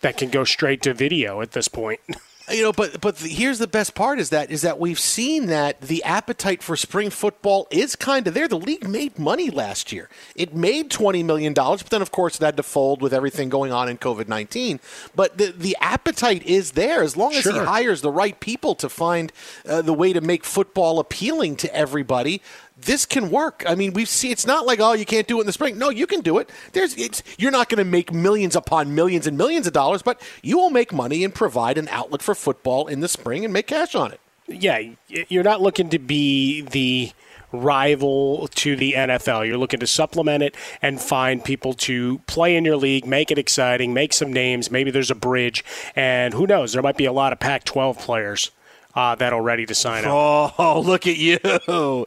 that 0.00 0.16
can 0.16 0.30
go 0.30 0.44
straight 0.44 0.82
to 0.82 0.94
video 0.94 1.40
at 1.40 1.52
this 1.52 1.68
point. 1.68 2.00
you 2.50 2.62
know 2.62 2.72
but 2.72 3.00
but 3.00 3.16
the, 3.16 3.28
here's 3.28 3.58
the 3.58 3.66
best 3.66 3.94
part 3.94 4.18
is 4.18 4.30
that 4.30 4.50
is 4.50 4.62
that 4.62 4.78
we've 4.78 5.00
seen 5.00 5.46
that 5.46 5.80
the 5.80 6.02
appetite 6.04 6.62
for 6.62 6.76
spring 6.76 7.10
football 7.10 7.66
is 7.70 7.96
kind 7.96 8.26
of 8.26 8.34
there. 8.34 8.48
The 8.48 8.58
league 8.58 8.88
made 8.88 9.18
money 9.18 9.50
last 9.50 9.92
year. 9.92 10.08
It 10.34 10.54
made 10.54 10.90
20 10.90 11.22
million 11.22 11.52
dollars 11.52 11.82
but 11.82 11.90
then 11.90 12.02
of 12.02 12.10
course 12.10 12.36
it 12.36 12.44
had 12.44 12.56
to 12.56 12.62
fold 12.62 13.02
with 13.02 13.12
everything 13.12 13.48
going 13.48 13.72
on 13.72 13.88
in 13.88 13.98
covid-19 13.98 14.80
but 15.14 15.38
the 15.38 15.52
the 15.52 15.76
appetite 15.80 16.42
is 16.44 16.72
there 16.72 17.02
as 17.02 17.16
long 17.16 17.32
as 17.34 17.42
sure. 17.42 17.52
he 17.52 17.58
hires 17.58 18.00
the 18.02 18.10
right 18.10 18.38
people 18.40 18.74
to 18.74 18.88
find 18.88 19.32
uh, 19.68 19.82
the 19.82 19.92
way 19.92 20.12
to 20.12 20.20
make 20.20 20.44
football 20.44 20.98
appealing 20.98 21.56
to 21.56 21.74
everybody 21.74 22.42
this 22.76 23.06
can 23.06 23.30
work. 23.30 23.64
I 23.66 23.74
mean, 23.74 23.92
we've 23.92 24.08
seen 24.08 24.32
it's 24.32 24.46
not 24.46 24.66
like 24.66 24.80
oh 24.80 24.92
you 24.92 25.06
can't 25.06 25.26
do 25.26 25.38
it 25.38 25.40
in 25.42 25.46
the 25.46 25.52
spring. 25.52 25.78
No, 25.78 25.90
you 25.90 26.06
can 26.06 26.20
do 26.20 26.38
it. 26.38 26.50
There's 26.72 26.96
it's 26.96 27.22
you're 27.38 27.50
not 27.50 27.68
going 27.68 27.78
to 27.78 27.84
make 27.84 28.12
millions 28.12 28.54
upon 28.54 28.94
millions 28.94 29.26
and 29.26 29.38
millions 29.38 29.66
of 29.66 29.72
dollars, 29.72 30.02
but 30.02 30.20
you 30.42 30.58
will 30.58 30.70
make 30.70 30.92
money 30.92 31.24
and 31.24 31.34
provide 31.34 31.78
an 31.78 31.88
outlet 31.88 32.22
for 32.22 32.34
football 32.34 32.86
in 32.86 33.00
the 33.00 33.08
spring 33.08 33.44
and 33.44 33.52
make 33.52 33.66
cash 33.66 33.94
on 33.94 34.12
it. 34.12 34.20
Yeah, 34.48 34.80
you're 35.08 35.42
not 35.42 35.60
looking 35.60 35.88
to 35.90 35.98
be 35.98 36.60
the 36.60 37.10
rival 37.52 38.48
to 38.48 38.76
the 38.76 38.92
NFL. 38.92 39.46
You're 39.46 39.56
looking 39.56 39.80
to 39.80 39.86
supplement 39.86 40.42
it 40.42 40.54
and 40.82 41.00
find 41.00 41.44
people 41.44 41.74
to 41.74 42.18
play 42.26 42.56
in 42.56 42.64
your 42.64 42.76
league, 42.76 43.06
make 43.06 43.30
it 43.30 43.38
exciting, 43.38 43.92
make 43.92 44.12
some 44.12 44.32
names. 44.32 44.70
Maybe 44.70 44.90
there's 44.90 45.10
a 45.10 45.16
bridge, 45.16 45.64
and 45.94 46.34
who 46.34 46.46
knows? 46.46 46.74
There 46.74 46.82
might 46.82 46.96
be 46.96 47.06
a 47.06 47.12
lot 47.12 47.32
of 47.32 47.40
Pac-12 47.40 47.98
players 47.98 48.50
uh, 48.94 49.14
that 49.16 49.32
are 49.32 49.42
ready 49.42 49.66
to 49.66 49.74
sign 49.74 50.04
up. 50.04 50.54
Oh, 50.58 50.80
look 50.84 51.06
at 51.06 51.16
you! 51.16 52.06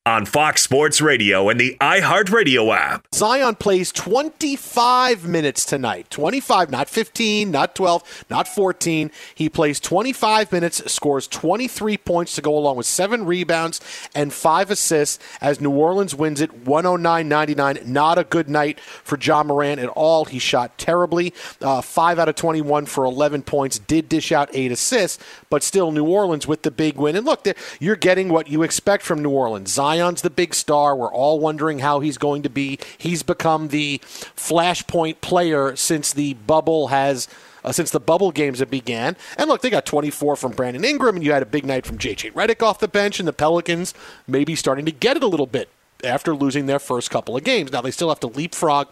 on 0.03 0.25
Fox 0.25 0.63
Sports 0.63 0.99
Radio 0.99 1.47
and 1.47 1.59
the 1.59 1.77
iHeartRadio 1.79 2.75
app. 2.75 3.05
Zion 3.13 3.53
plays 3.53 3.91
25 3.91 5.27
minutes 5.27 5.63
tonight. 5.63 6.09
25, 6.09 6.71
not 6.71 6.89
15, 6.89 7.51
not 7.51 7.75
12, 7.75 8.25
not 8.27 8.47
14. 8.47 9.11
He 9.35 9.47
plays 9.47 9.79
25 9.79 10.51
minutes, 10.51 10.91
scores 10.91 11.27
23 11.27 11.97
points 11.97 12.33
to 12.33 12.41
go 12.41 12.57
along 12.57 12.77
with 12.77 12.87
seven 12.87 13.27
rebounds 13.27 13.79
and 14.15 14.33
five 14.33 14.71
assists 14.71 15.19
as 15.39 15.61
New 15.61 15.69
Orleans 15.69 16.15
wins 16.15 16.41
it 16.41 16.65
109 16.65 17.29
99. 17.29 17.79
Not 17.85 18.17
a 18.17 18.23
good 18.23 18.49
night 18.49 18.79
for 18.79 19.19
Ja 19.19 19.43
Morant 19.43 19.79
at 19.79 19.89
all. 19.89 20.25
He 20.25 20.39
shot 20.39 20.79
terribly. 20.79 21.31
Uh, 21.61 21.81
5 21.81 22.17
out 22.17 22.27
of 22.27 22.33
21 22.33 22.87
for 22.87 23.05
11 23.05 23.43
points, 23.43 23.77
did 23.77 24.09
dish 24.09 24.31
out 24.31 24.49
eight 24.51 24.71
assists, 24.71 25.23
but 25.51 25.61
still 25.61 25.91
New 25.91 26.05
Orleans 26.05 26.47
with 26.47 26.63
the 26.63 26.71
big 26.71 26.95
win. 26.95 27.15
And 27.15 27.25
look, 27.25 27.45
you're 27.79 27.95
getting 27.95 28.29
what 28.29 28.47
you 28.47 28.63
expect 28.63 29.03
from 29.03 29.21
New 29.21 29.29
Orleans. 29.29 29.69
Zion's 29.69 30.23
the 30.23 30.31
big 30.31 30.55
star. 30.55 30.95
We're 30.95 31.13
all 31.13 31.39
wondering 31.39 31.79
how 31.79 31.99
he's 31.99 32.17
going 32.17 32.41
to 32.43 32.49
be. 32.49 32.79
He's 32.97 33.21
become 33.21 33.67
the 33.67 33.99
flashpoint 34.35 35.21
player 35.21 35.75
since 35.75 36.11
the 36.13 36.33
bubble 36.33 36.87
has. 36.87 37.27
Uh, 37.63 37.71
since 37.71 37.91
the 37.91 37.99
bubble 37.99 38.31
games 38.31 38.57
have 38.57 38.71
began. 38.71 39.15
And 39.37 39.47
look, 39.47 39.61
they 39.61 39.69
got 39.69 39.85
24 39.85 40.35
from 40.35 40.53
Brandon 40.53 40.83
Ingram, 40.83 41.17
and 41.17 41.23
you 41.23 41.31
had 41.31 41.43
a 41.43 41.45
big 41.45 41.63
night 41.63 41.85
from 41.85 41.99
J.J. 41.99 42.31
Redick 42.31 42.63
off 42.63 42.79
the 42.79 42.87
bench, 42.87 43.19
and 43.19 43.27
the 43.27 43.33
Pelicans 43.33 43.93
maybe 44.25 44.55
starting 44.55 44.83
to 44.85 44.91
get 44.91 45.15
it 45.15 45.21
a 45.21 45.27
little 45.27 45.45
bit 45.45 45.69
after 46.03 46.33
losing 46.33 46.65
their 46.65 46.79
first 46.79 47.11
couple 47.11 47.37
of 47.37 47.43
games. 47.43 47.71
Now 47.71 47.81
they 47.81 47.91
still 47.91 48.09
have 48.09 48.19
to 48.21 48.27
leapfrog 48.27 48.87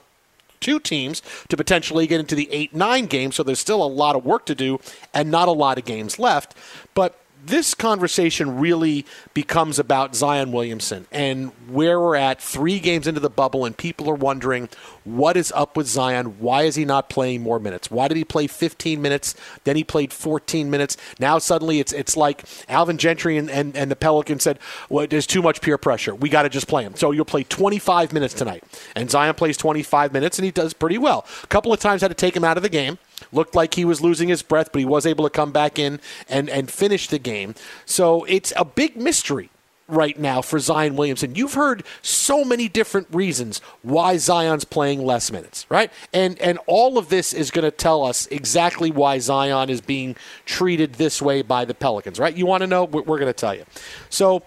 two 0.59 0.79
teams 0.79 1.21
to 1.47 1.57
potentially 1.57 2.07
get 2.07 2.19
into 2.19 2.35
the 2.35 2.49
8 2.51 2.73
9 2.73 3.05
game. 3.05 3.31
So 3.31 3.43
there's 3.43 3.59
still 3.59 3.83
a 3.83 3.87
lot 3.87 4.15
of 4.15 4.25
work 4.25 4.45
to 4.47 4.55
do 4.55 4.79
and 5.13 5.31
not 5.31 5.47
a 5.47 5.51
lot 5.51 5.77
of 5.77 5.85
games 5.85 6.19
left. 6.19 6.55
But 6.93 7.19
this 7.45 7.73
conversation 7.73 8.59
really 8.59 9.05
becomes 9.33 9.79
about 9.79 10.15
Zion 10.15 10.51
Williamson 10.51 11.07
and 11.11 11.51
where 11.67 11.99
we're 11.99 12.15
at 12.15 12.41
three 12.41 12.79
games 12.79 13.07
into 13.07 13.19
the 13.19 13.29
bubble, 13.29 13.65
and 13.65 13.75
people 13.75 14.09
are 14.09 14.15
wondering 14.15 14.69
what 15.03 15.37
is 15.37 15.51
up 15.55 15.75
with 15.75 15.87
Zion? 15.87 16.39
Why 16.39 16.63
is 16.63 16.75
he 16.75 16.85
not 16.85 17.09
playing 17.09 17.41
more 17.41 17.59
minutes? 17.59 17.89
Why 17.89 18.07
did 18.07 18.17
he 18.17 18.23
play 18.23 18.47
15 18.47 19.01
minutes? 19.01 19.35
Then 19.63 19.75
he 19.75 19.83
played 19.83 20.13
14 20.13 20.69
minutes. 20.69 20.97
Now 21.19 21.39
suddenly 21.39 21.79
it's 21.79 21.93
it's 21.93 22.15
like 22.15 22.43
Alvin 22.67 22.97
Gentry 22.97 23.37
and, 23.37 23.49
and, 23.49 23.75
and 23.75 23.89
the 23.89 23.95
Pelicans 23.95 24.43
said, 24.43 24.59
well, 24.89 25.07
there's 25.07 25.27
too 25.27 25.41
much 25.41 25.61
peer 25.61 25.77
pressure. 25.77 26.13
We 26.13 26.29
got 26.29 26.43
to 26.43 26.49
just 26.49 26.67
play 26.67 26.83
him. 26.83 26.95
So 26.95 27.11
you'll 27.11 27.25
play 27.25 27.43
25 27.43 28.13
minutes 28.13 28.33
tonight. 28.33 28.63
And 28.95 29.09
Zion 29.09 29.35
plays 29.35 29.57
25 29.57 30.13
minutes, 30.13 30.37
and 30.37 30.45
he 30.45 30.51
does 30.51 30.73
pretty 30.73 30.97
well. 30.97 31.25
A 31.43 31.47
couple 31.47 31.73
of 31.73 31.79
times 31.79 32.01
had 32.01 32.09
to 32.09 32.13
take 32.13 32.35
him 32.35 32.43
out 32.43 32.57
of 32.57 32.63
the 32.63 32.69
game. 32.69 32.97
Looked 33.31 33.55
like 33.55 33.73
he 33.73 33.85
was 33.85 34.01
losing 34.01 34.29
his 34.29 34.41
breath, 34.41 34.71
but 34.71 34.79
he 34.79 34.85
was 34.85 35.05
able 35.05 35.23
to 35.23 35.29
come 35.29 35.51
back 35.51 35.79
in 35.79 35.99
and, 36.27 36.49
and 36.49 36.69
finish 36.69 37.07
the 37.07 37.19
game. 37.19 37.55
So 37.85 38.23
it's 38.25 38.53
a 38.55 38.65
big 38.65 38.95
mystery 38.95 39.49
right 39.89 40.17
now 40.19 40.41
for 40.41 40.59
Zion 40.59 40.95
Williamson. 40.95 41.35
You've 41.35 41.55
heard 41.55 41.83
so 42.01 42.45
many 42.45 42.69
different 42.69 43.07
reasons 43.11 43.59
why 43.81 44.17
Zion's 44.17 44.63
playing 44.63 45.03
less 45.03 45.31
minutes, 45.31 45.65
right? 45.69 45.91
And 46.13 46.39
and 46.39 46.59
all 46.67 46.97
of 46.97 47.09
this 47.09 47.33
is 47.33 47.51
going 47.51 47.65
to 47.65 47.71
tell 47.71 48.03
us 48.03 48.27
exactly 48.27 48.91
why 48.91 49.19
Zion 49.19 49.69
is 49.69 49.81
being 49.81 50.15
treated 50.45 50.93
this 50.93 51.21
way 51.21 51.41
by 51.41 51.65
the 51.65 51.73
Pelicans, 51.73 52.19
right? 52.19 52.35
You 52.35 52.45
want 52.45 52.61
to 52.61 52.67
know? 52.67 52.85
We're, 52.85 53.19
going 53.19 53.25
to 53.25 53.33
tell 53.33 53.55
you. 53.55 53.65
So 54.09 54.43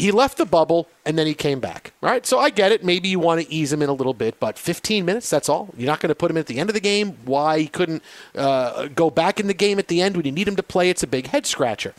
he 0.00 0.10
left 0.10 0.38
the 0.38 0.46
bubble 0.46 0.88
and 1.04 1.18
then 1.18 1.26
he 1.26 1.34
came 1.34 1.60
back. 1.60 1.92
Right? 2.00 2.24
So 2.24 2.38
I 2.38 2.50
get 2.50 2.72
it. 2.72 2.84
Maybe 2.84 3.08
you 3.08 3.18
want 3.18 3.42
to 3.42 3.52
ease 3.52 3.72
him 3.72 3.82
in 3.82 3.88
a 3.88 3.92
little 3.92 4.14
bit, 4.14 4.40
but 4.40 4.58
15 4.58 5.04
minutes, 5.04 5.28
that's 5.28 5.48
all. 5.48 5.68
You're 5.76 5.86
not 5.86 6.00
going 6.00 6.08
to 6.08 6.14
put 6.14 6.30
him 6.30 6.36
at 6.36 6.46
the 6.46 6.58
end 6.58 6.70
of 6.70 6.74
the 6.74 6.80
game. 6.80 7.18
Why 7.24 7.60
he 7.60 7.68
couldn't 7.68 8.02
uh, 8.34 8.88
go 8.88 9.10
back 9.10 9.38
in 9.38 9.46
the 9.46 9.54
game 9.54 9.78
at 9.78 9.88
the 9.88 10.00
end 10.00 10.16
when 10.16 10.26
you 10.26 10.32
need 10.32 10.48
him 10.48 10.56
to 10.56 10.62
play? 10.62 10.90
It's 10.90 11.02
a 11.02 11.06
big 11.06 11.28
head 11.28 11.46
scratcher. 11.46 11.94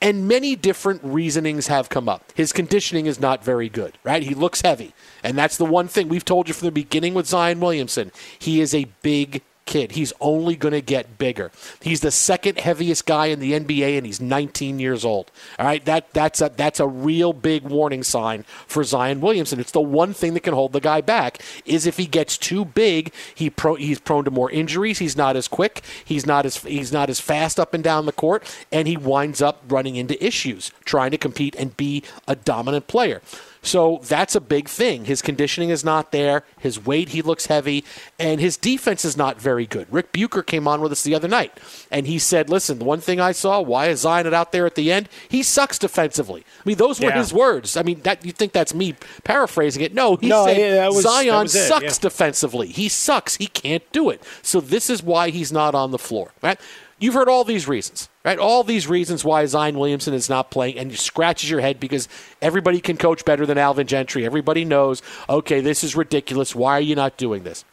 And 0.00 0.28
many 0.28 0.54
different 0.56 1.02
reasonings 1.02 1.68
have 1.68 1.88
come 1.88 2.08
up. 2.08 2.32
His 2.34 2.52
conditioning 2.52 3.06
is 3.06 3.20
not 3.20 3.42
very 3.42 3.68
good, 3.68 3.96
right? 4.02 4.22
He 4.22 4.34
looks 4.34 4.60
heavy. 4.60 4.92
And 5.22 5.38
that's 5.38 5.56
the 5.56 5.64
one 5.64 5.88
thing 5.88 6.08
we've 6.08 6.24
told 6.24 6.48
you 6.48 6.54
from 6.54 6.66
the 6.66 6.72
beginning 6.72 7.14
with 7.14 7.26
Zion 7.26 7.60
Williamson. 7.60 8.12
He 8.38 8.60
is 8.60 8.74
a 8.74 8.86
big 9.00 9.42
kid. 9.66 9.92
He's 9.92 10.12
only 10.20 10.56
going 10.56 10.72
to 10.72 10.80
get 10.80 11.18
bigger. 11.18 11.50
He's 11.80 12.00
the 12.00 12.10
second 12.10 12.58
heaviest 12.58 13.06
guy 13.06 13.26
in 13.26 13.40
the 13.40 13.52
NBA, 13.52 13.96
and 13.96 14.06
he's 14.06 14.20
19 14.20 14.78
years 14.78 15.04
old. 15.04 15.30
All 15.58 15.66
right, 15.66 15.84
that 15.84 16.12
that's 16.12 16.40
a 16.40 16.50
that's 16.54 16.80
a 16.80 16.86
real 16.86 17.32
big 17.32 17.64
warning 17.64 18.02
sign 18.02 18.44
for 18.66 18.84
Zion 18.84 19.20
Williamson. 19.20 19.60
It's 19.60 19.72
the 19.72 19.80
one 19.80 20.12
thing 20.12 20.34
that 20.34 20.40
can 20.40 20.54
hold 20.54 20.72
the 20.72 20.80
guy 20.80 21.00
back 21.00 21.40
is 21.64 21.86
if 21.86 21.96
he 21.96 22.06
gets 22.06 22.38
too 22.38 22.64
big, 22.64 23.12
he 23.34 23.50
pro, 23.50 23.74
he's 23.74 23.98
prone 23.98 24.24
to 24.24 24.30
more 24.30 24.50
injuries. 24.50 24.98
He's 24.98 25.16
not 25.16 25.36
as 25.36 25.48
quick. 25.48 25.82
He's 26.04 26.26
not 26.26 26.46
as 26.46 26.58
he's 26.58 26.92
not 26.92 27.10
as 27.10 27.20
fast 27.20 27.58
up 27.58 27.74
and 27.74 27.82
down 27.82 28.06
the 28.06 28.12
court, 28.12 28.44
and 28.70 28.86
he 28.88 28.96
winds 28.96 29.40
up 29.42 29.62
running 29.68 29.96
into 29.96 30.22
issues 30.24 30.70
trying 30.84 31.10
to 31.10 31.18
compete 31.18 31.54
and 31.56 31.76
be 31.76 32.02
a 32.28 32.36
dominant 32.36 32.86
player. 32.86 33.20
So 33.64 33.98
that's 34.04 34.34
a 34.34 34.40
big 34.42 34.68
thing. 34.68 35.06
His 35.06 35.22
conditioning 35.22 35.70
is 35.70 35.82
not 35.84 36.12
there. 36.12 36.44
His 36.58 36.84
weight, 36.84 37.08
he 37.08 37.22
looks 37.22 37.46
heavy, 37.46 37.82
and 38.18 38.38
his 38.40 38.58
defense 38.58 39.04
is 39.06 39.16
not 39.16 39.40
very 39.40 39.66
good. 39.66 39.86
Rick 39.90 40.12
Bucher 40.12 40.42
came 40.42 40.68
on 40.68 40.82
with 40.82 40.92
us 40.92 41.02
the 41.02 41.14
other 41.14 41.28
night, 41.28 41.58
and 41.90 42.06
he 42.06 42.18
said, 42.18 42.50
"Listen, 42.50 42.78
the 42.78 42.84
one 42.84 43.00
thing 43.00 43.20
I 43.20 43.32
saw, 43.32 43.60
why 43.62 43.86
is 43.86 44.00
Zion 44.00 44.32
out 44.34 44.52
there 44.52 44.66
at 44.66 44.74
the 44.74 44.92
end? 44.92 45.08
He 45.28 45.42
sucks 45.42 45.78
defensively. 45.78 46.42
I 46.42 46.62
mean, 46.68 46.76
those 46.76 47.00
were 47.00 47.08
Yeah. 47.08 47.18
his 47.18 47.32
words. 47.32 47.76
I 47.76 47.82
mean, 47.82 48.00
that 48.02 48.24
you 48.24 48.32
think 48.32 48.52
that's 48.52 48.74
me 48.74 48.96
paraphrasing 49.24 49.82
it? 49.82 49.94
No, 49.94 50.16
he 50.16 50.28
No, 50.28 50.44
said 50.44 50.58
yeah, 50.58 50.86
was- 50.88 51.02
Zion 51.02 51.46
it, 51.46 51.50
sucks 51.50 51.82
yeah. 51.98 52.02
defensively. 52.02 52.68
He 52.68 52.88
sucks. 52.90 53.36
He 53.36 53.46
can't 53.46 53.82
do 53.92 54.10
it. 54.10 54.22
So 54.42 54.60
this 54.60 54.90
is 54.90 55.02
why 55.02 55.30
he's 55.30 55.50
not 55.50 55.74
on 55.74 55.90
the 55.90 55.98
floor. 55.98 56.32
Right? 56.42 56.60
You've 56.98 57.14
heard 57.14 57.28
all 57.30 57.44
these 57.44 57.66
reasons, 57.66 58.08
right? 58.24 58.38
All 58.38 58.64
these 58.64 58.88
reasons 58.88 59.24
why 59.24 59.44
Zion 59.46 59.78
Williamson 59.78 60.14
is 60.14 60.28
not 60.28 60.50
playing, 60.50 60.78
and 60.78 60.90
you 60.90 60.96
scratches 60.96 61.50
your 61.50 61.60
head 61.60 61.78
because 61.78 62.08
everybody 62.40 62.80
can 62.80 62.96
coach 62.96 63.24
better 63.24 63.46
than 63.46 63.58
Alvin 63.58 63.86
Gentry. 63.86 64.24
Everybody 64.24 64.64
knows, 64.64 65.02
okay, 65.28 65.60
this 65.60 65.84
is 65.84 65.94
ridiculous. 65.94 66.54
Why 66.54 66.78
are 66.78 66.80
you 66.80 66.94
not 66.94 67.16
doing 67.16 67.44
this? 67.44 67.64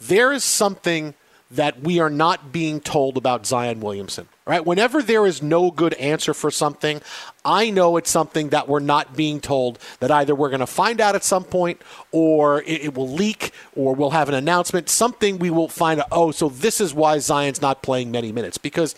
There 0.00 0.32
is 0.32 0.44
something 0.44 1.14
that 1.52 1.82
we 1.82 2.00
are 2.00 2.10
not 2.10 2.50
being 2.50 2.80
told 2.80 3.16
about 3.18 3.46
Zion 3.46 3.80
Williamson. 3.80 4.26
Right? 4.44 4.64
Whenever 4.64 5.02
there 5.02 5.24
is 5.24 5.40
no 5.40 5.70
good 5.70 5.94
answer 5.94 6.34
for 6.34 6.50
something, 6.50 7.00
I 7.44 7.70
know 7.70 7.96
it's 7.96 8.10
something 8.10 8.48
that 8.48 8.66
we're 8.66 8.80
not 8.80 9.14
being 9.14 9.40
told 9.40 9.78
that 10.00 10.10
either 10.10 10.34
we're 10.34 10.48
going 10.48 10.60
to 10.60 10.66
find 10.66 11.00
out 11.00 11.14
at 11.14 11.22
some 11.22 11.44
point 11.44 11.80
or 12.10 12.62
it, 12.62 12.86
it 12.86 12.94
will 12.96 13.08
leak 13.08 13.52
or 13.76 13.94
we'll 13.94 14.10
have 14.10 14.28
an 14.28 14.34
announcement. 14.34 14.88
Something 14.88 15.38
we 15.38 15.50
will 15.50 15.68
find 15.68 16.00
out, 16.00 16.08
oh, 16.10 16.32
so 16.32 16.48
this 16.48 16.80
is 16.80 16.92
why 16.92 17.18
Zion's 17.18 17.62
not 17.62 17.82
playing 17.82 18.10
many 18.10 18.32
minutes. 18.32 18.58
Because 18.58 18.96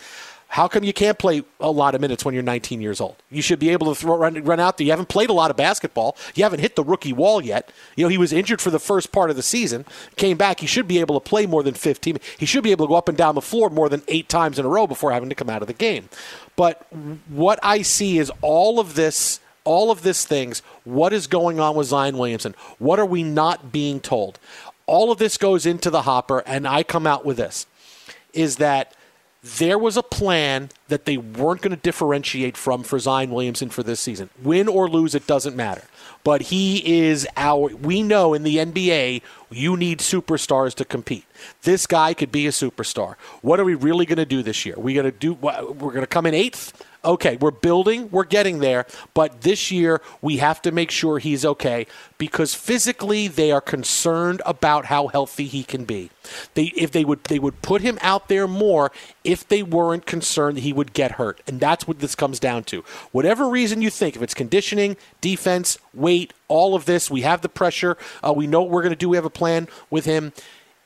how 0.55 0.69
come 0.69 0.85
you 0.85 0.93
can't 0.93 1.19
play 1.19 1.43
a 1.59 1.69
lot 1.69 1.95
of 1.95 2.01
minutes 2.01 2.23
when 2.23 2.33
you're 2.33 2.41
19 2.41 2.79
years 2.79 3.01
old? 3.01 3.17
You 3.29 3.41
should 3.41 3.59
be 3.59 3.71
able 3.71 3.93
to 3.93 3.99
throw, 3.99 4.15
run, 4.15 4.41
run 4.45 4.57
out 4.61 4.77
there. 4.77 4.85
You 4.85 4.91
haven't 4.93 5.09
played 5.09 5.29
a 5.29 5.33
lot 5.33 5.51
of 5.51 5.57
basketball. 5.57 6.15
You 6.33 6.45
haven't 6.45 6.61
hit 6.61 6.77
the 6.77 6.83
rookie 6.85 7.11
wall 7.11 7.43
yet. 7.43 7.73
You 7.97 8.05
know, 8.05 8.07
he 8.07 8.17
was 8.17 8.31
injured 8.31 8.61
for 8.61 8.69
the 8.69 8.79
first 8.79 9.11
part 9.11 9.29
of 9.29 9.35
the 9.35 9.43
season, 9.43 9.83
came 10.15 10.37
back. 10.37 10.61
He 10.61 10.65
should 10.65 10.87
be 10.87 11.01
able 11.01 11.19
to 11.19 11.29
play 11.29 11.45
more 11.45 11.61
than 11.61 11.73
15. 11.73 12.19
He 12.37 12.45
should 12.45 12.63
be 12.63 12.71
able 12.71 12.85
to 12.85 12.89
go 12.91 12.95
up 12.95 13.09
and 13.09 13.17
down 13.17 13.35
the 13.35 13.41
floor 13.41 13.69
more 13.69 13.89
than 13.89 14.01
eight 14.07 14.29
times 14.29 14.57
in 14.57 14.63
a 14.63 14.69
row 14.69 14.87
before 14.87 15.11
having 15.11 15.27
to 15.27 15.35
come 15.35 15.49
out 15.49 15.61
of 15.61 15.67
the 15.67 15.73
game. 15.73 16.07
But 16.55 16.87
what 17.27 17.59
I 17.61 17.81
see 17.81 18.17
is 18.17 18.31
all 18.39 18.79
of 18.79 18.95
this 18.95 19.41
all 19.65 19.91
of 19.91 20.03
these 20.03 20.23
things, 20.23 20.61
what 20.85 21.11
is 21.11 21.27
going 21.27 21.59
on 21.59 21.75
with 21.75 21.87
Zion 21.87 22.17
Williamson? 22.17 22.55
What 22.77 22.97
are 22.97 23.05
we 23.05 23.23
not 23.23 23.73
being 23.73 23.99
told? 23.99 24.39
All 24.85 25.11
of 25.11 25.17
this 25.17 25.37
goes 25.37 25.65
into 25.65 25.89
the 25.89 26.03
hopper, 26.03 26.43
and 26.45 26.65
I 26.65 26.83
come 26.83 27.05
out 27.05 27.25
with 27.25 27.35
this 27.35 27.65
is 28.31 28.57
that 28.57 28.93
there 29.45 29.77
was 29.77 29.95
a 29.95 30.01
plan 30.01 30.69
that 30.87 31.05
they 31.05 31.17
weren't 31.17 31.61
going 31.61 31.75
to 31.75 31.81
differentiate 31.81 32.57
from 32.57 32.81
for 32.81 32.97
Zion 32.97 33.29
Williamson 33.29 33.69
for 33.69 33.83
this 33.83 33.99
season. 33.99 34.31
Win 34.41 34.67
or 34.67 34.89
lose, 34.89 35.13
it 35.13 35.27
doesn't 35.27 35.55
matter. 35.55 35.83
But 36.23 36.43
he 36.43 37.03
is 37.05 37.27
our, 37.37 37.67
we 37.75 38.01
know 38.01 38.33
in 38.33 38.41
the 38.41 38.57
NBA, 38.57 39.21
you 39.51 39.77
need 39.77 39.99
superstars 39.99 40.73
to 40.75 40.85
compete. 40.85 41.25
This 41.61 41.85
guy 41.85 42.15
could 42.15 42.31
be 42.31 42.47
a 42.47 42.49
superstar. 42.49 43.17
What 43.43 43.59
are 43.59 43.65
we 43.65 43.75
really 43.75 44.07
going 44.07 44.17
to 44.17 44.25
do 44.25 44.41
this 44.41 44.65
year? 44.65 44.73
We're 44.77 44.99
going 44.99 45.11
to 45.11 45.17
do, 45.17 45.33
we're 45.33 45.91
going 45.91 46.01
to 46.01 46.07
come 46.07 46.25
in 46.25 46.33
eighth? 46.33 46.83
Okay, 47.05 47.37
we're 47.37 47.51
building, 47.51 48.09
we're 48.11 48.25
getting 48.25 48.59
there, 48.59 48.85
but 49.13 49.41
this 49.41 49.71
year 49.71 50.01
we 50.21 50.37
have 50.37 50.61
to 50.63 50.71
make 50.71 50.91
sure 50.91 51.19
he's 51.19 51.45
okay 51.45 51.85
because 52.17 52.53
physically 52.53 53.27
they 53.27 53.51
are 53.51 53.61
concerned 53.61 54.41
about 54.45 54.85
how 54.85 55.07
healthy 55.07 55.45
he 55.45 55.63
can 55.63 55.85
be. 55.85 56.09
They 56.55 56.65
if 56.75 56.91
they 56.91 57.05
would 57.05 57.23
they 57.25 57.39
would 57.39 57.61
put 57.61 57.81
him 57.81 57.99
out 58.01 58.27
there 58.27 58.47
more 58.47 58.91
if 59.23 59.47
they 59.47 59.61
weren't 59.61 60.05
concerned 60.05 60.57
that 60.57 60.61
he 60.61 60.73
would 60.73 60.93
get 60.93 61.13
hurt. 61.13 61.41
And 61.47 61.59
that's 61.59 61.87
what 61.87 61.99
this 61.99 62.15
comes 62.15 62.39
down 62.39 62.63
to. 62.65 62.83
Whatever 63.11 63.47
reason 63.47 63.81
you 63.81 63.89
think, 63.89 64.15
if 64.15 64.21
it's 64.21 64.33
conditioning, 64.33 64.97
defense, 65.21 65.77
weight, 65.93 66.33
all 66.47 66.75
of 66.75 66.85
this, 66.85 67.11
we 67.11 67.21
have 67.21 67.41
the 67.41 67.49
pressure, 67.49 67.97
uh, 68.23 68.33
we 68.33 68.47
know 68.47 68.61
what 68.61 68.71
we're 68.71 68.81
going 68.81 68.91
to 68.91 68.95
do, 68.95 69.09
we 69.09 69.17
have 69.17 69.25
a 69.25 69.29
plan 69.29 69.67
with 69.89 70.05
him. 70.05 70.33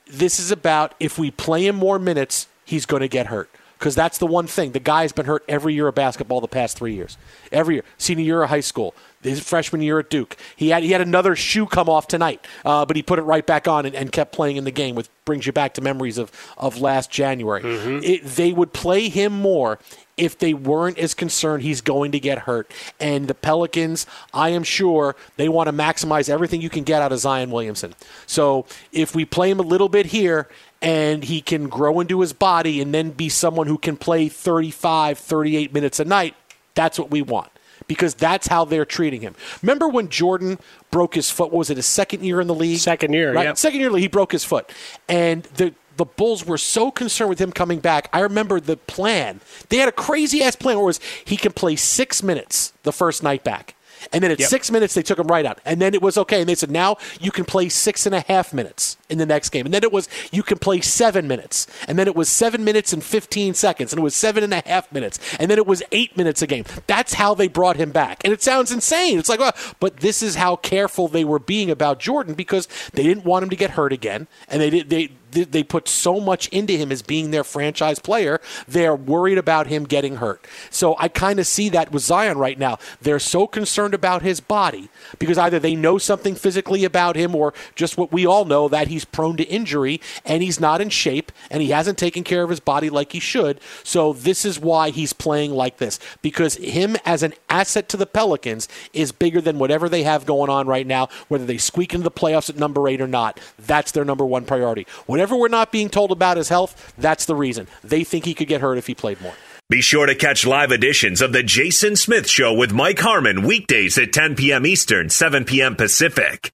This 0.08 0.40
is 0.40 0.52
about 0.52 0.96
if 1.00 1.18
we 1.18 1.32
play 1.32 1.68
him 1.68 1.76
more 1.76 2.00
minutes, 2.00 2.48
he's 2.66 2.86
going 2.86 3.02
to 3.02 3.08
get 3.08 3.28
hurt 3.28 3.50
because 3.80 3.96
that's 3.96 4.18
the 4.18 4.28
one 4.28 4.46
thing. 4.46 4.74
The 4.74 4.80
guy's 4.80 5.14
been 5.14 5.26
hurt 5.26 5.44
every 5.48 5.74
year 5.74 5.88
of 5.88 5.96
basketball 5.96 6.42
the 6.42 6.50
past 6.50 6.78
three 6.78 6.94
years. 6.94 7.18
Every 7.50 7.76
year, 7.76 7.84
senior 7.98 8.26
year 8.26 8.44
of 8.44 8.50
high 8.50 8.60
school, 8.60 8.94
his 9.22 9.40
freshman 9.40 9.82
year 9.82 10.00
at 10.00 10.10
Duke. 10.10 10.36
He 10.56 10.70
had 10.70 10.84
he 10.84 10.92
had 10.92 11.02
another 11.02 11.36
shoe 11.36 11.66
come 11.66 11.88
off 11.90 12.08
tonight, 12.08 12.46
uh, 12.66 12.86
but 12.86 12.98
he 12.98 13.02
put 13.02 13.20
it 13.20 13.24
right 13.24 13.46
back 13.46 13.68
on 13.68 13.86
and, 13.86 13.96
and 13.96 14.12
kept 14.12 14.34
playing 14.34 14.58
in 14.58 14.66
the 14.66 14.72
game, 14.72 14.96
which 14.96 15.08
brings 15.24 15.46
you 15.46 15.54
back 15.54 15.74
to 15.76 15.82
memories 15.82 16.18
of 16.18 16.32
of 16.58 16.82
last 16.82 17.10
January. 17.10 17.62
It, 18.04 18.26
they 18.26 18.52
would 18.52 18.74
play 18.74 19.08
him 19.08 19.32
more 19.32 19.80
if 20.18 20.38
they 20.38 20.54
weren't 20.54 21.00
as 21.00 21.14
concerned 21.14 21.64
he's 21.64 21.80
going 21.80 22.12
to 22.12 22.20
get 22.20 22.40
hurt. 22.40 22.70
And 23.00 23.30
the 23.30 23.34
Pelicans, 23.34 24.06
I 24.34 24.50
am 24.50 24.64
sure 24.64 25.16
they 25.38 25.48
want 25.48 25.68
to 25.68 25.74
maximize 25.74 26.30
everything 26.30 26.62
you 26.62 26.70
can 26.70 26.84
get 26.84 27.02
out 27.02 27.14
of 27.14 27.20
Zion 27.20 27.52
Williamson. 27.52 27.96
So 28.28 28.66
if 28.92 29.16
we 29.16 29.24
play 29.24 29.50
him 29.50 29.60
a 29.60 29.64
little 29.64 29.88
bit 29.88 30.08
here 30.08 30.50
and 30.82 31.24
he 31.26 31.42
can 31.42 31.68
grow 31.68 32.00
into 32.00 32.22
his 32.22 32.34
body 32.34 32.82
and 32.82 32.94
then 32.94 33.12
be 33.12 33.30
someone 33.30 33.68
who 33.68 33.78
can 33.78 33.98
play 33.98 34.30
35, 34.30 35.18
38 35.18 35.74
minutes 35.74 36.00
a 36.00 36.06
night, 36.06 36.36
that's 36.76 36.98
what 36.98 37.12
we 37.12 37.22
want. 37.22 37.52
Because 37.88 38.14
that's 38.14 38.48
how 38.48 38.66
they're 38.66 38.86
treating 38.86 39.22
him. 39.22 39.36
Remember 39.64 39.88
when 39.88 40.10
Jordan 40.10 40.60
broke 40.92 41.16
his 41.16 41.32
foot? 41.32 41.52
What 41.52 41.58
was 41.58 41.70
it 41.70 41.78
his 41.78 41.88
second 41.88 42.24
year 42.24 42.40
in 42.40 42.48
the 42.48 42.54
league? 42.54 42.80
Second 42.80 43.14
year, 43.14 43.34
right? 43.34 43.46
yep. 43.46 43.58
Second 43.58 43.80
year, 43.80 43.96
he 43.98 44.08
broke 44.08 44.32
his 44.32 44.44
foot, 44.44 44.72
and 45.08 45.44
the 45.44 45.74
the 45.98 46.06
Bulls 46.06 46.46
were 46.46 46.58
so 46.58 46.92
concerned 46.92 47.30
with 47.30 47.40
him 47.40 47.52
coming 47.52 47.80
back. 47.80 48.10
I 48.14 48.22
remember 48.22 48.62
the 48.62 48.78
plan. 48.78 49.42
They 49.68 49.78
had 49.78 49.90
a 49.90 49.94
crazy 49.94 50.42
ass 50.42 50.56
plan 50.56 50.78
where 50.78 50.84
it 50.84 50.86
was 50.86 51.00
he 51.26 51.36
can 51.36 51.52
play 51.52 51.76
six 51.76 52.24
minutes 52.24 52.72
the 52.84 52.94
first 52.94 53.22
night 53.22 53.44
back. 53.44 53.76
And 54.14 54.24
then 54.24 54.32
at 54.32 54.40
Yep. 54.40 54.50
six 54.50 54.72
minutes, 54.72 54.94
they 54.94 55.02
took 55.04 55.20
him 55.20 55.28
right 55.28 55.46
out. 55.46 55.60
And 55.66 55.82
then 55.82 55.94
it 55.94 56.02
was 56.02 56.18
okay. 56.18 56.40
And 56.40 56.50
they 56.50 56.56
said, 56.56 56.72
now 56.72 56.98
you 57.20 57.32
can 57.32 57.46
play 57.46 57.70
six 57.70 58.06
and 58.06 58.16
a 58.16 58.22
half 58.22 58.54
minutes 58.54 58.98
in 59.10 59.18
the 59.18 59.26
next 59.26 59.50
game. 59.50 59.66
And 59.66 59.74
then 59.74 59.84
it 59.84 59.92
was, 59.92 60.08
you 60.32 60.44
can 60.44 60.58
play 60.58 60.82
seven 60.82 61.28
minutes. 61.28 61.68
And 61.88 61.98
then 61.98 62.08
it 62.08 62.16
was 62.16 62.30
seven 62.30 62.64
minutes 62.64 62.94
and 62.94 63.04
15 63.04 63.54
seconds. 63.54 63.92
And 63.94 64.00
it 64.00 64.04
was 64.04 64.16
seven 64.16 64.44
and 64.44 64.54
a 64.54 64.62
half 64.66 64.92
minutes. 64.92 65.20
And 65.40 65.50
then 65.50 65.58
it 65.58 65.68
was 65.68 65.84
eight 65.92 66.16
minutes 66.18 66.42
a 66.42 66.48
game. 66.48 66.66
That's 66.88 67.14
how 67.16 67.34
they 67.34 67.48
brought 67.48 67.76
him 67.78 67.92
back. 67.92 68.22
And 68.24 68.34
it 68.34 68.42
sounds 68.42 68.72
insane. 68.72 69.20
It's 69.20 69.30
like, 69.30 69.40
well, 69.40 69.54
but 69.80 69.98
this 69.98 70.22
is 70.24 70.36
how 70.36 70.56
careful 70.56 71.08
they 71.08 71.24
were 71.24 71.40
being 71.40 71.70
about 71.70 72.00
Jordan 72.00 72.34
because 72.34 72.68
they 72.94 73.04
didn't 73.04 73.26
want 73.26 73.44
him 73.44 73.50
to 73.50 73.56
get 73.56 73.72
hurt 73.72 73.94
again. 73.94 74.28
And 74.48 74.62
they 74.62 74.70
did, 74.70 74.90
they, 74.90 75.12
they- 75.32 75.64
put 75.70 75.88
so 75.88 76.20
much 76.20 76.48
into 76.48 76.74
him 76.74 76.92
as 76.92 77.02
being 77.02 77.32
their 77.32 77.44
franchise 77.44 78.00
player. 78.00 78.42
They're 78.68 78.96
worried 78.96 79.38
about 79.38 79.68
him 79.68 79.84
getting 79.84 80.16
hurt. 80.16 80.46
So 80.72 80.96
I 80.98 81.08
kind 81.08 81.40
of 81.40 81.46
see 81.46 81.70
that 81.70 81.92
with 81.92 82.02
Zion 82.02 82.38
right 82.38 82.58
now. 82.58 82.80
They're 83.02 83.20
so 83.20 83.46
concerned 83.46 83.94
about 83.94 84.24
his 84.24 84.40
body 84.40 84.90
because 85.20 85.38
either 85.38 85.60
they 85.60 85.76
know 85.76 85.98
something 86.00 86.34
physically 86.34 86.84
about 86.86 87.16
him 87.16 87.36
or 87.36 87.54
just 87.76 87.98
what 87.98 88.12
we 88.12 88.26
all 88.26 88.46
know 88.46 88.68
that 88.68 88.88
he's 88.88 89.06
prone 89.06 89.38
to 89.38 89.44
injury 89.44 90.02
and 90.26 90.42
he's 90.42 90.60
not 90.60 90.82
in 90.82 90.90
shape 90.90 91.32
and 91.52 91.62
he 91.62 91.70
hasn't 91.70 91.98
taken 91.98 92.24
care 92.24 92.44
of 92.44 92.50
his 92.50 92.60
body 92.60 92.90
like 92.90 93.12
he 93.12 93.20
should. 93.20 93.60
So 93.84 94.14
this 94.14 94.46
is 94.46 94.60
why 94.60 94.90
he's 94.90 95.14
playing 95.14 95.52
like 95.52 95.78
this 95.78 96.00
because 96.22 96.56
him 96.56 96.98
as 97.06 97.22
an 97.22 97.34
asset 97.50 97.90
to 97.90 97.98
the 97.98 98.06
Pelicans 98.08 98.68
is 98.94 99.12
bigger 99.12 99.42
than 99.42 99.60
whatever 99.60 99.88
they 99.88 100.04
have 100.04 100.26
going 100.26 100.50
on 100.50 100.68
right 100.68 100.88
now, 100.88 101.10
whether 101.28 101.46
they 101.46 101.58
squeak 101.58 101.94
into 101.94 102.04
the 102.04 102.12
playoffs 102.12 102.50
at 102.50 102.58
number 102.58 102.88
eight 102.88 103.02
or 103.02 103.08
not. 103.08 103.40
That's 103.60 103.92
their 103.92 104.06
number 104.06 104.26
one 104.26 104.46
priority. 104.46 104.88
Whatever 105.20 105.36
we're 105.36 105.50
not 105.50 105.74
being 105.74 105.90
told 105.90 106.14
about 106.14 106.38
his 106.38 106.48
health, 106.48 106.94
that's 106.98 107.26
the 107.26 107.36
reason. 107.36 107.68
They 107.84 108.06
think 108.06 108.24
he 108.24 108.34
could 108.34 108.48
get 108.48 108.62
hurt 108.62 108.78
if 108.78 108.88
he 108.88 108.96
played 108.96 109.20
more. 109.20 109.34
Be 109.68 109.82
sure 109.82 110.06
to 110.06 110.16
catch 110.16 110.48
live 110.48 110.72
editions 110.72 111.22
of 111.22 111.34
The 111.34 111.44
Jason 111.44 111.98
Smith 111.98 112.26
Show 112.26 112.54
with 112.54 112.72
Mike 112.72 113.00
Harmon 113.00 113.42
weekdays 113.44 113.98
at 113.98 114.14
10 114.14 114.38
p.m. 114.38 114.66
Eastern, 114.66 115.10
7 115.10 115.44
p.m. 115.44 115.76
Pacific. 115.76 116.52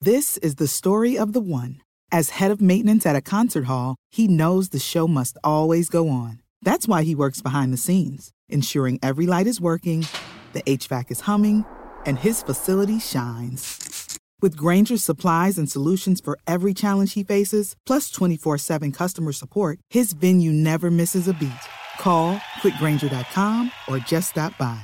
This 0.00 0.38
is 0.38 0.54
the 0.54 0.66
story 0.66 1.18
of 1.18 1.34
the 1.34 1.40
one. 1.42 1.82
As 2.10 2.30
head 2.30 2.50
of 2.50 2.62
maintenance 2.62 3.04
at 3.04 3.14
a 3.14 3.20
concert 3.20 3.66
hall, 3.66 3.96
he 4.10 4.26
knows 4.26 4.70
the 4.70 4.78
show 4.78 5.06
must 5.06 5.36
always 5.44 5.90
go 5.90 6.08
on. 6.08 6.40
That's 6.62 6.88
why 6.88 7.02
he 7.02 7.14
works 7.14 7.42
behind 7.42 7.74
the 7.74 7.76
scenes, 7.76 8.30
ensuring 8.48 9.00
every 9.02 9.26
light 9.26 9.46
is 9.46 9.60
working, 9.60 10.06
the 10.54 10.62
HVAC 10.62 11.10
is 11.10 11.20
humming, 11.20 11.66
and 12.06 12.18
his 12.18 12.42
facility 12.42 13.00
shines. 13.00 13.97
With 14.40 14.56
Grainger's 14.56 15.02
supplies 15.02 15.58
and 15.58 15.68
solutions 15.68 16.20
for 16.20 16.38
every 16.46 16.72
challenge 16.72 17.14
he 17.14 17.24
faces, 17.24 17.74
plus 17.84 18.08
24 18.10 18.58
7 18.58 18.92
customer 18.92 19.32
support, 19.32 19.78
his 19.90 20.12
venue 20.12 20.52
never 20.52 20.90
misses 20.90 21.26
a 21.26 21.34
beat. 21.34 21.64
Call 21.98 22.36
quickgranger.com 22.62 23.72
or 23.88 23.98
just 23.98 24.30
stop 24.30 24.56
by. 24.56 24.80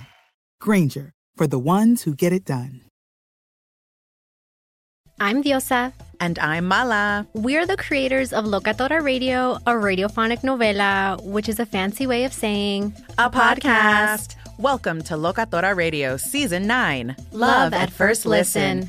Granger, 0.60 1.12
for 1.36 1.46
the 1.46 1.58
ones 1.58 2.02
who 2.02 2.14
get 2.14 2.32
it 2.32 2.44
done. 2.44 2.80
I'm 5.20 5.44
Diosa. 5.44 5.92
And 6.18 6.38
I'm 6.40 6.66
Mala. 6.66 7.26
We're 7.34 7.66
the 7.66 7.76
creators 7.76 8.32
of 8.32 8.46
Locatora 8.46 9.00
Radio, 9.04 9.54
a 9.64 9.72
radiophonic 9.72 10.40
novela, 10.40 11.22
which 11.22 11.48
is 11.48 11.60
a 11.60 11.66
fancy 11.66 12.08
way 12.08 12.24
of 12.24 12.32
saying 12.32 12.92
A 13.18 13.30
podcast. 13.30 14.34
Welcome 14.58 15.02
to 15.02 15.14
Locatora 15.14 15.76
Radio 15.76 16.16
Season 16.16 16.66
9 16.66 17.14
Love 17.32 17.72
at 17.72 17.90
First 17.90 18.26
Listen. 18.26 18.88